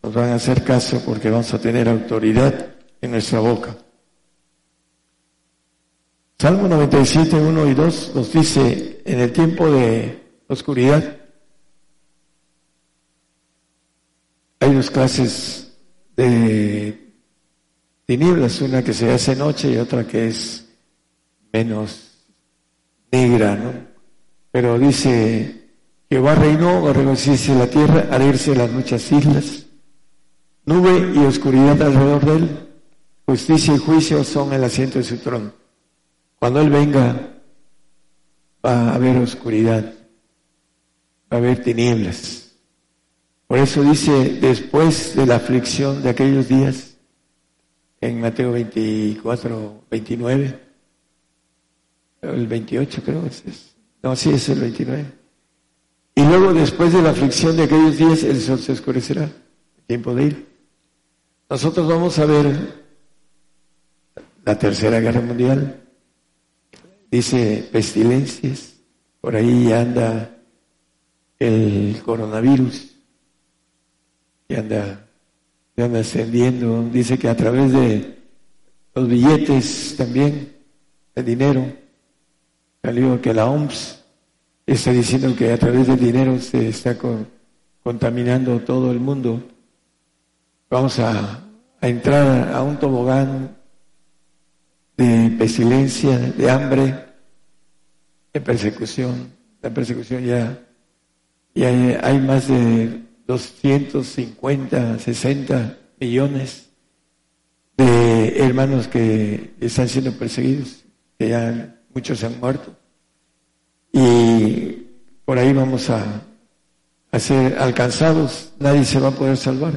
nos 0.00 0.14
van 0.14 0.28
a 0.30 0.36
hacer 0.36 0.62
caso 0.62 1.02
porque 1.04 1.28
vamos 1.28 1.52
a 1.52 1.60
tener 1.60 1.88
autoridad 1.88 2.76
en 3.00 3.10
nuestra 3.10 3.40
boca. 3.40 3.76
Salmo 6.38 6.68
97, 6.68 7.34
1 7.34 7.66
y 7.66 7.74
2 7.74 8.12
nos 8.14 8.32
dice, 8.32 9.02
en 9.04 9.18
el 9.18 9.32
tiempo 9.32 9.68
de 9.68 10.22
oscuridad, 10.46 11.16
hay 14.60 14.72
dos 14.72 14.88
clases 14.88 15.76
de 16.14 17.12
tinieblas, 18.06 18.60
una 18.60 18.84
que 18.84 18.94
se 18.94 19.10
hace 19.10 19.34
noche 19.34 19.72
y 19.72 19.78
otra 19.78 20.06
que 20.06 20.28
es 20.28 20.64
menos 21.52 22.24
negra, 23.10 23.56
¿no? 23.56 23.87
Pero 24.50 24.78
dice, 24.78 25.68
Jehová 26.08 26.34
reinó, 26.34 26.92
regocijese 26.92 27.54
la 27.54 27.66
tierra, 27.66 28.08
irse 28.24 28.54
las 28.54 28.70
muchas 28.70 29.10
islas, 29.12 29.66
nube 30.64 31.12
y 31.14 31.18
oscuridad 31.18 31.80
alrededor 31.82 32.24
de 32.24 32.36
él, 32.36 32.68
justicia 33.26 33.74
y 33.74 33.78
juicio 33.78 34.24
son 34.24 34.52
el 34.52 34.64
asiento 34.64 34.98
de 34.98 35.04
su 35.04 35.18
trono. 35.18 35.52
Cuando 36.38 36.60
Él 36.60 36.70
venga, 36.70 37.40
va 38.64 38.90
a 38.90 38.94
haber 38.94 39.16
oscuridad, 39.18 39.92
va 41.30 41.36
a 41.36 41.40
haber 41.40 41.62
tinieblas. 41.62 42.52
Por 43.46 43.58
eso 43.58 43.82
dice, 43.82 44.38
después 44.40 45.16
de 45.16 45.26
la 45.26 45.36
aflicción 45.36 46.02
de 46.02 46.10
aquellos 46.10 46.48
días, 46.48 46.96
en 48.00 48.20
Mateo 48.20 48.52
24, 48.52 49.84
29, 49.90 50.60
el 52.22 52.46
28 52.46 53.02
creo 53.02 53.22
que 53.22 53.28
es. 53.28 53.77
No, 54.02 54.14
sí 54.14 54.30
es 54.30 54.48
el 54.48 54.60
29. 54.60 55.04
Y 56.14 56.24
luego 56.24 56.52
después 56.52 56.92
de 56.92 57.02
la 57.02 57.10
aflicción 57.10 57.56
de 57.56 57.64
aquellos 57.64 57.96
días, 57.96 58.22
el 58.24 58.40
sol 58.40 58.58
se 58.58 58.72
oscurecerá. 58.72 59.30
Tiempo 59.86 60.14
de 60.14 60.24
ir. 60.24 60.48
Nosotros 61.48 61.88
vamos 61.88 62.18
a 62.18 62.26
ver 62.26 62.74
la 64.44 64.58
tercera 64.58 65.00
guerra 65.00 65.20
mundial. 65.20 65.80
Dice 67.10 67.68
pestilencias. 67.70 68.74
Por 69.20 69.36
ahí 69.36 69.72
anda 69.72 70.36
el 71.38 72.00
coronavirus. 72.04 72.94
Y 74.48 74.54
anda, 74.54 75.06
y 75.76 75.82
anda 75.82 76.00
ascendiendo. 76.00 76.88
Dice 76.92 77.18
que 77.18 77.28
a 77.28 77.36
través 77.36 77.72
de 77.72 78.18
los 78.94 79.08
billetes 79.08 79.94
también, 79.96 80.52
el 81.14 81.24
dinero, 81.24 81.72
Salió 82.82 83.20
que 83.20 83.34
la 83.34 83.46
OMS 83.46 84.04
está 84.66 84.92
diciendo 84.92 85.34
que 85.34 85.52
a 85.52 85.58
través 85.58 85.86
del 85.86 85.98
dinero 85.98 86.38
se 86.38 86.68
está 86.68 86.96
contaminando 87.82 88.60
todo 88.60 88.90
el 88.90 89.00
mundo. 89.00 89.42
Vamos 90.70 90.98
a, 90.98 91.44
entrar 91.80 92.52
a 92.52 92.62
un 92.62 92.76
tobogán 92.78 93.56
de 94.96 95.34
pestilencia, 95.38 96.18
de 96.18 96.50
hambre, 96.50 97.06
de 98.32 98.40
persecución. 98.40 99.32
La 99.62 99.70
persecución 99.70 100.24
ya, 100.24 100.58
ya 101.54 101.68
hay 101.68 102.18
más 102.20 102.48
de 102.48 103.02
250, 103.26 104.98
60 104.98 105.78
millones 106.00 106.70
de 107.76 108.44
hermanos 108.44 108.88
que 108.88 109.54
están 109.60 109.88
siendo 109.88 110.12
perseguidos, 110.12 110.84
que 111.18 111.28
ya 111.28 111.77
muchos 111.98 112.22
han 112.22 112.38
muerto. 112.38 112.76
Y 113.92 114.86
por 115.24 115.36
ahí 115.36 115.52
vamos 115.52 115.90
a, 115.90 116.22
ser 117.18 117.58
alcanzados, 117.58 118.52
nadie 118.60 118.84
se 118.84 119.00
va 119.00 119.08
a 119.08 119.18
poder 119.20 119.36
salvar. 119.36 119.72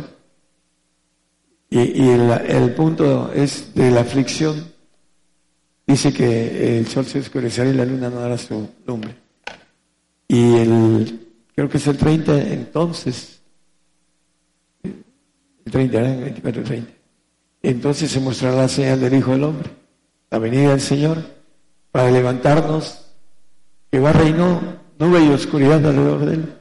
Y, 1.72 1.80
el, 1.80 2.74
punto 2.76 3.32
es 3.34 3.74
de 3.74 3.90
la 3.90 4.02
aflicción. 4.02 4.72
Dice 5.88 6.14
que 6.14 6.78
el 6.78 6.88
sol 6.88 7.06
se 7.08 7.20
oscurecerá 7.20 7.72
y 7.72 7.74
la 7.74 7.86
luna 7.86 8.10
no 8.12 8.20
dará 8.20 8.38
su 8.38 8.70
lumbre. 8.86 9.16
Y 10.28 10.58
el, 10.58 11.28
creo 11.56 11.70
que 11.70 11.78
es 11.78 11.88
el 11.88 11.98
30 11.98 12.40
entonces, 12.54 13.42
el 14.84 15.72
30, 15.72 16.00
el 16.00 16.22
24, 16.22 16.64
30. 16.64 16.92
Entonces 17.64 18.12
se 18.12 18.20
mostrará 18.20 18.58
la 18.58 18.68
señal 18.68 19.00
del 19.00 19.16
Hijo 19.16 19.32
del 19.32 19.44
Hombre, 19.44 19.72
la 20.30 20.38
venida 20.38 20.70
del 20.70 20.82
Señor 20.82 21.41
para 21.92 22.10
levantarnos, 22.10 23.06
que 23.92 24.00
va 24.00 24.14
reino 24.14 24.80
nube 24.98 25.24
y 25.24 25.30
oscuridad 25.30 25.86
alrededor 25.86 26.26
de 26.26 26.34
él. 26.36 26.54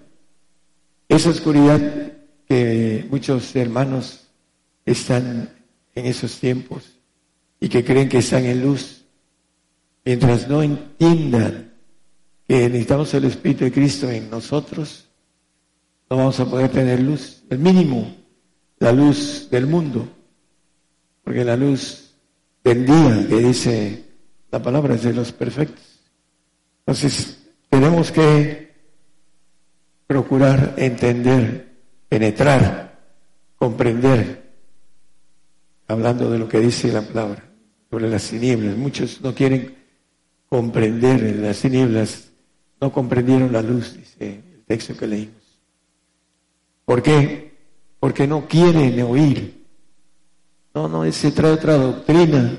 Esa 1.08 1.30
oscuridad 1.30 2.12
que 2.48 3.06
muchos 3.10 3.54
hermanos 3.54 4.26
están 4.84 5.50
en 5.94 6.06
esos 6.06 6.38
tiempos 6.38 6.98
y 7.60 7.68
que 7.68 7.84
creen 7.84 8.08
que 8.08 8.18
están 8.18 8.44
en 8.44 8.62
luz, 8.62 9.04
mientras 10.04 10.48
no 10.48 10.62
entiendan 10.62 11.72
que 12.48 12.68
necesitamos 12.68 13.14
el 13.14 13.26
Espíritu 13.26 13.64
de 13.64 13.72
Cristo 13.72 14.10
en 14.10 14.30
nosotros, 14.30 15.06
no 16.08 16.16
vamos 16.16 16.40
a 16.40 16.46
poder 16.46 16.70
tener 16.70 17.00
luz, 17.00 17.44
el 17.50 17.58
mínimo, 17.58 18.16
la 18.78 18.92
luz 18.92 19.48
del 19.50 19.66
mundo, 19.66 20.08
porque 21.22 21.44
la 21.44 21.56
luz 21.56 22.14
del 22.64 22.84
día 22.84 23.26
que 23.28 23.36
dice 23.36 24.09
la 24.50 24.62
palabra 24.62 24.94
es 24.94 25.02
de 25.02 25.12
los 25.12 25.32
perfectos. 25.32 25.84
Entonces, 26.80 27.38
tenemos 27.68 28.10
que 28.10 28.70
procurar 30.06 30.74
entender, 30.76 31.72
penetrar, 32.08 32.98
comprender, 33.56 34.50
hablando 35.86 36.30
de 36.30 36.38
lo 36.38 36.48
que 36.48 36.60
dice 36.60 36.92
la 36.92 37.02
palabra 37.02 37.44
sobre 37.88 38.10
las 38.10 38.28
tinieblas. 38.28 38.76
Muchos 38.76 39.20
no 39.20 39.34
quieren 39.34 39.76
comprender 40.48 41.36
las 41.36 41.60
tinieblas, 41.60 42.32
no 42.80 42.92
comprendieron 42.92 43.52
la 43.52 43.62
luz, 43.62 43.96
dice 43.96 44.42
el 44.52 44.64
texto 44.66 44.96
que 44.96 45.06
leímos. 45.06 45.60
¿Por 46.84 47.02
qué? 47.02 47.56
Porque 48.00 48.26
no 48.26 48.48
quieren 48.48 49.00
oír. 49.02 49.64
No, 50.74 50.88
no, 50.88 51.12
se 51.12 51.30
trae 51.30 51.52
otra 51.52 51.76
doctrina. 51.76 52.58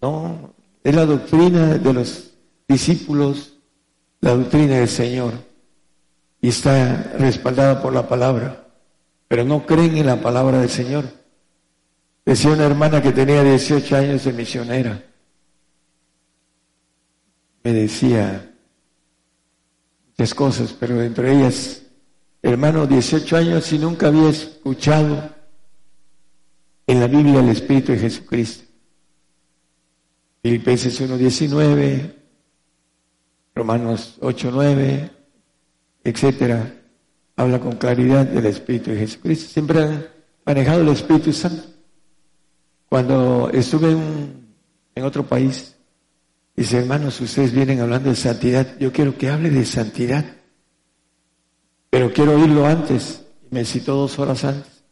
No, 0.00 0.55
es 0.86 0.94
la 0.94 1.04
doctrina 1.04 1.78
de 1.78 1.92
los 1.92 2.30
discípulos, 2.68 3.54
la 4.20 4.36
doctrina 4.36 4.76
del 4.76 4.88
Señor. 4.88 5.32
Y 6.40 6.50
está 6.50 7.16
respaldada 7.18 7.82
por 7.82 7.92
la 7.92 8.08
palabra. 8.08 8.68
Pero 9.26 9.42
no 9.42 9.66
creen 9.66 9.96
en 9.96 10.06
la 10.06 10.20
palabra 10.20 10.60
del 10.60 10.70
Señor. 10.70 11.06
Decía 12.24 12.52
una 12.52 12.66
hermana 12.66 13.02
que 13.02 13.10
tenía 13.10 13.42
18 13.42 13.96
años 13.96 14.24
de 14.26 14.32
misionera. 14.32 15.04
Me 17.64 17.72
decía 17.72 18.54
muchas 20.06 20.34
cosas, 20.34 20.72
pero 20.72 21.02
entre 21.02 21.32
ellas, 21.32 21.82
hermano, 22.42 22.86
18 22.86 23.36
años 23.36 23.72
y 23.72 23.80
nunca 23.80 24.06
había 24.06 24.28
escuchado 24.28 25.30
en 26.86 27.00
la 27.00 27.08
Biblia 27.08 27.40
el 27.40 27.48
Espíritu 27.48 27.90
de 27.90 27.98
Jesucristo. 27.98 28.65
Filipenses 30.46 31.00
1.19, 31.00 32.14
Romanos 33.52 34.16
8.9, 34.20 35.10
etcétera, 36.04 36.72
habla 37.34 37.58
con 37.58 37.72
claridad 37.72 38.24
del 38.26 38.46
Espíritu 38.46 38.92
de 38.92 38.98
Jesucristo. 38.98 39.52
Siempre 39.52 39.82
han 39.82 40.06
manejado 40.44 40.82
el 40.82 40.88
Espíritu 40.90 41.32
Santo. 41.32 41.64
Cuando 42.88 43.50
estuve 43.52 43.90
en, 43.90 44.46
en 44.94 45.04
otro 45.04 45.26
país, 45.26 45.74
dice, 46.54 46.78
hermanos, 46.78 47.20
ustedes 47.20 47.50
vienen 47.50 47.80
hablando 47.80 48.10
de 48.10 48.14
santidad, 48.14 48.78
yo 48.78 48.92
quiero 48.92 49.18
que 49.18 49.28
hable 49.28 49.50
de 49.50 49.64
santidad, 49.64 50.24
pero 51.90 52.12
quiero 52.12 52.36
oírlo 52.36 52.64
antes. 52.66 53.26
Me 53.50 53.64
citó 53.64 53.96
dos 53.96 54.16
horas 54.20 54.44
antes. 54.44 54.84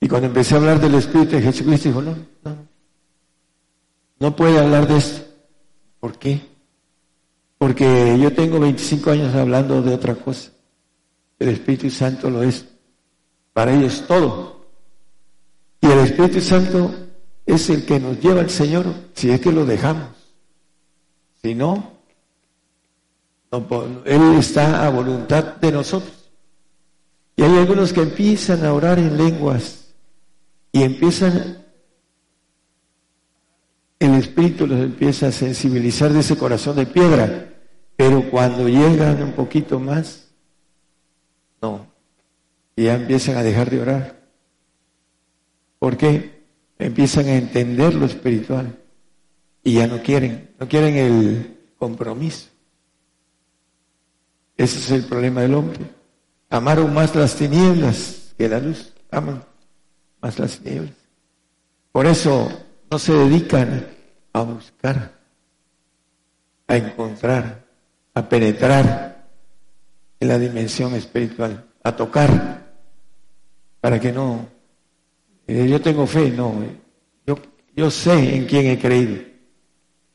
Y 0.00 0.06
cuando 0.06 0.28
empecé 0.28 0.54
a 0.54 0.58
hablar 0.58 0.80
del 0.80 0.94
Espíritu 0.94 1.34
de 1.34 1.42
Jesucristo, 1.42 1.88
dijo, 1.88 2.00
no, 2.00 2.14
no, 2.44 2.69
no 4.20 4.36
puede 4.36 4.58
hablar 4.58 4.86
de 4.86 4.98
esto. 4.98 5.26
¿Por 5.98 6.18
qué? 6.18 6.40
Porque 7.58 8.18
yo 8.20 8.32
tengo 8.32 8.60
25 8.60 9.10
años 9.10 9.34
hablando 9.34 9.82
de 9.82 9.94
otra 9.94 10.14
cosa. 10.14 10.50
El 11.38 11.48
Espíritu 11.48 11.90
Santo 11.90 12.30
lo 12.30 12.42
es. 12.42 12.66
Para 13.52 13.74
ellos 13.74 14.04
todo. 14.06 14.66
Y 15.80 15.86
el 15.86 15.98
Espíritu 16.00 16.40
Santo 16.40 16.94
es 17.46 17.68
el 17.70 17.84
que 17.84 17.98
nos 17.98 18.20
lleva 18.20 18.40
al 18.42 18.50
Señor 18.50 18.86
si 19.14 19.30
es 19.30 19.40
que 19.40 19.52
lo 19.52 19.64
dejamos. 19.64 20.08
Si 21.42 21.54
no, 21.54 21.92
no 23.50 24.02
Él 24.04 24.34
está 24.38 24.86
a 24.86 24.90
voluntad 24.90 25.56
de 25.56 25.72
nosotros. 25.72 26.12
Y 27.36 27.42
hay 27.42 27.56
algunos 27.56 27.92
que 27.94 28.02
empiezan 28.02 28.64
a 28.66 28.74
orar 28.74 28.98
en 28.98 29.16
lenguas 29.16 29.86
y 30.72 30.82
empiezan 30.82 31.59
el 34.00 34.14
Espíritu 34.14 34.66
los 34.66 34.80
empieza 34.80 35.28
a 35.28 35.32
sensibilizar 35.32 36.12
de 36.12 36.20
ese 36.20 36.36
corazón 36.36 36.76
de 36.76 36.86
piedra. 36.86 37.48
Pero 37.96 38.30
cuando 38.30 38.66
llegan 38.66 39.22
un 39.22 39.32
poquito 39.32 39.78
más, 39.78 40.28
no. 41.60 41.86
Y 42.74 42.84
ya 42.84 42.94
empiezan 42.94 43.36
a 43.36 43.42
dejar 43.42 43.68
de 43.68 43.80
orar. 43.80 44.20
¿Por 45.78 45.98
qué? 45.98 46.40
Empiezan 46.78 47.26
a 47.26 47.36
entender 47.36 47.94
lo 47.94 48.06
espiritual 48.06 48.74
y 49.62 49.74
ya 49.74 49.86
no 49.86 50.02
quieren, 50.02 50.54
no 50.58 50.66
quieren 50.66 50.96
el 50.96 51.58
compromiso. 51.76 52.48
Ese 54.56 54.78
es 54.78 54.90
el 54.90 55.04
problema 55.04 55.42
del 55.42 55.54
hombre. 55.54 55.80
Amaron 56.48 56.92
más 56.94 57.14
las 57.14 57.36
tinieblas 57.36 58.32
que 58.38 58.48
la 58.48 58.60
luz. 58.60 58.94
Aman 59.10 59.44
más 60.22 60.38
las 60.38 60.58
tinieblas. 60.58 60.94
Por 61.92 62.06
eso 62.06 62.50
no 62.90 62.98
se 62.98 63.12
dedican 63.12 63.86
a 64.32 64.42
buscar, 64.42 65.12
a 66.66 66.76
encontrar, 66.76 67.64
a 68.14 68.28
penetrar 68.28 69.28
en 70.18 70.28
la 70.28 70.38
dimensión 70.38 70.94
espiritual, 70.94 71.64
a 71.82 71.94
tocar, 71.94 72.72
para 73.80 74.00
que 74.00 74.12
no, 74.12 74.46
eh, 75.46 75.68
yo 75.68 75.80
tengo 75.80 76.06
fe, 76.06 76.30
no, 76.30 76.52
yo, 77.26 77.38
yo 77.76 77.90
sé 77.90 78.36
en 78.36 78.46
quién 78.46 78.66
he 78.66 78.78
creído. 78.78 79.22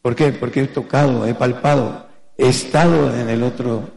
¿Por 0.01 0.15
qué? 0.15 0.33
Porque 0.33 0.61
he 0.61 0.67
tocado, 0.67 1.25
he 1.25 1.33
palpado, 1.33 2.07
he 2.37 2.49
estado 2.49 3.15
en 3.15 3.29
el 3.29 3.41
otro, 3.41 3.89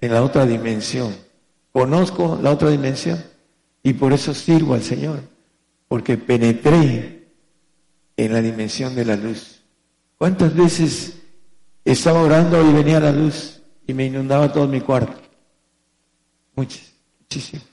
en 0.00 0.12
la 0.12 0.22
otra 0.22 0.44
dimensión. 0.44 1.14
Conozco 1.72 2.38
la 2.42 2.50
otra 2.50 2.68
dimensión 2.68 3.22
y 3.82 3.94
por 3.94 4.12
eso 4.12 4.34
sirvo 4.34 4.74
al 4.74 4.82
Señor, 4.82 5.20
porque 5.88 6.18
penetré 6.18 7.21
en 8.24 8.32
la 8.32 8.40
dimensión 8.40 8.94
de 8.94 9.04
la 9.04 9.16
luz. 9.16 9.62
¿Cuántas 10.16 10.54
veces 10.54 11.18
estaba 11.84 12.22
orando 12.22 12.62
y 12.68 12.72
venía 12.72 13.00
la 13.00 13.12
luz 13.12 13.60
y 13.86 13.94
me 13.94 14.06
inundaba 14.06 14.52
todo 14.52 14.68
mi 14.68 14.80
cuarto? 14.80 15.20
Muchas, 16.54 16.92
muchísimas. 17.18 17.66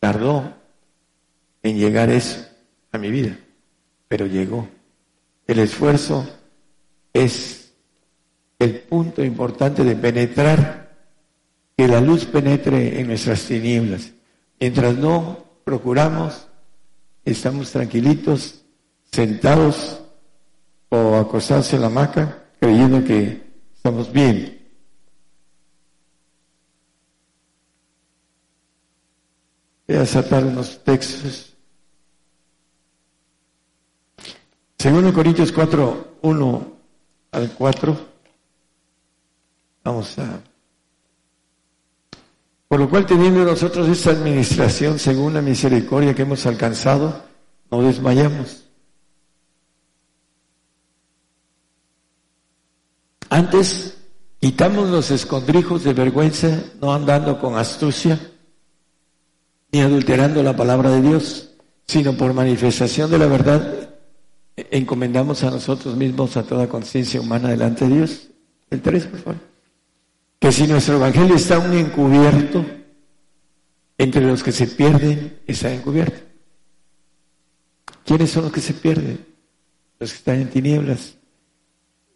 Tardó 0.00 0.54
en 1.62 1.76
llegar 1.76 2.08
eso 2.10 2.44
a 2.90 2.98
mi 2.98 3.10
vida, 3.10 3.38
pero 4.08 4.26
llegó. 4.26 4.68
El 5.46 5.58
esfuerzo 5.58 6.26
es 7.12 7.72
el 8.58 8.80
punto 8.80 9.22
importante 9.22 9.84
de 9.84 9.96
penetrar, 9.96 10.82
que 11.76 11.88
la 11.88 12.00
luz 12.00 12.24
penetre 12.24 13.00
en 13.00 13.08
nuestras 13.08 13.42
tinieblas. 13.44 14.12
Mientras 14.60 14.96
no 14.96 15.44
procuramos, 15.64 16.46
estamos 17.24 17.70
tranquilitos, 17.70 18.61
sentados 19.12 20.00
o 20.88 21.16
acostados 21.16 21.72
en 21.72 21.82
la 21.82 21.86
hamaca, 21.86 22.44
creyendo 22.58 23.04
que 23.04 23.42
estamos 23.74 24.12
bien. 24.12 24.58
Voy 29.86 29.96
a 29.96 30.06
sacar 30.06 30.44
unos 30.44 30.82
textos 30.82 31.52
Segundo 34.82 35.12
Corintios 35.12 35.52
4, 35.52 36.18
1 36.22 36.72
al 37.30 37.50
4. 37.52 38.06
Vamos 39.84 40.18
a. 40.18 40.40
Por 42.66 42.80
lo 42.80 42.90
cual, 42.90 43.06
teniendo 43.06 43.44
nosotros 43.44 43.86
esta 43.88 44.10
administración 44.10 44.98
según 44.98 45.34
la 45.34 45.40
misericordia 45.40 46.16
que 46.16 46.22
hemos 46.22 46.44
alcanzado, 46.46 47.22
no 47.70 47.80
desmayamos. 47.80 48.61
Antes 53.32 53.96
quitamos 54.40 54.90
los 54.90 55.10
escondrijos 55.10 55.84
de 55.84 55.94
vergüenza, 55.94 56.64
no 56.82 56.92
andando 56.92 57.40
con 57.40 57.56
astucia, 57.56 58.20
ni 59.72 59.80
adulterando 59.80 60.42
la 60.42 60.54
palabra 60.54 60.90
de 60.90 61.00
Dios, 61.00 61.48
sino 61.86 62.12
por 62.12 62.34
manifestación 62.34 63.10
de 63.10 63.18
la 63.18 63.26
verdad 63.28 63.88
encomendamos 64.54 65.42
a 65.44 65.50
nosotros 65.50 65.96
mismos 65.96 66.36
a 66.36 66.42
toda 66.42 66.68
conciencia 66.68 67.22
humana 67.22 67.48
delante 67.48 67.88
de 67.88 67.94
Dios. 67.94 68.28
El 68.68 68.82
3, 68.82 69.06
por 69.06 69.20
favor. 69.20 69.40
Que 70.38 70.52
si 70.52 70.66
nuestro 70.66 70.96
evangelio 70.96 71.36
está 71.36 71.56
aún 71.56 71.72
encubierto, 71.72 72.66
entre 73.96 74.26
los 74.26 74.42
que 74.42 74.52
se 74.52 74.66
pierden 74.66 75.38
está 75.46 75.72
encubierto. 75.72 76.20
¿Quiénes 78.04 78.30
son 78.30 78.42
los 78.42 78.52
que 78.52 78.60
se 78.60 78.74
pierden? 78.74 79.24
Los 79.98 80.10
que 80.10 80.18
están 80.18 80.36
en 80.38 80.50
tinieblas. 80.50 81.14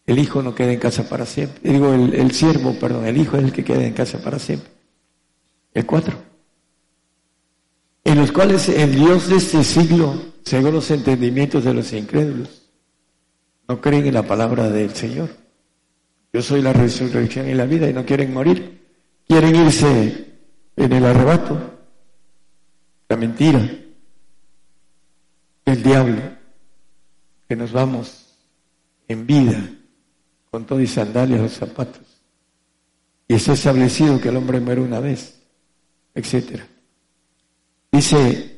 El 0.06 0.20
hijo 0.20 0.40
no 0.42 0.54
queda 0.54 0.72
en 0.72 0.78
casa 0.78 1.08
para 1.08 1.26
siempre. 1.26 1.72
Digo, 1.72 1.92
el, 1.92 2.30
siervo, 2.30 2.78
perdón, 2.78 3.06
el 3.06 3.16
hijo 3.16 3.36
es 3.36 3.44
el 3.44 3.52
que 3.52 3.64
queda 3.64 3.84
en 3.84 3.92
casa 3.92 4.18
para 4.18 4.38
siempre. 4.38 4.70
El 5.74 5.84
4. 5.84 6.16
En 8.04 8.18
los 8.18 8.30
cuales 8.30 8.68
el 8.68 8.94
Dios 8.94 9.28
de 9.28 9.36
este 9.36 9.64
siglo 9.64 10.14
según 10.44 10.74
los 10.74 10.90
entendimientos 10.92 11.64
de 11.64 11.74
los 11.74 11.92
incrédulos. 11.92 12.62
No 13.66 13.80
creen 13.80 14.06
en 14.06 14.14
la 14.14 14.22
palabra 14.22 14.70
del 14.70 14.94
Señor. 14.94 15.28
Yo 16.32 16.40
soy 16.40 16.62
la 16.62 16.72
resurrección 16.72 17.48
y 17.48 17.54
la 17.54 17.66
vida 17.66 17.90
y 17.90 17.92
no 17.92 18.06
quieren 18.06 18.32
morir. 18.32 18.80
Quieren 19.26 19.56
irse 19.56 20.34
en 20.76 20.92
el 20.92 21.04
arrebato. 21.04 21.58
La 23.08 23.16
mentira 23.16 23.68
el 25.64 25.82
diablo. 25.82 26.22
Que 27.48 27.56
nos 27.56 27.72
vamos 27.72 28.26
en 29.08 29.26
vida 29.26 29.75
con 30.56 30.64
todo 30.64 30.80
y 30.80 30.86
sandalias 30.86 31.38
los 31.38 31.52
zapatos. 31.52 32.00
Y 33.28 33.34
está 33.34 33.52
establecido 33.52 34.18
que 34.18 34.30
el 34.30 34.38
hombre 34.38 34.58
muere 34.58 34.80
una 34.80 35.00
vez, 35.00 35.38
etcétera. 36.14 36.66
Dice 37.92 38.56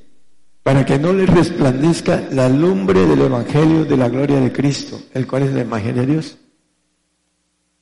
para 0.62 0.86
que 0.86 0.96
no 0.96 1.12
le 1.12 1.26
resplandezca 1.26 2.28
la 2.30 2.48
lumbre 2.48 3.04
del 3.04 3.20
Evangelio 3.20 3.84
de 3.84 3.96
la 3.96 4.08
gloria 4.08 4.38
de 4.38 4.52
Cristo, 4.52 5.02
el 5.12 5.26
cual 5.26 5.42
es 5.42 5.52
la 5.52 5.62
imagen 5.62 5.96
de 5.96 6.06
Dios. 6.06 6.38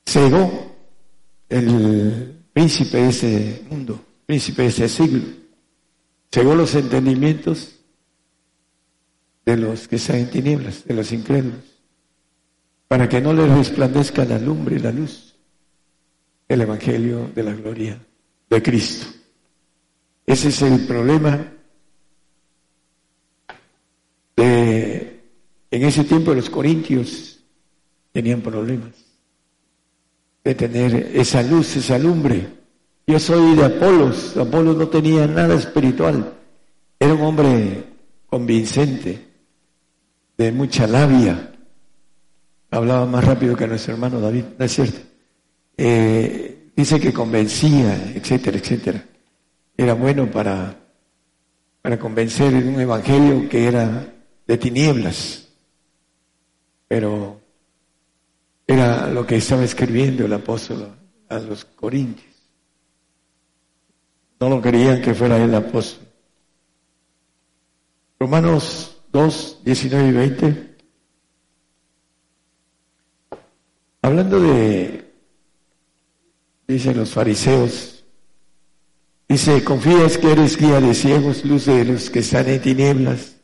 Cegó 0.06 0.74
el 1.51 2.40
príncipe 2.55 2.97
de 2.97 3.09
ese 3.10 3.66
mundo, 3.68 4.02
príncipe 4.24 4.62
de 4.62 4.68
ese 4.68 4.88
siglo. 4.88 5.24
Cegó 6.32 6.55
los 6.55 6.74
entendimientos 6.74 7.74
de 9.44 9.59
los 9.59 9.86
que 9.86 9.97
están 9.97 10.16
en 10.16 10.30
tinieblas, 10.30 10.86
de 10.86 10.94
los 10.94 11.12
incrédulos, 11.12 11.76
para 12.89 13.09
que 13.09 13.21
no 13.21 13.33
le 13.33 13.47
resplandezca 13.47 14.25
la 14.25 14.39
lumbre 14.39 14.77
y 14.77 14.81
la 14.81 14.93
luz 14.93 15.35
el 16.49 16.61
Evangelio 16.61 17.31
de 17.35 17.43
la 17.43 17.53
gloria 17.53 17.99
de 18.49 18.63
Cristo. 18.63 19.07
Ese 20.25 20.49
es 20.49 20.63
el 20.63 20.87
problema 20.87 21.53
en 25.77 25.85
ese 25.85 26.05
tiempo 26.05 26.35
los 26.35 26.49
corintios 26.49 27.39
tenían 28.13 28.41
problemas 28.41 28.93
de 30.45 30.55
tener 30.55 31.11
esa 31.15 31.43
luz, 31.43 31.77
esa 31.77 31.99
lumbre. 31.99 32.49
Yo 33.07 33.19
soy 33.19 33.55
de 33.57 33.65
Apolos, 33.65 34.37
Apolos 34.37 34.77
no 34.77 34.89
tenía 34.89 35.27
nada 35.27 35.55
espiritual, 35.55 36.33
era 36.99 37.15
un 37.15 37.21
hombre 37.21 37.85
convincente, 38.27 39.27
de 40.39 40.53
mucha 40.53 40.87
labia, 40.87 41.53
hablaba 42.77 43.07
más 43.07 43.24
rápido 43.24 43.57
que 43.57 43.66
nuestro 43.66 43.94
hermano 43.94 44.20
David, 44.20 44.44
¿no 44.59 44.65
es 44.65 44.73
cierto? 44.73 44.98
Eh, 45.77 46.70
dice 46.77 47.01
que 47.01 47.12
convencía, 47.12 48.12
etcétera, 48.15 48.59
etcétera. 48.59 49.05
Era 49.77 49.94
bueno 49.94 50.31
para, 50.31 50.78
para 51.82 51.98
convencer 51.98 52.55
en 52.55 52.69
un 52.69 52.81
evangelio 52.81 53.48
que 53.48 53.66
era 53.66 54.15
de 54.47 54.59
tinieblas. 54.59 55.48
Pero 56.89 57.40
era 58.66 59.09
lo 59.09 59.27
que 59.27 59.36
estaba 59.36 59.65
escribiendo 59.65 60.24
el 60.24 60.32
apóstol 60.32 60.89
a 61.28 61.39
los 61.39 61.65
corintios. 61.65 62.35
No 64.39 64.48
lo 64.48 64.61
querían 64.61 65.01
que 65.01 65.15
fuera 65.15 65.43
el 65.43 65.55
apóstol. 65.55 66.07
Romanos 68.19 68.98
2, 69.12 69.61
19 69.65 70.09
y 70.09 70.12
20. 70.12 70.76
Hablando 74.07 74.39
de, 74.39 75.12
dicen 76.69 76.97
los 76.97 77.11
fariseos, 77.11 78.05
dice, 79.28 79.65
confías 79.65 80.16
que 80.16 80.31
eres 80.31 80.57
guía 80.57 80.81
de 80.81 80.95
ciegos, 80.95 81.45
luz 81.45 81.66
de 81.66 81.85
los 81.85 82.09
que 82.09 82.20
están 82.20 82.49
en 82.49 82.62
tinieblas 82.62 83.35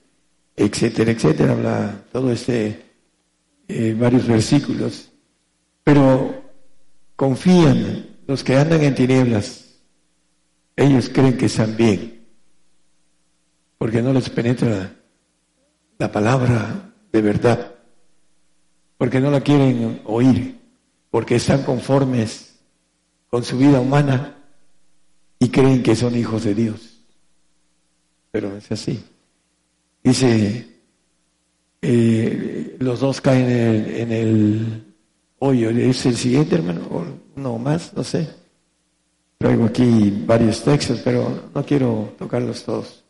etcétera, 0.54 1.10
etcétera, 1.10 1.52
habla 1.54 2.04
todo 2.12 2.30
este, 2.30 2.80
eh, 3.66 3.96
varios 3.98 4.24
versículos. 4.28 5.10
Pero 5.82 6.44
confían 7.16 8.18
los 8.28 8.44
que 8.44 8.56
andan 8.56 8.82
en 8.82 8.94
tinieblas, 8.94 9.80
ellos 10.76 11.10
creen 11.12 11.36
que 11.36 11.46
están 11.46 11.76
bien, 11.76 12.24
porque 13.78 14.00
no 14.00 14.12
les 14.12 14.30
penetra 14.30 14.94
la 15.98 16.12
palabra 16.12 16.94
de 17.10 17.20
verdad, 17.20 17.71
porque 19.02 19.18
no 19.18 19.32
la 19.32 19.40
quieren 19.40 20.00
oír, 20.04 20.60
porque 21.10 21.34
están 21.34 21.64
conformes 21.64 22.54
con 23.28 23.42
su 23.42 23.58
vida 23.58 23.80
humana 23.80 24.36
y 25.40 25.48
creen 25.48 25.82
que 25.82 25.96
son 25.96 26.14
hijos 26.14 26.44
de 26.44 26.54
Dios. 26.54 27.00
Pero 28.30 28.56
es 28.56 28.70
así. 28.70 29.04
Dice, 30.04 30.68
eh, 31.82 32.76
los 32.78 33.00
dos 33.00 33.20
caen 33.20 33.50
en 33.50 34.12
el, 34.12 34.94
hoyo. 35.40 35.70
¿Es 35.70 36.06
el 36.06 36.16
siguiente, 36.16 36.54
hermano? 36.54 36.82
¿O 36.92 37.04
no 37.34 37.58
más? 37.58 37.92
No 37.94 38.04
sé. 38.04 38.30
Traigo 39.38 39.64
aquí 39.64 40.22
varios 40.24 40.62
textos, 40.62 41.00
pero 41.02 41.50
no 41.52 41.64
quiero 41.64 42.14
tocarlos 42.16 42.62
todos. 42.62 43.02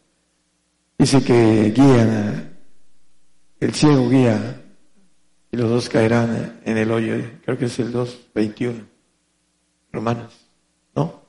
Dice 0.99 1.23
que 1.23 1.71
guían, 1.71 2.51
el 3.61 3.75
ciego 3.75 4.09
guía 4.09 4.62
y 5.53 5.57
los 5.59 5.69
dos 5.69 5.89
caerán 5.91 6.61
en 6.65 6.79
el 6.79 6.91
hoyo. 6.91 7.15
Creo 7.45 7.59
que 7.59 7.67
es 7.67 7.79
el 7.79 7.93
2.21. 7.93 8.87
Romanos. 9.93 10.35
¿No? 10.97 11.23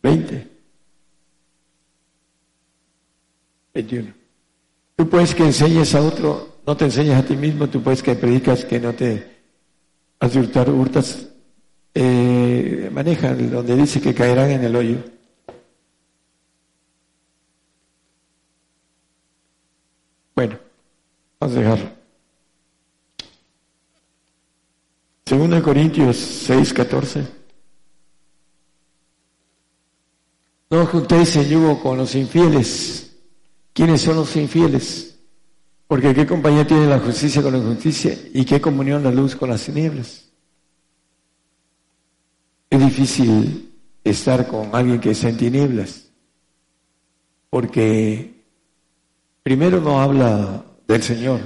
20. 0.00 0.48
21. 3.74 4.14
Tú 4.94 5.08
puedes 5.08 5.34
que 5.34 5.42
enseñes 5.42 5.92
a 5.96 6.02
otro, 6.02 6.60
no 6.64 6.76
te 6.76 6.84
enseñas 6.84 7.24
a 7.24 7.26
ti 7.26 7.36
mismo, 7.36 7.68
tú 7.68 7.82
puedes 7.82 8.00
que 8.00 8.14
predicas 8.14 8.64
que 8.64 8.78
no 8.78 8.94
te 8.94 9.34
has 10.20 10.36
hurtas, 10.36 11.28
eh, 11.92 12.88
manejan 12.92 13.50
donde 13.50 13.74
dice 13.74 14.00
que 14.00 14.14
caerán 14.14 14.52
en 14.52 14.62
el 14.62 14.76
hoyo. 14.76 14.98
Bueno, 20.36 20.58
vamos 21.40 21.56
a 21.56 21.60
dejarlo. 21.60 22.03
Segunda 25.26 25.62
Corintios 25.62 26.16
6, 26.16 26.72
14. 26.72 27.26
No 30.70 30.86
juntéis 30.86 31.36
en 31.36 31.48
yugo 31.48 31.80
con 31.80 31.98
los 31.98 32.14
infieles 32.14 33.04
¿Quiénes 33.74 34.02
son 34.02 34.16
los 34.16 34.34
infieles? 34.36 35.18
Porque 35.88 36.14
¿qué 36.14 36.24
compañía 36.24 36.66
tiene 36.66 36.86
la 36.86 37.00
justicia 37.00 37.42
con 37.42 37.52
la 37.52 37.58
injusticia 37.58 38.16
y 38.32 38.44
qué 38.44 38.60
comunión 38.60 39.02
la 39.02 39.10
luz 39.10 39.34
con 39.34 39.50
las 39.50 39.64
tinieblas? 39.64 40.30
Es 42.70 42.80
difícil 42.80 43.74
estar 44.04 44.46
con 44.46 44.74
alguien 44.74 45.00
que 45.00 45.10
está 45.10 45.28
en 45.28 45.36
tinieblas, 45.36 46.08
porque 47.50 48.44
primero 49.42 49.80
no 49.80 50.00
habla 50.00 50.64
del 50.86 51.02
Señor, 51.02 51.40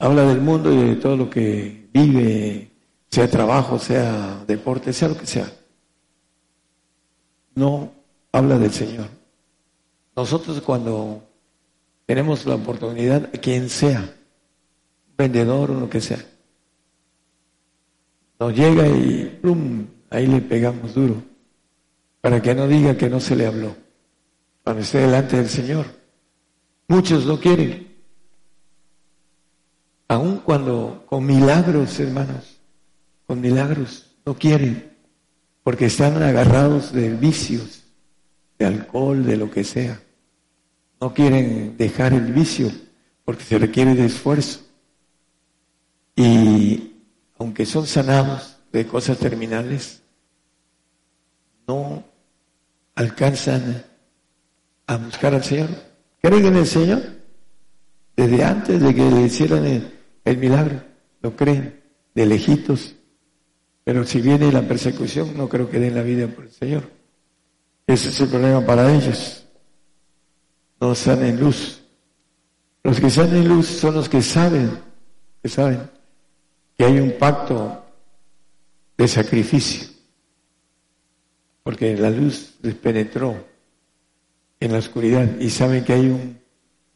habla 0.00 0.24
del 0.24 0.40
mundo 0.40 0.72
y 0.72 0.88
de 0.88 0.96
todo 0.96 1.16
lo 1.16 1.30
que 1.30 1.83
vive, 1.94 2.70
sea 3.08 3.30
trabajo, 3.30 3.78
sea 3.78 4.44
deporte, 4.46 4.92
sea 4.92 5.08
lo 5.08 5.16
que 5.16 5.26
sea. 5.26 5.50
No 7.54 7.92
habla 8.32 8.58
del 8.58 8.72
Señor. 8.72 9.06
Nosotros 10.16 10.60
cuando 10.60 11.22
tenemos 12.04 12.44
la 12.46 12.56
oportunidad, 12.56 13.30
quien 13.40 13.70
sea, 13.70 14.12
vendedor 15.16 15.70
o 15.70 15.80
lo 15.80 15.88
que 15.88 16.00
sea, 16.00 16.18
nos 18.40 18.54
llega 18.54 18.88
y 18.88 19.38
plum, 19.40 19.86
ahí 20.10 20.26
le 20.26 20.40
pegamos 20.40 20.94
duro, 20.94 21.22
para 22.20 22.42
que 22.42 22.54
no 22.54 22.66
diga 22.66 22.96
que 22.96 23.08
no 23.08 23.20
se 23.20 23.36
le 23.36 23.46
habló, 23.46 23.76
cuando 24.64 24.82
esté 24.82 24.98
delante 24.98 25.36
del 25.36 25.48
Señor. 25.48 25.86
Muchos 26.88 27.24
lo 27.24 27.38
quieren, 27.38 27.93
aun 30.08 30.38
cuando 30.38 31.04
con 31.06 31.24
milagros, 31.24 31.98
hermanos, 32.00 32.60
con 33.26 33.40
milagros, 33.40 34.16
no 34.24 34.34
quieren, 34.34 34.92
porque 35.62 35.86
están 35.86 36.22
agarrados 36.22 36.92
de 36.92 37.10
vicios, 37.10 37.84
de 38.58 38.66
alcohol, 38.66 39.24
de 39.24 39.36
lo 39.36 39.50
que 39.50 39.64
sea. 39.64 40.00
No 41.00 41.12
quieren 41.12 41.76
dejar 41.76 42.12
el 42.12 42.32
vicio 42.32 42.70
porque 43.24 43.44
se 43.44 43.58
requiere 43.58 43.94
de 43.94 44.06
esfuerzo. 44.06 44.60
Y 46.16 46.92
aunque 47.38 47.66
son 47.66 47.86
sanados 47.86 48.58
de 48.72 48.86
cosas 48.86 49.18
terminales, 49.18 50.02
no 51.66 52.04
alcanzan 52.94 53.84
a 54.86 54.96
buscar 54.96 55.34
al 55.34 55.44
Señor. 55.44 55.70
¿Creen 56.22 56.46
en 56.46 56.56
el 56.56 56.66
Señor? 56.66 57.02
Desde 58.16 58.44
antes 58.44 58.80
de 58.80 58.94
que 58.94 59.10
le 59.10 59.22
hicieran 59.22 59.64
el, 59.66 59.93
milagro, 60.24 60.82
lo 61.20 61.36
creen, 61.36 61.80
de 62.14 62.26
lejitos. 62.26 62.94
Pero 63.84 64.04
si 64.04 64.20
viene 64.20 64.50
la 64.50 64.62
persecución, 64.62 65.36
no 65.36 65.48
creo 65.48 65.68
que 65.68 65.78
den 65.78 65.94
la 65.94 66.02
vida 66.02 66.26
por 66.28 66.44
el 66.44 66.50
Señor. 66.50 66.84
Ese 67.86 68.08
es 68.08 68.20
el 68.20 68.28
problema 68.28 68.64
para 68.64 68.94
ellos 68.94 69.44
no 70.84 70.92
están 70.92 71.24
en 71.24 71.40
luz. 71.40 71.80
Los 72.82 73.00
que 73.00 73.06
están 73.06 73.34
en 73.34 73.48
luz 73.48 73.66
son 73.66 73.94
los 73.94 74.08
que 74.08 74.20
saben, 74.20 74.78
que 75.42 75.48
saben 75.48 75.90
que 76.76 76.84
hay 76.84 76.98
un 76.98 77.12
pacto 77.12 77.84
de 78.96 79.08
sacrificio, 79.08 79.88
porque 81.62 81.96
la 81.96 82.10
luz 82.10 82.56
les 82.62 82.74
penetró 82.74 83.34
en 84.60 84.72
la 84.72 84.78
oscuridad 84.78 85.38
y 85.40 85.48
saben 85.50 85.84
que 85.84 85.94
hay 85.94 86.06
un 86.08 86.38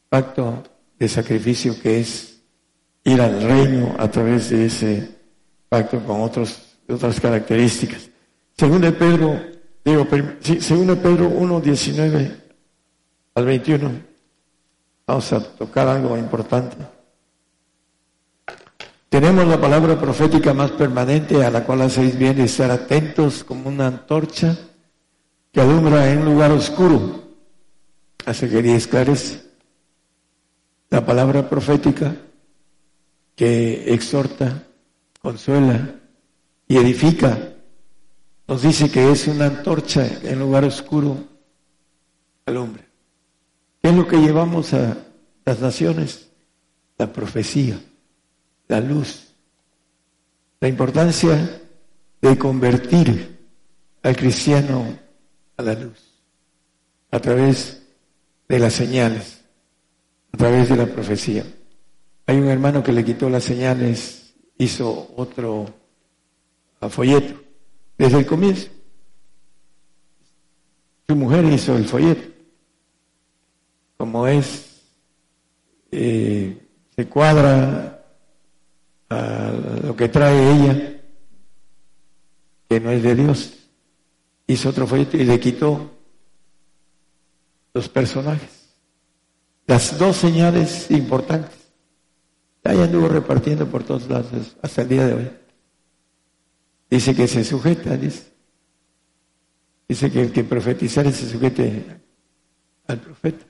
pacto 0.09 0.63
de 0.97 1.07
sacrificio 1.07 1.79
que 1.81 1.99
es 1.99 2.38
ir 3.03 3.21
al 3.21 3.41
reino 3.41 3.95
a 3.97 4.09
través 4.09 4.49
de 4.49 4.65
ese 4.65 5.09
pacto 5.67 5.99
con 6.03 6.21
otros, 6.21 6.77
otras 6.87 7.19
características. 7.19 8.09
Según 8.57 8.81
de 8.81 8.91
Pedro, 8.91 9.39
digo, 9.83 10.07
según 10.59 10.87
de 10.87 10.95
Pedro 10.95 11.29
1.19 11.29 12.35
al 13.35 13.45
21. 13.45 13.91
Vamos 15.07 15.33
a 15.33 15.39
tocar 15.39 15.87
algo 15.87 16.17
importante. 16.17 16.77
Tenemos 19.09 19.47
la 19.47 19.59
palabra 19.59 19.99
profética 19.99 20.53
más 20.53 20.71
permanente 20.71 21.43
a 21.43 21.49
la 21.49 21.63
cual 21.63 21.81
hacéis 21.81 22.15
bien 22.17 22.35
de 22.35 22.43
estar 22.43 22.69
atentos 22.69 23.43
como 23.43 23.67
una 23.67 23.87
antorcha 23.87 24.55
que 25.51 25.61
alumbra 25.61 26.11
en 26.11 26.19
un 26.19 26.25
lugar 26.25 26.51
oscuro. 26.51 27.23
Hace 28.25 28.47
que 28.49 28.75
esclarece. 28.75 29.49
La 30.91 31.03
palabra 31.03 31.49
profética 31.49 32.15
que 33.39 33.93
exhorta, 33.93 34.67
consuela 35.21 35.95
y 36.67 36.75
edifica. 36.75 37.53
Nos 38.45 38.63
dice 38.63 38.91
que 38.91 39.13
es 39.13 39.29
una 39.29 39.45
antorcha 39.45 40.05
en 40.23 40.39
lugar 40.39 40.65
oscuro, 40.65 41.23
alumbra. 42.45 42.83
¿Qué 43.81 43.91
es 43.91 43.95
lo 43.95 44.05
que 44.05 44.17
llevamos 44.17 44.73
a 44.73 44.97
las 45.45 45.61
naciones? 45.61 46.27
La 46.97 47.13
profecía, 47.13 47.79
la 48.67 48.81
luz, 48.81 49.29
la 50.59 50.67
importancia 50.67 51.61
de 52.21 52.37
convertir 52.37 53.39
al 54.03 54.17
cristiano 54.17 54.99
a 55.55 55.63
la 55.63 55.75
luz, 55.75 55.97
a 57.09 57.21
través 57.21 57.83
de 58.49 58.59
las 58.59 58.73
señales, 58.73 59.39
a 60.33 60.37
través 60.37 60.67
de 60.67 60.75
la 60.75 60.87
profecía. 60.87 61.45
Hay 62.29 62.37
un 62.37 62.47
hermano 62.47 62.83
que 62.83 62.91
le 62.91 63.03
quitó 63.03 63.27
las 63.27 63.43
señales, 63.43 64.35
hizo 64.59 65.13
otro 65.17 65.65
folleto, 66.87 67.41
desde 67.97 68.19
el 68.19 68.27
comienzo. 68.27 68.69
Su 71.07 71.15
mujer 71.15 71.43
hizo 71.45 71.75
el 71.75 71.85
folleto 71.85 72.21
como 73.97 74.27
es, 74.27 74.83
eh, 75.91 76.67
se 76.95 77.07
cuadra 77.07 78.05
a 79.09 79.51
lo 79.85 79.95
que 79.95 80.07
trae 80.07 80.51
ella, 80.51 81.01
que 82.69 82.79
no 82.79 82.91
es 82.91 83.01
de 83.01 83.15
Dios. 83.15 83.53
Hizo 84.45 84.69
otro 84.69 84.85
folleto 84.85 85.17
y 85.17 85.23
le 85.23 85.39
quitó 85.39 85.89
los 87.73 87.89
personajes. 87.89 88.69
Las 89.65 89.97
dos 89.97 90.17
señales 90.17 90.91
importantes. 90.91 91.58
Ya 92.63 92.71
anduvo 92.71 93.07
repartiendo 93.07 93.65
por 93.67 93.83
todos 93.83 94.07
lados 94.09 94.55
hasta 94.61 94.81
el 94.81 94.89
día 94.89 95.07
de 95.07 95.13
hoy. 95.13 95.31
Dice 96.89 97.15
que 97.15 97.27
se 97.27 97.43
sujeta, 97.43 97.95
dice. 97.95 98.31
Dice 99.87 100.11
que 100.11 100.21
el 100.21 100.31
que 100.31 100.43
profetizare 100.43 101.11
se 101.11 101.29
sujete 101.29 102.01
al 102.87 102.99
profeta. 102.99 103.45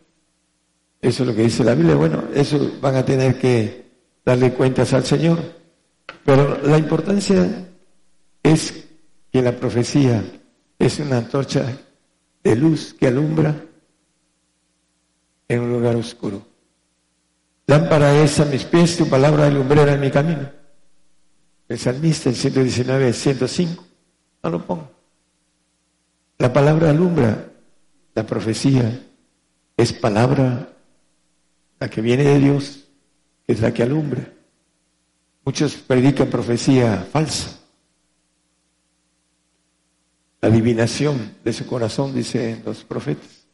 Eso 1.02 1.24
es 1.24 1.30
lo 1.30 1.36
que 1.36 1.44
dice 1.44 1.64
la 1.64 1.76
Biblia. 1.76 1.96
Bueno, 1.96 2.24
eso 2.34 2.78
van 2.82 2.96
a 2.96 3.06
tener 3.06 3.40
que 3.40 3.90
darle 4.26 4.54
cuentas 4.54 4.94
al 4.94 5.06
Señor. 5.06 5.40
Pero 6.26 6.62
la 6.62 6.78
importancia 6.78 7.70
es 8.44 8.88
que 9.32 9.42
la 9.42 9.56
profecía 9.56 10.24
es 10.78 11.00
una 11.00 11.18
antorcha 11.18 11.78
de 12.44 12.56
luz 12.56 12.94
que 12.94 13.08
alumbra 13.08 13.66
en 15.48 15.60
un 15.60 15.72
lugar 15.72 15.96
oscuro. 15.96 16.49
Lámpara 17.70 18.24
es 18.24 18.40
a 18.40 18.46
mis 18.46 18.66
pies, 18.66 18.98
tu 18.98 19.08
palabra 19.08 19.48
de 19.48 19.94
en 19.94 20.00
mi 20.00 20.10
camino. 20.10 20.50
El 21.68 21.78
salmista, 21.78 22.28
el 22.32 22.36
119, 22.36 23.14
105. 23.14 23.86
No 24.42 24.50
lo 24.50 24.66
pongo. 24.66 24.90
La 26.40 26.52
palabra 26.52 26.90
alumbra, 26.90 27.52
la 28.16 28.26
profecía 28.26 29.00
es 29.78 29.94
palabra 29.94 30.68
la 31.80 31.90
que 31.92 32.02
viene 32.02 32.24
de 32.24 32.40
Dios, 32.40 32.86
es 33.46 33.62
la 33.62 33.72
que 33.72 33.84
alumbra. 33.84 34.34
Muchos 35.46 35.76
predican 35.76 36.28
profecía 36.28 37.08
falsa. 37.12 37.60
La 40.42 40.50
adivinación 40.50 41.36
de 41.44 41.54
su 41.54 41.68
corazón, 41.68 42.16
dicen 42.16 42.64
los 42.66 42.84
profetas. 42.84 43.46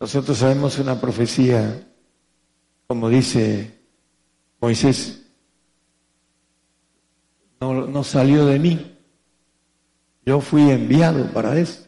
Nosotros 0.00 0.38
sabemos 0.38 0.78
una 0.78 0.98
profecía, 0.98 1.84
como 2.88 3.10
dice 3.10 3.78
Moisés, 4.60 5.22
no, 7.60 8.02
salió 8.02 8.46
de 8.46 8.58
mí. 8.58 8.98
Yo 10.24 10.40
fui 10.40 10.70
enviado 10.70 11.26
para 11.32 11.58
eso, 11.58 11.86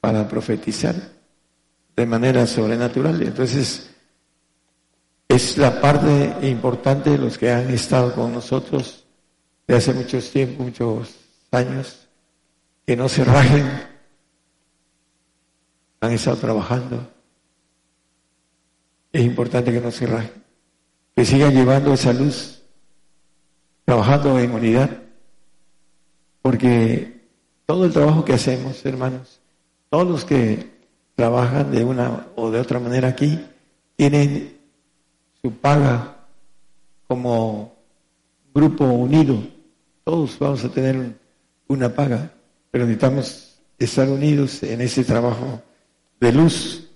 para 0.00 0.28
profetizar 0.28 0.94
de 1.96 2.06
manera 2.06 2.46
sobrenatural. 2.46 3.20
Entonces, 3.20 3.90
es 5.28 5.58
la 5.58 5.80
parte 5.80 6.36
importante 6.48 7.10
de 7.10 7.18
los 7.18 7.36
que 7.36 7.50
han 7.50 7.70
estado 7.70 8.14
con 8.14 8.32
nosotros 8.32 9.04
de 9.66 9.76
hace 9.76 9.92
muchos 9.92 10.30
tiempos, 10.30 10.66
muchos 10.66 11.16
años, 11.50 12.08
que 12.86 12.96
no 12.96 13.08
se 13.08 13.24
rajen, 13.24 13.68
han 16.00 16.12
estado 16.12 16.36
trabajando. 16.36 17.19
Es 19.12 19.24
importante 19.24 19.72
que 19.72 19.80
no 19.80 19.90
se 19.90 20.06
rajen, 20.06 20.42
que 21.14 21.24
sigan 21.24 21.52
llevando 21.52 21.92
esa 21.92 22.12
luz, 22.12 22.62
trabajando 23.84 24.38
en 24.38 24.52
unidad, 24.52 24.90
porque 26.42 27.26
todo 27.66 27.84
el 27.84 27.92
trabajo 27.92 28.24
que 28.24 28.34
hacemos, 28.34 28.84
hermanos, 28.86 29.40
todos 29.88 30.08
los 30.08 30.24
que 30.24 30.70
trabajan 31.16 31.70
de 31.72 31.84
una 31.84 32.28
o 32.36 32.50
de 32.50 32.60
otra 32.60 32.78
manera 32.78 33.08
aquí, 33.08 33.44
tienen 33.96 34.58
su 35.42 35.52
paga 35.52 36.16
como 37.06 37.74
grupo 38.54 38.84
unido. 38.84 39.38
Todos 40.04 40.38
vamos 40.38 40.64
a 40.64 40.70
tener 40.70 41.18
una 41.68 41.94
paga, 41.94 42.32
pero 42.70 42.86
necesitamos 42.86 43.58
estar 43.78 44.08
unidos 44.08 44.62
en 44.62 44.80
ese 44.80 45.04
trabajo 45.04 45.60
de 46.20 46.32
luz 46.32 46.88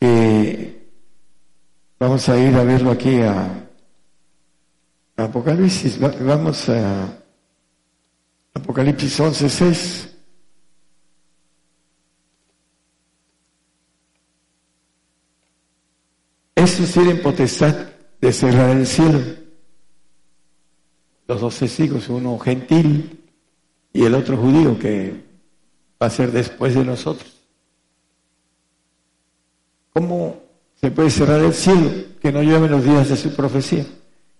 que 0.00 0.75
vamos 1.98 2.28
a 2.28 2.38
ir 2.38 2.54
a 2.54 2.64
verlo 2.64 2.90
aquí 2.90 3.20
a, 3.20 3.62
Apocalipsis. 5.16 5.98
Vamos 5.98 6.68
a 6.68 7.08
Apocalipsis 8.54 9.18
11, 9.18 9.48
6. 9.48 10.16
Estos 16.54 16.92
tienen 16.92 17.22
potestad 17.22 17.88
de 18.20 18.32
cerrar 18.32 18.70
el 18.70 18.86
cielo. 18.86 19.20
Los 21.28 21.40
dos 21.40 21.58
testigos, 21.58 22.08
uno 22.08 22.38
gentil 22.38 23.24
y 23.92 24.04
el 24.04 24.14
otro 24.14 24.36
judío 24.36 24.78
que 24.78 25.24
va 26.00 26.06
a 26.08 26.10
ser 26.10 26.30
después 26.30 26.74
de 26.74 26.84
nosotros. 26.84 27.40
¿Cómo 29.92 30.45
se 30.80 30.90
puede 30.90 31.10
cerrar 31.10 31.40
el 31.40 31.54
cielo 31.54 31.90
que 32.20 32.30
no 32.30 32.42
llueve 32.42 32.68
los 32.68 32.84
días 32.84 33.08
de 33.08 33.16
su 33.16 33.34
profecía? 33.34 33.84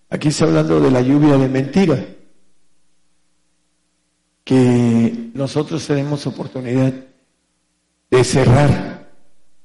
Aquí 0.09 0.29
está 0.29 0.45
hablando 0.45 0.79
de 0.79 0.91
la 0.91 1.01
lluvia 1.01 1.37
de 1.37 1.49
mentira, 1.49 2.05
que 4.43 5.29
nosotros 5.33 5.85
tenemos 5.85 6.25
oportunidad 6.25 6.93
de 8.09 8.23
cerrar 8.23 9.09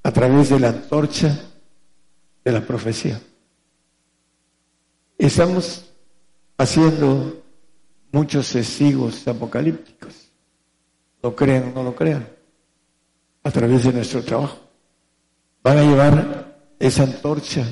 a 0.02 0.12
través 0.12 0.48
de 0.48 0.58
la 0.58 0.70
antorcha 0.70 1.38
de 2.44 2.52
la 2.52 2.60
profecía. 2.60 3.20
Estamos 5.16 5.88
haciendo 6.58 7.44
muchos 8.10 8.50
testigos 8.50 9.26
apocalípticos, 9.28 10.32
lo 11.22 11.36
crean 11.36 11.68
o 11.68 11.74
no 11.74 11.82
lo 11.84 11.94
crean, 11.94 12.28
a 13.44 13.50
través 13.52 13.84
de 13.84 13.92
nuestro 13.92 14.24
trabajo. 14.24 14.58
Van 15.62 15.78
a 15.78 15.82
llevar 15.82 16.41
esa 16.82 17.04
antorcha 17.04 17.64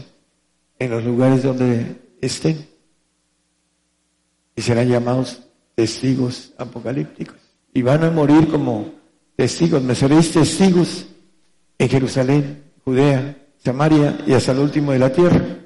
en 0.78 0.90
los 0.90 1.04
lugares 1.04 1.42
donde 1.42 1.96
estén 2.20 2.64
y 4.54 4.62
serán 4.62 4.88
llamados 4.88 5.42
testigos 5.74 6.52
apocalípticos 6.56 7.36
y 7.74 7.82
van 7.82 8.04
a 8.04 8.10
morir 8.12 8.46
como 8.48 8.92
testigos. 9.34 9.82
Me 9.82 9.96
seréis 9.96 10.30
testigos 10.30 11.06
en 11.76 11.88
Jerusalén, 11.88 12.62
Judea, 12.84 13.36
Samaria 13.58 14.16
y 14.28 14.32
hasta 14.32 14.52
el 14.52 14.60
último 14.60 14.92
de 14.92 15.00
la 15.00 15.12
tierra. 15.12 15.58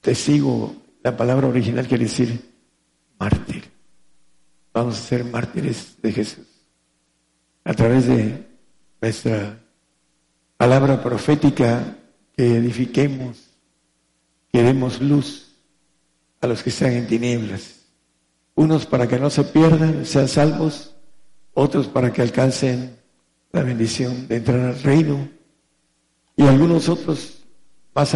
Testigo, 0.00 0.74
la 1.02 1.14
palabra 1.14 1.46
original 1.46 1.86
quiere 1.86 2.04
decir 2.04 2.40
mártir. 3.18 3.70
Vamos 4.72 4.96
a 4.98 5.02
ser 5.02 5.24
mártires 5.26 5.98
de 6.00 6.10
Jesús. 6.10 6.46
A 7.64 7.74
través 7.74 8.06
de 8.06 8.46
nuestra 9.02 9.60
palabra 10.60 11.02
profética 11.02 11.96
que 12.36 12.56
edifiquemos, 12.56 13.38
que 14.52 14.62
demos 14.62 15.00
luz 15.00 15.56
a 16.42 16.46
los 16.46 16.62
que 16.62 16.68
están 16.68 16.92
en 16.92 17.06
tinieblas. 17.06 17.86
Unos 18.56 18.84
para 18.84 19.08
que 19.08 19.18
no 19.18 19.30
se 19.30 19.44
pierdan, 19.44 20.04
sean 20.04 20.28
salvos, 20.28 20.94
otros 21.54 21.88
para 21.88 22.12
que 22.12 22.20
alcancen 22.20 22.94
la 23.52 23.62
bendición 23.62 24.28
de 24.28 24.36
entrar 24.36 24.60
al 24.60 24.82
reino 24.82 25.30
y 26.36 26.42
algunos 26.42 26.90
otros 26.90 27.38
más 27.94 28.14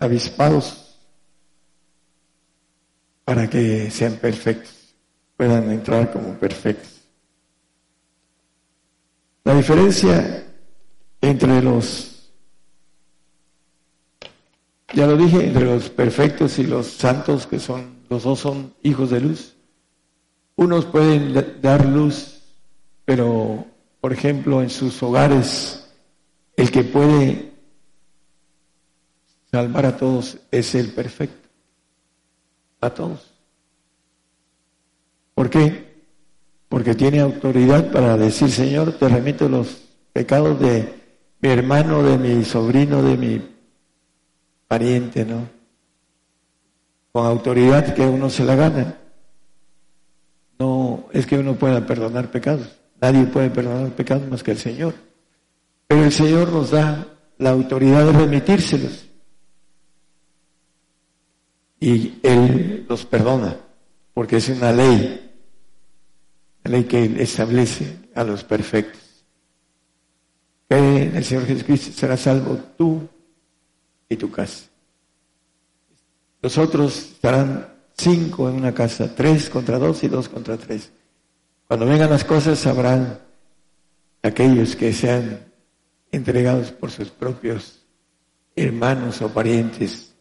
avispados 0.00 0.96
para 3.26 3.50
que 3.50 3.90
sean 3.90 4.14
perfectos, 4.14 4.94
puedan 5.36 5.70
entrar 5.70 6.10
como 6.10 6.32
perfectos. 6.38 7.02
La 9.44 9.54
diferencia 9.54 10.44
entre 11.28 11.62
los, 11.62 12.30
ya 14.92 15.06
lo 15.06 15.16
dije, 15.16 15.46
entre 15.46 15.64
los 15.64 15.90
perfectos 15.90 16.58
y 16.58 16.64
los 16.64 16.86
santos, 16.86 17.46
que 17.46 17.58
son, 17.58 17.96
los 18.08 18.22
dos 18.22 18.40
son 18.40 18.74
hijos 18.82 19.10
de 19.10 19.20
luz. 19.20 19.54
Unos 20.56 20.84
pueden 20.84 21.60
dar 21.60 21.84
luz, 21.86 22.40
pero, 23.04 23.66
por 24.00 24.12
ejemplo, 24.12 24.62
en 24.62 24.70
sus 24.70 25.02
hogares, 25.02 25.90
el 26.56 26.70
que 26.70 26.84
puede 26.84 27.54
Salvar 29.54 29.86
a 29.86 29.96
todos 29.96 30.38
es 30.50 30.74
el 30.74 30.88
perfecto. 30.88 31.48
A 32.80 32.90
todos. 32.90 33.20
¿Por 35.32 35.48
qué? 35.48 35.94
Porque 36.68 36.96
tiene 36.96 37.20
autoridad 37.20 37.92
para 37.92 38.16
decir, 38.16 38.50
Señor, 38.50 38.98
te 38.98 39.08
remito 39.08 39.48
los 39.48 39.84
pecados 40.12 40.58
de 40.58 41.03
hermano, 41.50 42.02
de 42.02 42.18
mi 42.18 42.44
sobrino, 42.44 43.02
de 43.02 43.16
mi 43.16 43.42
pariente, 44.66 45.24
¿no? 45.24 45.48
Con 47.12 47.26
autoridad 47.26 47.94
que 47.94 48.02
uno 48.02 48.30
se 48.30 48.44
la 48.44 48.56
gana. 48.56 48.98
No 50.58 51.08
es 51.12 51.26
que 51.26 51.38
uno 51.38 51.54
pueda 51.54 51.86
perdonar 51.86 52.30
pecados. 52.30 52.68
Nadie 53.00 53.24
puede 53.24 53.50
perdonar 53.50 53.90
pecados 53.90 54.28
más 54.28 54.42
que 54.42 54.52
el 54.52 54.58
Señor. 54.58 54.94
Pero 55.86 56.04
el 56.04 56.12
Señor 56.12 56.50
nos 56.50 56.70
da 56.70 57.06
la 57.38 57.50
autoridad 57.50 58.06
de 58.06 58.12
remitírselos 58.12 59.04
y 61.84 62.18
Él 62.22 62.86
los 62.88 63.04
perdona, 63.04 63.56
porque 64.14 64.36
es 64.38 64.48
una 64.48 64.72
ley, 64.72 65.32
la 66.62 66.70
ley 66.70 66.84
que 66.84 67.22
establece 67.22 68.08
a 68.14 68.24
los 68.24 68.42
perfectos. 68.42 69.03
En 70.76 71.16
el 71.16 71.24
Señor 71.24 71.46
Jesucristo 71.46 71.92
será 71.92 72.16
salvo 72.16 72.58
tú 72.76 73.08
y 74.08 74.16
tu 74.16 74.30
casa. 74.30 74.64
Los 76.42 76.58
otros 76.58 77.12
estarán 77.12 77.68
cinco 77.96 78.48
en 78.48 78.56
una 78.56 78.74
casa, 78.74 79.14
tres 79.14 79.48
contra 79.48 79.78
dos 79.78 80.02
y 80.02 80.08
dos 80.08 80.28
contra 80.28 80.56
tres. 80.56 80.90
Cuando 81.68 81.86
vengan 81.86 82.10
las 82.10 82.24
cosas 82.24 82.58
sabrán 82.58 83.20
aquellos 84.22 84.74
que 84.74 84.92
sean 84.92 85.40
entregados 86.10 86.72
por 86.72 86.90
sus 86.90 87.08
propios 87.08 87.80
hermanos 88.56 89.22
o 89.22 89.28
parientes 89.28 90.14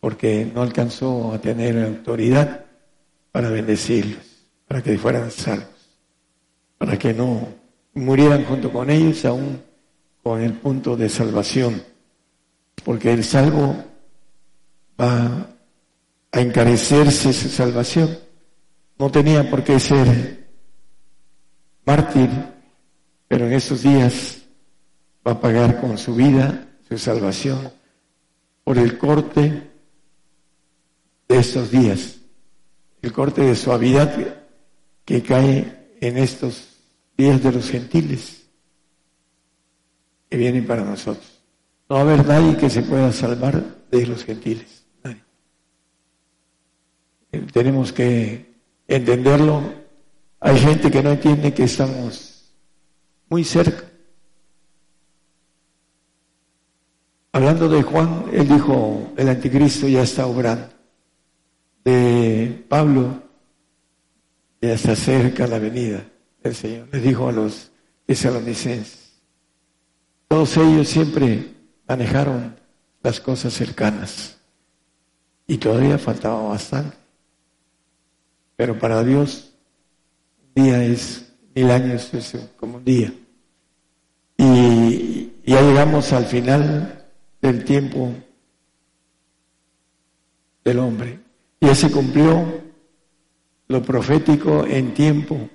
porque 0.00 0.50
no 0.52 0.62
alcanzó 0.62 1.32
a 1.32 1.40
tener 1.40 1.84
autoridad 1.84 2.64
para 3.32 3.50
bendecirlos, 3.50 4.46
para 4.66 4.82
que 4.82 4.98
fueran 4.98 5.30
salvos, 5.30 5.98
para 6.78 6.98
que 6.98 7.12
no 7.12 7.57
murieran 7.94 8.44
junto 8.44 8.72
con 8.72 8.90
ellos 8.90 9.24
aún 9.24 9.62
con 10.22 10.42
el 10.42 10.52
punto 10.54 10.96
de 10.96 11.08
salvación, 11.08 11.82
porque 12.84 13.12
el 13.12 13.24
salvo 13.24 13.76
va 15.00 15.48
a 16.32 16.40
encarecerse 16.40 17.32
su 17.32 17.48
salvación. 17.48 18.18
No 18.98 19.10
tenía 19.10 19.48
por 19.48 19.64
qué 19.64 19.80
ser 19.80 20.48
mártir, 21.86 22.28
pero 23.26 23.46
en 23.46 23.52
estos 23.54 23.82
días 23.82 24.38
va 25.26 25.32
a 25.32 25.40
pagar 25.40 25.80
con 25.80 25.96
su 25.96 26.14
vida 26.14 26.66
su 26.88 26.98
salvación 26.98 27.72
por 28.64 28.78
el 28.78 28.98
corte 28.98 29.70
de 31.28 31.38
estos 31.38 31.70
días, 31.70 32.16
el 33.02 33.12
corte 33.12 33.42
de 33.42 33.54
suavidad 33.54 34.14
que 35.04 35.22
cae 35.22 35.94
en 36.00 36.18
estos 36.18 36.67
días 37.18 37.42
de 37.42 37.50
los 37.50 37.68
gentiles 37.68 38.48
que 40.30 40.36
vienen 40.36 40.64
para 40.66 40.84
nosotros. 40.84 41.42
No 41.88 41.96
va 41.96 42.02
a 42.02 42.04
haber 42.04 42.24
nadie 42.24 42.56
que 42.56 42.70
se 42.70 42.82
pueda 42.82 43.12
salvar 43.12 43.60
de 43.90 44.06
los 44.06 44.24
gentiles. 44.24 44.84
Tenemos 47.52 47.92
que 47.92 48.54
entenderlo. 48.86 49.62
Hay 50.40 50.58
gente 50.58 50.90
que 50.90 51.02
no 51.02 51.10
entiende 51.10 51.52
que 51.52 51.64
estamos 51.64 52.54
muy 53.28 53.42
cerca. 53.42 53.84
Hablando 57.32 57.68
de 57.68 57.82
Juan, 57.82 58.26
él 58.32 58.48
dijo, 58.48 59.12
el 59.16 59.28
anticristo 59.28 59.88
ya 59.88 60.02
está 60.02 60.26
obrando. 60.26 60.68
De 61.84 62.64
Pablo, 62.68 63.22
ya 64.60 64.74
está 64.74 64.94
cerca 64.94 65.46
la 65.46 65.58
venida 65.58 66.04
del 66.42 66.54
Señor. 66.54 66.88
Le 66.92 67.00
dijo 67.00 67.28
a 67.28 67.32
los 67.32 67.70
tesalonicenses. 68.06 69.12
Todos 70.28 70.56
ellos 70.56 70.88
siempre 70.88 71.54
manejaron 71.86 72.56
las 73.02 73.20
cosas 73.20 73.52
cercanas. 73.54 74.38
Y 75.46 75.56
todavía 75.58 75.98
faltaba 75.98 76.42
bastante. 76.42 76.96
Pero 78.56 78.78
para 78.78 79.02
Dios, 79.02 79.54
un 80.42 80.64
día 80.64 80.84
es 80.84 81.32
mil 81.54 81.70
años, 81.70 82.12
es 82.12 82.36
como 82.56 82.78
un 82.78 82.84
día. 82.84 83.12
Y 84.36 85.32
ya 85.46 85.62
llegamos 85.62 86.12
al 86.12 86.26
final 86.26 87.06
del 87.40 87.64
tiempo 87.64 88.12
del 90.64 90.78
hombre. 90.78 91.20
Ya 91.60 91.74
se 91.74 91.90
cumplió 91.90 92.62
lo 93.68 93.82
profético 93.82 94.66
en 94.66 94.94
tiempo, 94.94 95.48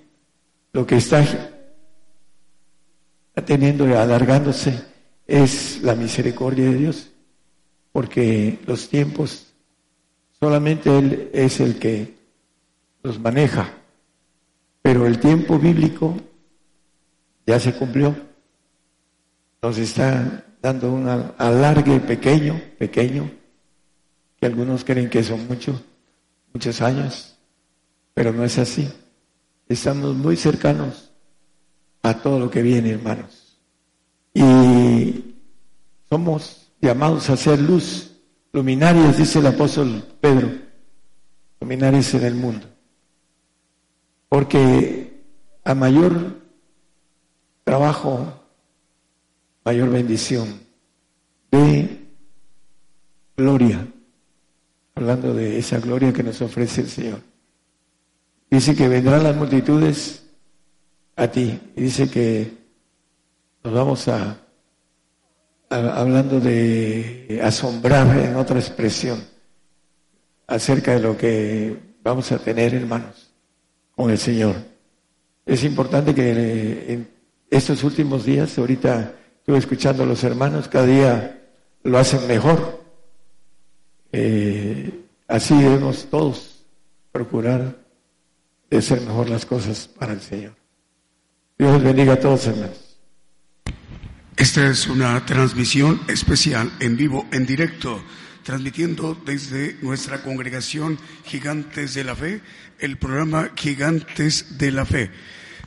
lo 0.74 0.88
que 0.88 0.96
está 0.96 1.24
teniendo 3.46 3.88
y 3.88 3.94
alargándose 3.94 4.84
es 5.28 5.82
la 5.84 5.96
misericordia 5.96 6.66
de 6.66 6.76
Dios, 6.76 7.12
porque 7.92 8.60
los 8.66 8.90
tiempos 8.90 9.54
solamente 10.40 10.98
Él 10.98 11.30
es 11.32 11.60
el 11.60 11.78
que 11.80 12.16
los 13.04 13.20
maneja. 13.20 13.72
Pero 14.82 15.06
el 15.06 15.20
tiempo 15.20 15.58
bíblico 15.58 16.18
ya 17.46 17.60
se 17.60 17.74
cumplió. 17.74 18.16
Nos 19.62 19.78
está 19.78 20.46
dando 20.62 20.92
un 20.92 21.08
alargue 21.38 22.00
pequeño, 22.00 22.60
pequeño, 22.78 23.32
que 24.40 24.46
algunos 24.46 24.84
creen 24.84 25.10
que 25.10 25.24
son 25.24 25.48
muchos, 25.48 25.82
muchos 26.52 26.82
años, 26.82 27.38
pero 28.14 28.34
no 28.34 28.44
es 28.44 28.58
así. 28.58 28.90
Estamos 29.68 30.16
muy 30.16 30.38
cercanos 30.38 31.12
a 32.02 32.16
todo 32.22 32.40
lo 32.40 32.50
que 32.50 32.62
viene, 32.62 32.92
hermanos. 32.92 33.58
Y 34.34 35.36
somos 36.10 36.68
llamados 36.82 37.30
a 37.30 37.38
ser 37.38 37.60
luz, 37.60 38.12
luminarias, 38.52 39.18
dice 39.18 39.40
el 39.40 39.48
apóstol 39.48 40.04
Pedro, 40.20 40.52
luminarias 41.62 42.14
en 42.14 42.24
el 42.24 42.36
mundo. 42.36 42.68
Porque 44.28 45.24
a 45.64 45.74
mayor 45.74 46.42
trabajo, 47.64 48.42
mayor 49.64 49.90
bendición 49.90 50.60
de 51.52 52.08
gloria, 53.38 53.88
hablando 54.96 55.34
de 55.34 55.58
esa 55.58 55.80
gloria 55.80 56.12
que 56.12 56.24
nos 56.24 56.42
ofrece 56.42 56.82
el 56.82 56.90
Señor. 56.90 57.33
Dice 58.54 58.76
que 58.76 58.88
vendrán 58.88 59.24
las 59.24 59.36
multitudes 59.36 60.22
a 61.16 61.28
ti. 61.28 61.60
Y 61.76 61.82
dice 61.82 62.08
que 62.08 62.54
nos 63.64 63.74
vamos 63.74 64.08
a, 64.08 64.38
hablando 65.72 66.40
de 66.40 67.42
asombrar 67.44 68.16
en 68.16 68.36
otra 68.36 68.60
expresión 68.60 69.24
acerca 70.46 70.94
de 70.94 71.00
lo 71.00 71.18
que 71.18 71.80
vamos 72.04 72.32
a 72.32 72.38
tener, 72.38 72.76
hermanos 72.76 73.34
con 73.96 74.12
el 74.12 74.20
Señor. 74.20 74.54
Es 75.48 75.64
importante 75.64 76.14
que 76.14 76.94
en 76.94 77.10
estos 77.50 77.84
últimos 77.84 78.24
días, 78.24 78.56
ahorita 78.60 79.16
estuve 79.40 79.58
escuchando 79.58 80.04
a 80.04 80.06
los 80.06 80.24
hermanos, 80.24 80.68
cada 80.68 80.86
día 80.86 81.42
lo 81.82 81.98
hacen 81.98 82.28
mejor. 82.28 82.84
Eh, 84.12 85.06
así 85.28 85.60
debemos 85.60 86.06
todos 86.06 86.64
procurar 87.12 87.82
de 88.74 88.80
hacer 88.80 89.02
mejor 89.02 89.30
las 89.30 89.46
cosas 89.46 89.88
para 89.88 90.14
el 90.14 90.22
Señor. 90.22 90.56
Dios 91.58 91.74
les 91.74 91.84
bendiga 91.84 92.14
a 92.14 92.20
todos, 92.20 92.48
hermanos. 92.48 92.98
Esta 94.36 94.68
es 94.68 94.88
una 94.88 95.24
transmisión 95.26 96.02
especial 96.08 96.72
en 96.80 96.98
vivo, 96.98 97.28
en 97.32 97.46
directo 97.46 98.04
transmitiendo 98.44 99.16
desde 99.26 99.78
nuestra 99.82 100.22
congregación 100.22 101.00
Gigantes 101.24 101.94
de 101.94 102.04
la 102.04 102.16
Fe, 102.16 102.42
el 102.80 102.98
programa 102.98 103.52
Gigantes 103.56 104.58
de 104.58 104.72
la 104.72 104.86
Fe. 104.86 105.12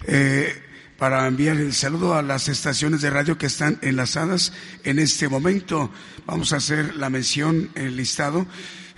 Eh, 0.07 0.63
para 0.99 1.27
enviar 1.27 1.57
el 1.59 1.75
saludo 1.75 2.15
a 2.15 2.23
las 2.23 2.49
estaciones 2.49 3.03
de 3.03 3.11
radio 3.11 3.39
que 3.39 3.47
están 3.47 3.79
enlazadas 3.83 4.53
en 4.83 4.99
este 4.99 5.29
momento. 5.29 5.91
Vamos 6.27 6.53
a 6.53 6.57
hacer 6.57 6.97
la 6.97 7.09
mención, 7.09 7.71
el 7.75 7.97
listado, 7.97 8.47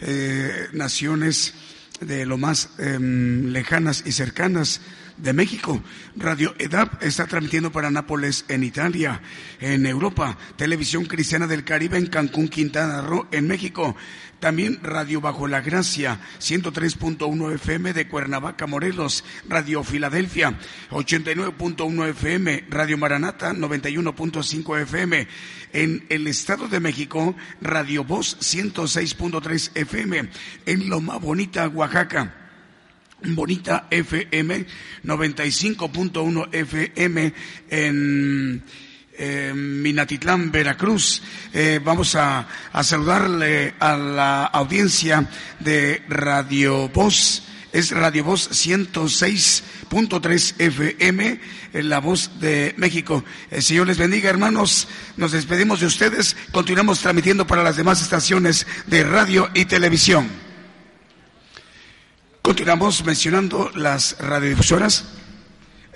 eh, 0.00 0.68
naciones 0.72 1.54
de 2.00 2.26
lo 2.26 2.38
más 2.38 2.70
em, 2.78 3.46
lejanas 3.46 4.02
y 4.06 4.12
cercanas 4.12 4.80
de 5.16 5.32
México. 5.32 5.82
Radio 6.16 6.54
EDAP 6.58 7.02
está 7.02 7.26
transmitiendo 7.26 7.72
para 7.72 7.90
Nápoles 7.90 8.44
en 8.48 8.62
Italia, 8.64 9.20
en 9.60 9.86
Europa. 9.86 10.36
Televisión 10.56 11.04
Cristiana 11.06 11.46
del 11.46 11.64
Caribe 11.64 11.98
en 11.98 12.06
Cancún, 12.06 12.48
Quintana 12.48 13.02
Roo, 13.02 13.26
en 13.32 13.46
México. 13.46 13.96
También 14.40 14.78
Radio 14.82 15.20
Bajo 15.20 15.48
la 15.48 15.60
Gracia, 15.60 16.20
103.1 16.38 17.54
FM 17.54 17.92
de 17.92 18.06
Cuernavaca, 18.06 18.68
Morelos. 18.68 19.24
Radio 19.48 19.82
Filadelfia, 19.82 20.56
89.1 20.90 22.08
FM. 22.10 22.64
Radio 22.70 22.96
Maranata, 22.98 23.52
91.5 23.52 24.82
FM. 24.82 25.26
En 25.72 26.06
el 26.08 26.28
Estado 26.28 26.68
de 26.68 26.78
México, 26.78 27.34
Radio 27.60 28.04
Voz, 28.04 28.38
106.3 28.40 29.70
FM. 29.74 30.28
En 30.66 30.88
Loma 30.88 31.16
Bonita, 31.18 31.66
Oaxaca. 31.68 32.34
Bonita 33.20 33.88
FM 33.90 34.66
95.1 35.04 36.48
FM 36.52 37.34
en 37.68 38.62
Minatitlán, 39.54 40.52
Veracruz. 40.52 41.22
Eh, 41.52 41.80
vamos 41.82 42.14
a, 42.14 42.46
saludarle 42.82 43.74
a 43.78 43.96
la 43.96 44.44
audiencia 44.44 45.28
de 45.60 46.02
Radio 46.08 46.88
Voz. 46.88 47.42
Es 47.72 47.90
Radio 47.90 48.24
Voz 48.24 48.50
106.3 48.50 50.54
FM, 50.58 51.40
en 51.74 51.88
la 51.88 51.98
voz 51.98 52.30
de 52.40 52.74
México. 52.78 53.24
El 53.50 53.62
Señor 53.62 53.88
les 53.88 53.98
bendiga, 53.98 54.30
hermanos. 54.30 54.88
Nos 55.16 55.32
despedimos 55.32 55.80
de 55.80 55.86
ustedes. 55.86 56.36
Continuamos 56.52 57.00
transmitiendo 57.00 57.46
para 57.46 57.62
las 57.62 57.76
demás 57.76 58.00
estaciones 58.00 58.66
de 58.86 59.04
radio 59.04 59.50
y 59.52 59.64
televisión. 59.64 60.28
Continuamos 62.40 63.04
mencionando 63.04 63.70
las 63.74 64.16
radiodifusoras. 64.18 65.17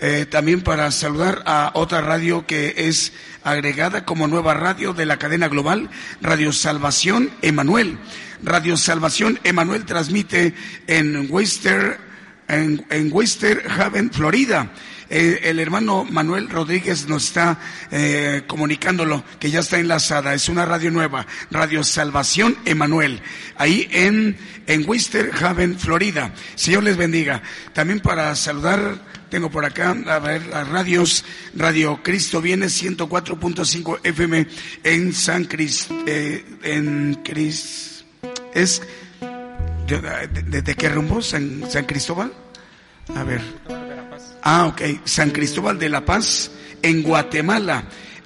Eh, 0.05 0.27
también 0.27 0.63
para 0.63 0.91
saludar 0.91 1.45
a 1.47 1.71
otra 1.75 2.01
radio 2.01 2.45
que 2.45 2.75
es 2.77 3.13
agregada 3.45 4.05
como 4.05 4.27
nueva 4.27 4.53
radio 4.53 4.93
de 4.95 5.07
la 5.07 5.17
cadena 5.17 5.47
global, 5.47 5.91
Radio 6.21 6.53
Salvación 6.53 7.31
Emanuel. 7.41 7.99
Radio 8.43 8.77
Salvación 8.77 9.39
Emanuel 9.45 9.85
transmite 9.85 10.55
en 10.89 11.29
Wester, 11.31 12.01
en, 12.49 12.85
en 12.91 13.11
Wester 13.13 13.65
Haven, 13.79 14.11
Florida. 14.11 14.73
Eh, 15.09 15.41
el 15.45 15.61
hermano 15.61 16.05
Manuel 16.05 16.49
Rodríguez 16.49 17.07
nos 17.07 17.27
está 17.27 17.61
eh, 17.93 18.43
comunicándolo 18.49 19.23
que 19.39 19.53
ya 19.53 19.61
está 19.61 19.79
enlazada. 19.79 20.35
Es 20.35 20.49
una 20.49 20.65
radio 20.65 20.91
nueva, 20.91 21.29
Radio 21.53 21.85
Salvación 21.85 22.57
Emanuel, 22.65 23.21
ahí 23.57 23.89
en, 23.93 24.37
en 24.67 24.85
Haven, 25.41 25.79
Florida. 25.79 26.35
Señor 26.57 26.83
les 26.83 26.97
bendiga. 26.97 27.41
También 27.73 28.01
para 28.01 28.35
saludar 28.35 29.12
tengo 29.33 29.51
por 29.51 29.65
acá, 29.65 29.97
a 30.09 30.19
ver, 30.19 30.49
las 30.49 30.69
radios, 30.69 31.25
Radio 31.55 32.01
Cristo 32.03 32.43
viene 32.43 32.67
104.5 32.67 34.01
FM 34.05 34.47
en 34.85 35.15
San 35.15 35.45
Cris, 35.47 35.89
eh, 36.07 36.45
en 36.63 37.19
Cris, 37.25 38.05
es, 38.53 38.83
¿de, 39.87 40.75
qué 40.77 40.89
rumbo? 40.91 41.23
¿San, 41.23 41.63
San 41.71 41.87
Cristóbal? 41.87 42.31
A 43.17 43.25
ver. 43.25 43.41
Ah, 44.43 44.67
ok. 44.67 45.01
San 45.07 45.31
Cristóbal 45.31 45.79
de 45.79 45.89
la 45.89 46.05
Paz, 46.05 46.51
en 46.83 47.03
Guatemala. 47.03 47.85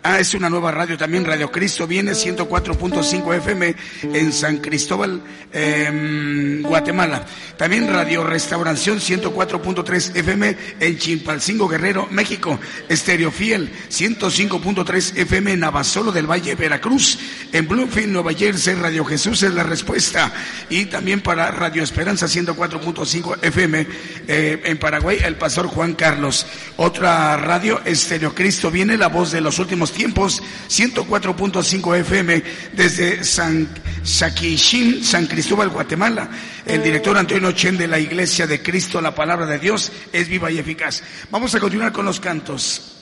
Ah, 0.08 0.20
es 0.20 0.34
una 0.34 0.48
nueva 0.48 0.70
radio 0.70 0.96
también, 0.96 1.24
Radio 1.24 1.50
Cristo 1.50 1.84
viene 1.84 2.12
104.5 2.12 3.34
FM 3.34 3.74
en 4.04 4.32
San 4.32 4.58
Cristóbal, 4.58 5.20
em, 5.52 6.62
Guatemala. 6.62 7.26
También 7.56 7.92
Radio 7.92 8.22
Restauración 8.22 9.00
104.3 9.00 10.14
FM 10.14 10.56
en 10.78 10.96
Chimpalcingo 10.96 11.66
Guerrero, 11.66 12.06
México. 12.12 12.56
Estéreo 12.88 13.32
Fiel 13.32 13.68
105.3 13.90 15.16
FM 15.16 15.54
en 15.54 15.60
Navasolo 15.60 16.12
del 16.12 16.30
Valle, 16.30 16.54
Veracruz. 16.54 17.18
En 17.52 17.66
Bloomfield, 17.66 18.12
Nueva 18.12 18.32
Jersey, 18.32 18.76
Radio 18.76 19.04
Jesús 19.04 19.42
es 19.42 19.54
la 19.54 19.64
respuesta. 19.64 20.32
Y 20.70 20.84
también 20.84 21.20
para 21.20 21.50
Radio 21.50 21.82
Esperanza 21.82 22.26
104.5 22.26 23.38
FM 23.42 23.86
eh, 24.28 24.62
en 24.66 24.78
Paraguay, 24.78 25.18
el 25.24 25.34
pastor 25.34 25.66
Juan 25.66 25.94
Carlos. 25.94 26.46
Otra 26.76 27.36
radio, 27.38 27.80
Estéreo 27.84 28.36
Cristo 28.36 28.70
viene, 28.70 28.96
la 28.96 29.08
voz 29.08 29.32
de 29.32 29.40
los 29.40 29.58
últimos 29.58 29.95
tiempos, 29.96 30.42
104.5 30.68 31.96
FM 31.96 32.42
desde 32.74 33.24
San 33.24 33.66
Saquishín, 34.04 35.02
San 35.02 35.26
Cristóbal, 35.26 35.70
Guatemala. 35.70 36.28
El 36.64 36.82
director 36.82 37.16
Antonio 37.16 37.50
Chen 37.52 37.76
de 37.76 37.88
la 37.88 37.98
Iglesia 37.98 38.46
de 38.46 38.62
Cristo, 38.62 39.00
la 39.00 39.14
palabra 39.14 39.46
de 39.46 39.58
Dios 39.58 39.90
es 40.12 40.28
viva 40.28 40.50
y 40.50 40.58
eficaz. 40.58 41.02
Vamos 41.30 41.54
a 41.54 41.60
continuar 41.60 41.92
con 41.92 42.04
los 42.04 42.20
cantos. 42.20 42.92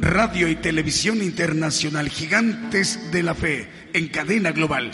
Radio 0.00 0.48
y 0.48 0.56
Televisión 0.56 1.22
Internacional, 1.22 2.08
Gigantes 2.08 3.12
de 3.12 3.22
la 3.22 3.34
Fe, 3.34 3.68
en 3.92 4.08
cadena 4.08 4.50
global. 4.50 4.90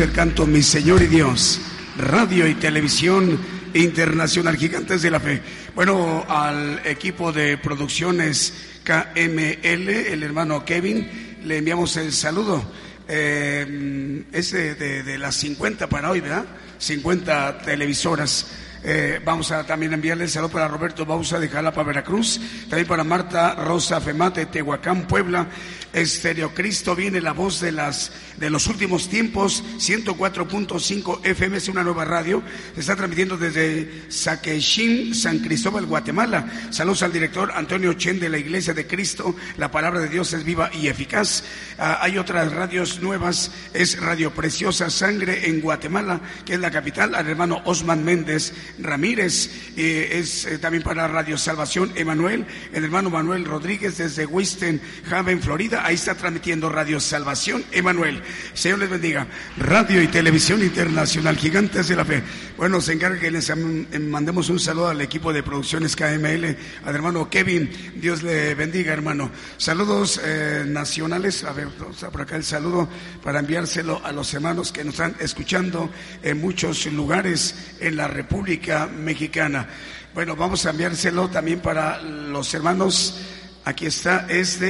El 0.00 0.12
canto 0.12 0.46
Mi 0.46 0.62
Señor 0.62 1.02
y 1.02 1.06
Dios, 1.06 1.60
radio 1.96 2.48
y 2.48 2.54
televisión 2.54 3.38
internacional, 3.74 4.56
gigantes 4.56 5.02
de 5.02 5.10
la 5.10 5.20
fe. 5.20 5.40
Bueno, 5.74 6.24
al 6.28 6.80
equipo 6.84 7.32
de 7.32 7.58
producciones 7.58 8.54
KML, 8.82 9.88
el 9.88 10.22
hermano 10.22 10.64
Kevin, 10.64 11.38
le 11.44 11.58
enviamos 11.58 11.96
el 11.96 12.12
saludo 12.12 12.64
eh, 13.06 14.24
es 14.32 14.52
de, 14.52 15.18
las 15.18 15.36
50 15.36 15.88
para 15.88 16.10
hoy, 16.10 16.20
¿verdad? 16.20 16.44
50 16.78 17.58
televisoras 17.58 18.46
eh, 18.86 19.18
vamos 19.24 19.50
a 19.50 19.64
también 19.64 19.94
enviarle 19.94 20.24
el 20.24 20.30
saludo 20.30 20.50
para 20.50 20.68
Roberto 20.68 21.06
Bausa 21.06 21.40
de 21.40 21.48
Jalapa, 21.48 21.82
Veracruz. 21.82 22.38
También 22.68 22.86
para 22.86 23.02
Marta 23.02 23.54
Rosa 23.54 23.98
Femate 23.98 24.44
Tehuacán, 24.44 25.06
Puebla. 25.06 25.46
Estereo 25.94 26.52
Cristo 26.52 26.94
viene 26.94 27.20
la 27.20 27.32
voz 27.32 27.60
de 27.60 27.72
las 27.72 28.12
de 28.36 28.50
los 28.50 28.66
últimos 28.66 29.08
tiempos, 29.08 29.62
104.5 29.78 31.20
FM 31.24 31.56
es 31.56 31.68
una 31.68 31.84
nueva 31.84 32.04
radio, 32.04 32.42
se 32.74 32.80
está 32.80 32.96
transmitiendo 32.96 33.36
desde 33.36 34.04
Saquechín, 34.08 35.14
San 35.14 35.38
Cristóbal, 35.38 35.86
Guatemala. 35.86 36.50
Saludos 36.70 37.02
al 37.04 37.12
director 37.12 37.52
Antonio 37.54 37.92
Chen 37.92 38.18
de 38.18 38.28
la 38.28 38.38
Iglesia 38.38 38.74
de 38.74 38.86
Cristo, 38.86 39.36
la 39.56 39.70
palabra 39.70 40.00
de 40.00 40.08
Dios 40.08 40.32
es 40.32 40.44
viva 40.44 40.70
y 40.72 40.88
eficaz. 40.88 41.44
Ah, 41.78 41.98
hay 42.02 42.18
otras 42.18 42.52
radios 42.52 43.00
nuevas, 43.00 43.52
es 43.72 44.00
Radio 44.00 44.32
Preciosa 44.32 44.90
Sangre 44.90 45.48
en 45.48 45.60
Guatemala, 45.60 46.20
que 46.44 46.54
es 46.54 46.60
la 46.60 46.70
capital, 46.70 47.14
al 47.14 47.28
hermano 47.28 47.62
Osman 47.64 48.04
Méndez 48.04 48.52
Ramírez, 48.78 49.50
es 49.76 50.44
eh, 50.46 50.58
también 50.58 50.82
para 50.82 51.06
Radio 51.06 51.38
Salvación 51.38 51.92
Emanuel, 51.94 52.46
el 52.72 52.84
hermano 52.84 53.10
Manuel 53.10 53.44
Rodríguez 53.44 53.98
desde 53.98 54.26
Western 54.26 54.80
Haven, 55.10 55.40
Florida, 55.40 55.83
ahí 55.84 55.96
está 55.96 56.14
transmitiendo 56.14 56.70
Radio 56.70 56.98
Salvación 56.98 57.62
Emanuel. 57.70 58.22
Señor 58.54 58.78
les 58.78 58.88
bendiga. 58.88 59.26
Radio 59.58 60.02
y 60.02 60.08
Televisión 60.08 60.62
Internacional, 60.62 61.36
Gigantes 61.36 61.88
de 61.88 61.96
la 61.96 62.06
Fe. 62.06 62.22
Bueno, 62.56 62.80
se 62.80 62.94
encarga 62.94 63.20
que 63.20 63.30
les 63.30 63.52
mandemos 63.54 64.48
un 64.48 64.58
saludo 64.58 64.88
al 64.88 65.02
equipo 65.02 65.30
de 65.32 65.42
producciones 65.42 65.94
KML, 65.94 66.56
al 66.84 66.94
hermano 66.94 67.28
Kevin, 67.28 67.70
Dios 67.96 68.22
le 68.22 68.54
bendiga, 68.54 68.94
hermano. 68.94 69.30
Saludos 69.58 70.18
eh, 70.24 70.64
nacionales, 70.66 71.44
a 71.44 71.52
ver, 71.52 71.68
por 71.68 72.22
acá 72.22 72.36
el 72.36 72.44
saludo 72.44 72.88
para 73.22 73.40
enviárselo 73.40 74.00
a 74.02 74.10
los 74.10 74.32
hermanos 74.32 74.72
que 74.72 74.84
nos 74.84 74.94
están 74.94 75.14
escuchando 75.20 75.90
en 76.22 76.40
muchos 76.40 76.86
lugares 76.86 77.76
en 77.80 77.96
la 77.96 78.08
República 78.08 78.86
Mexicana. 78.86 79.68
Bueno, 80.14 80.34
vamos 80.34 80.64
a 80.64 80.70
enviárselo 80.70 81.28
también 81.28 81.60
para 81.60 82.00
los 82.00 82.54
hermanos. 82.54 83.20
Aquí 83.66 83.86
está, 83.86 84.26
es 84.28 84.60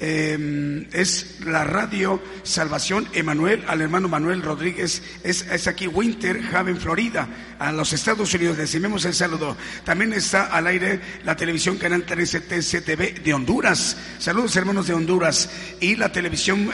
Em, 0.00 0.86
es 0.92 1.38
la 1.44 1.64
radio 1.64 2.22
Salvación 2.44 3.08
Emanuel, 3.14 3.64
al 3.66 3.80
hermano 3.80 4.08
Manuel 4.08 4.42
Rodríguez, 4.42 5.02
es, 5.24 5.44
es, 5.50 5.66
aquí 5.66 5.88
Winter 5.88 6.40
Haven, 6.52 6.76
Florida, 6.76 7.28
a 7.58 7.72
los 7.72 7.92
Estados 7.92 8.32
Unidos. 8.32 8.56
Decimos 8.56 9.04
el 9.04 9.14
saludo. 9.14 9.56
También 9.84 10.12
está 10.12 10.46
al 10.46 10.68
aire 10.68 11.00
la 11.24 11.36
televisión 11.36 11.78
Canal 11.78 12.04
13 12.04 12.40
TCTV 12.42 13.22
de 13.24 13.34
Honduras. 13.34 13.96
Saludos 14.18 14.54
hermanos 14.56 14.86
de 14.86 14.94
Honduras. 14.94 15.50
Y 15.80 15.96
la 15.96 16.12
televisión 16.12 16.70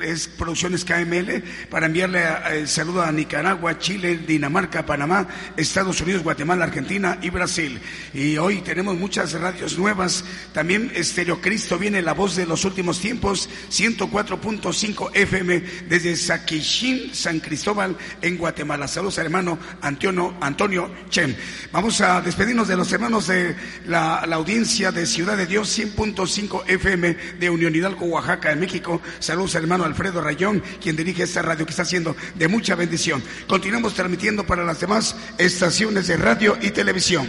es 0.00 0.28
Producciones 0.28 0.84
KML 0.84 1.42
para 1.70 1.86
enviarle 1.86 2.22
el 2.52 2.68
saludo 2.68 3.02
a 3.02 3.10
Nicaragua, 3.10 3.78
Chile, 3.78 4.18
Dinamarca, 4.18 4.86
Panamá, 4.86 5.26
Estados 5.56 6.00
Unidos, 6.00 6.22
Guatemala, 6.22 6.64
Argentina 6.64 7.18
y 7.22 7.30
Brasil. 7.30 7.80
Y 8.14 8.36
hoy 8.36 8.60
tenemos 8.60 8.96
muchas 8.96 9.32
radios 9.32 9.76
nuevas. 9.76 10.24
También 10.52 10.92
Estereo 10.94 11.40
Cristo 11.40 11.78
viene 11.78 12.02
la 12.02 12.14
voz 12.14 12.36
de 12.36 12.46
los 12.46 12.64
últimos 12.68 13.00
tiempos, 13.00 13.48
104.5 13.70 15.10
FM 15.14 15.60
desde 15.88 16.16
Saquishín, 16.16 17.14
San 17.14 17.40
Cristóbal, 17.40 17.96
en 18.22 18.38
Guatemala. 18.38 18.86
Saludos 18.86 19.18
al 19.18 19.26
hermano 19.26 19.58
Antonio, 19.80 20.34
Antonio 20.40 20.90
Chen. 21.10 21.36
Vamos 21.72 22.00
a 22.00 22.20
despedirnos 22.20 22.68
de 22.68 22.76
los 22.76 22.92
hermanos 22.92 23.26
de 23.26 23.56
la, 23.86 24.18
audiencia 24.38 24.92
de 24.92 25.06
Ciudad 25.06 25.36
de 25.36 25.46
Dios, 25.46 25.76
100.5 25.78 26.64
FM 26.68 27.16
de 27.40 27.50
Unión 27.50 27.74
Hidalgo, 27.74 28.06
Oaxaca, 28.06 28.52
en 28.52 28.60
México. 28.60 29.00
Saludos 29.18 29.56
al 29.56 29.62
hermano 29.62 29.84
Alfredo 29.84 30.20
Rayón, 30.20 30.62
quien 30.80 30.96
dirige 30.96 31.24
esta 31.24 31.42
radio 31.42 31.66
que 31.66 31.70
está 31.70 31.82
haciendo 31.82 32.16
de 32.34 32.48
mucha 32.48 32.74
bendición. 32.74 33.22
Continuamos 33.46 33.94
transmitiendo 33.94 34.46
para 34.46 34.64
las 34.64 34.80
demás 34.80 35.16
estaciones 35.38 36.06
de 36.06 36.16
radio 36.16 36.56
y 36.60 36.70
televisión. 36.70 37.28